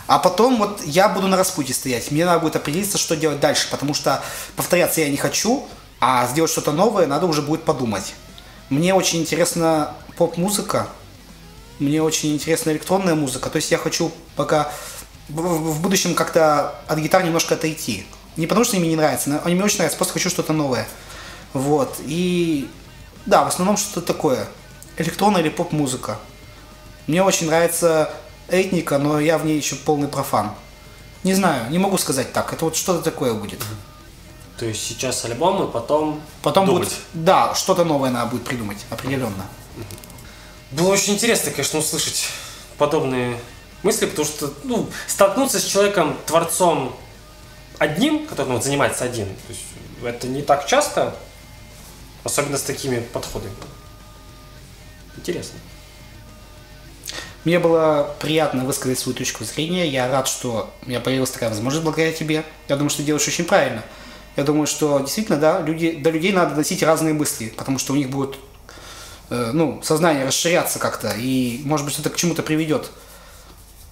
А 0.06 0.18
потом 0.18 0.58
вот 0.58 0.82
я 0.84 1.08
буду 1.08 1.28
на 1.28 1.36
распутье 1.36 1.74
стоять. 1.74 2.10
Мне 2.10 2.26
надо 2.26 2.40
будет 2.40 2.56
определиться, 2.56 2.98
что 2.98 3.16
делать 3.16 3.40
дальше, 3.40 3.68
потому 3.70 3.94
что 3.94 4.22
повторяться 4.56 5.00
я 5.00 5.08
не 5.08 5.16
хочу, 5.16 5.66
а 6.00 6.26
сделать 6.26 6.50
что-то 6.50 6.72
новое 6.72 7.06
надо 7.06 7.26
уже 7.26 7.40
будет 7.40 7.64
подумать. 7.64 8.14
Мне 8.68 8.94
очень 8.94 9.20
интересна 9.20 9.94
поп-музыка, 10.16 10.88
мне 11.78 12.02
очень 12.02 12.34
интересна 12.34 12.70
электронная 12.70 13.14
музыка. 13.14 13.50
То 13.50 13.56
есть 13.56 13.70
я 13.70 13.78
хочу 13.78 14.12
пока 14.36 14.70
в, 15.28 15.80
будущем 15.80 16.14
как-то 16.14 16.74
от 16.86 16.98
гитар 16.98 17.24
немножко 17.24 17.54
отойти. 17.54 18.06
Не 18.36 18.46
потому 18.46 18.64
что 18.64 18.76
они 18.76 18.80
мне 18.80 18.90
не 18.90 18.96
нравятся, 18.96 19.30
но 19.30 19.40
они 19.44 19.54
мне 19.54 19.64
очень 19.64 19.78
нравятся, 19.78 19.96
просто 19.96 20.14
хочу 20.14 20.28
что-то 20.28 20.52
новое. 20.52 20.86
Вот. 21.52 21.96
И 22.00 22.68
да, 23.26 23.44
в 23.44 23.48
основном 23.48 23.76
что-то 23.76 24.02
такое. 24.02 24.46
Электронная 24.96 25.40
или 25.40 25.48
поп-музыка. 25.48 26.18
Мне 27.06 27.22
очень 27.22 27.46
нравится 27.46 28.12
этника, 28.48 28.98
но 28.98 29.20
я 29.20 29.38
в 29.38 29.46
ней 29.46 29.56
еще 29.56 29.76
полный 29.76 30.08
профан. 30.08 30.52
Не 31.22 31.34
знаю, 31.34 31.70
не 31.70 31.78
могу 31.78 31.98
сказать 31.98 32.32
так. 32.32 32.52
Это 32.52 32.64
вот 32.66 32.76
что-то 32.76 33.02
такое 33.02 33.34
будет. 33.34 33.60
То 34.58 34.66
есть 34.66 34.86
сейчас 34.86 35.24
альбом, 35.24 35.68
и 35.68 35.72
потом 35.72 36.20
Потом 36.42 36.66
думать. 36.66 36.88
будет, 36.88 36.98
да, 37.12 37.54
что-то 37.54 37.84
новое 37.84 38.10
надо 38.10 38.30
будет 38.30 38.44
придумать, 38.44 38.78
определенно. 38.90 39.46
Было 40.70 40.92
очень 40.92 41.14
интересно, 41.14 41.50
конечно, 41.50 41.78
услышать 41.78 42.26
подобные 42.78 43.38
мысли, 43.82 44.06
потому 44.06 44.26
что, 44.26 44.52
ну, 44.64 44.88
столкнуться 45.06 45.60
с 45.60 45.64
человеком, 45.64 46.16
творцом 46.26 46.94
одним, 47.78 48.26
который 48.26 48.48
ну, 48.48 48.54
вот, 48.54 48.64
занимается 48.64 49.04
один, 49.04 49.26
то 49.26 49.50
есть 49.50 49.62
это 50.02 50.26
не 50.28 50.42
так 50.42 50.66
часто, 50.66 51.16
особенно 52.22 52.58
с 52.58 52.62
такими 52.62 53.00
подходами. 53.00 53.54
Интересно. 55.16 55.58
Мне 57.44 57.58
было 57.58 58.14
приятно 58.20 58.64
высказать 58.64 58.98
свою 58.98 59.16
точку 59.16 59.44
зрения. 59.44 59.86
Я 59.86 60.08
рад, 60.08 60.26
что 60.28 60.72
у 60.82 60.88
меня 60.88 61.00
появилась 61.00 61.30
такая 61.30 61.50
возможность 61.50 61.84
благодаря 61.84 62.12
тебе. 62.12 62.44
Я 62.68 62.76
думаю, 62.76 62.88
что 62.88 62.98
ты 62.98 63.04
делаешь 63.04 63.28
очень 63.28 63.44
правильно. 63.44 63.82
Я 64.36 64.44
думаю, 64.44 64.66
что 64.66 64.98
действительно, 64.98 65.38
да, 65.38 65.60
люди, 65.60 65.92
до 65.92 66.10
людей 66.10 66.32
надо 66.32 66.52
доносить 66.52 66.82
разные 66.82 67.14
мысли, 67.14 67.52
потому 67.56 67.78
что 67.78 67.92
у 67.92 67.96
них 67.96 68.10
будет 68.10 68.36
э, 69.30 69.50
ну, 69.52 69.80
сознание 69.82 70.26
расширяться 70.26 70.78
как-то, 70.78 71.14
и, 71.16 71.60
может 71.64 71.86
быть, 71.86 71.98
это 71.98 72.10
к 72.10 72.16
чему-то 72.16 72.42
приведет. 72.42 72.90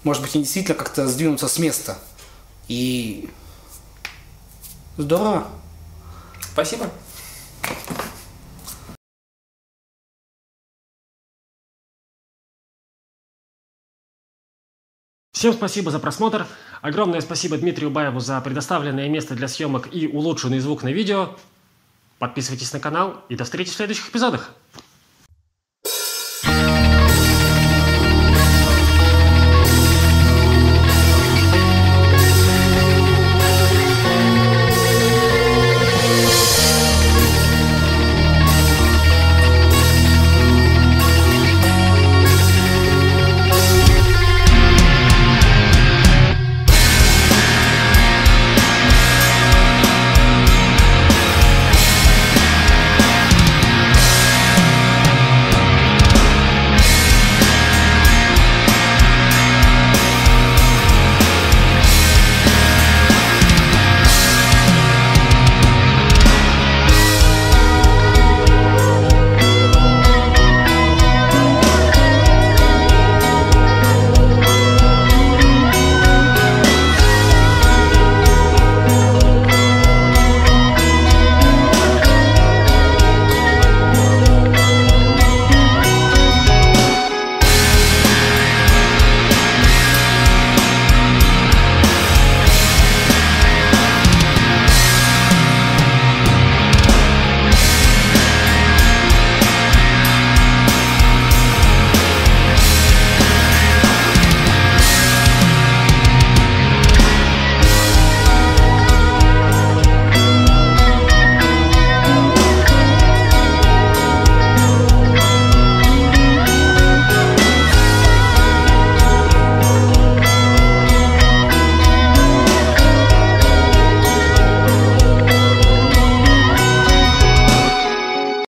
Может 0.02 0.22
быть, 0.22 0.34
они 0.34 0.42
действительно 0.44 0.76
как-то 0.76 1.06
сдвинутся 1.06 1.46
с 1.46 1.58
места. 1.58 1.96
И 2.66 3.28
здорово. 4.96 5.46
Спасибо. 6.52 6.90
Всем 15.42 15.54
спасибо 15.54 15.90
за 15.90 15.98
просмотр. 15.98 16.46
Огромное 16.82 17.20
спасибо 17.20 17.58
Дмитрию 17.58 17.90
Баеву 17.90 18.20
за 18.20 18.40
предоставленное 18.40 19.08
место 19.08 19.34
для 19.34 19.48
съемок 19.48 19.88
и 19.92 20.06
улучшенный 20.06 20.60
звук 20.60 20.84
на 20.84 20.92
видео. 20.92 21.30
Подписывайтесь 22.20 22.72
на 22.72 22.78
канал 22.78 23.24
и 23.28 23.34
до 23.34 23.42
встречи 23.42 23.72
в 23.72 23.74
следующих 23.74 24.08
эпизодах. 24.10 24.54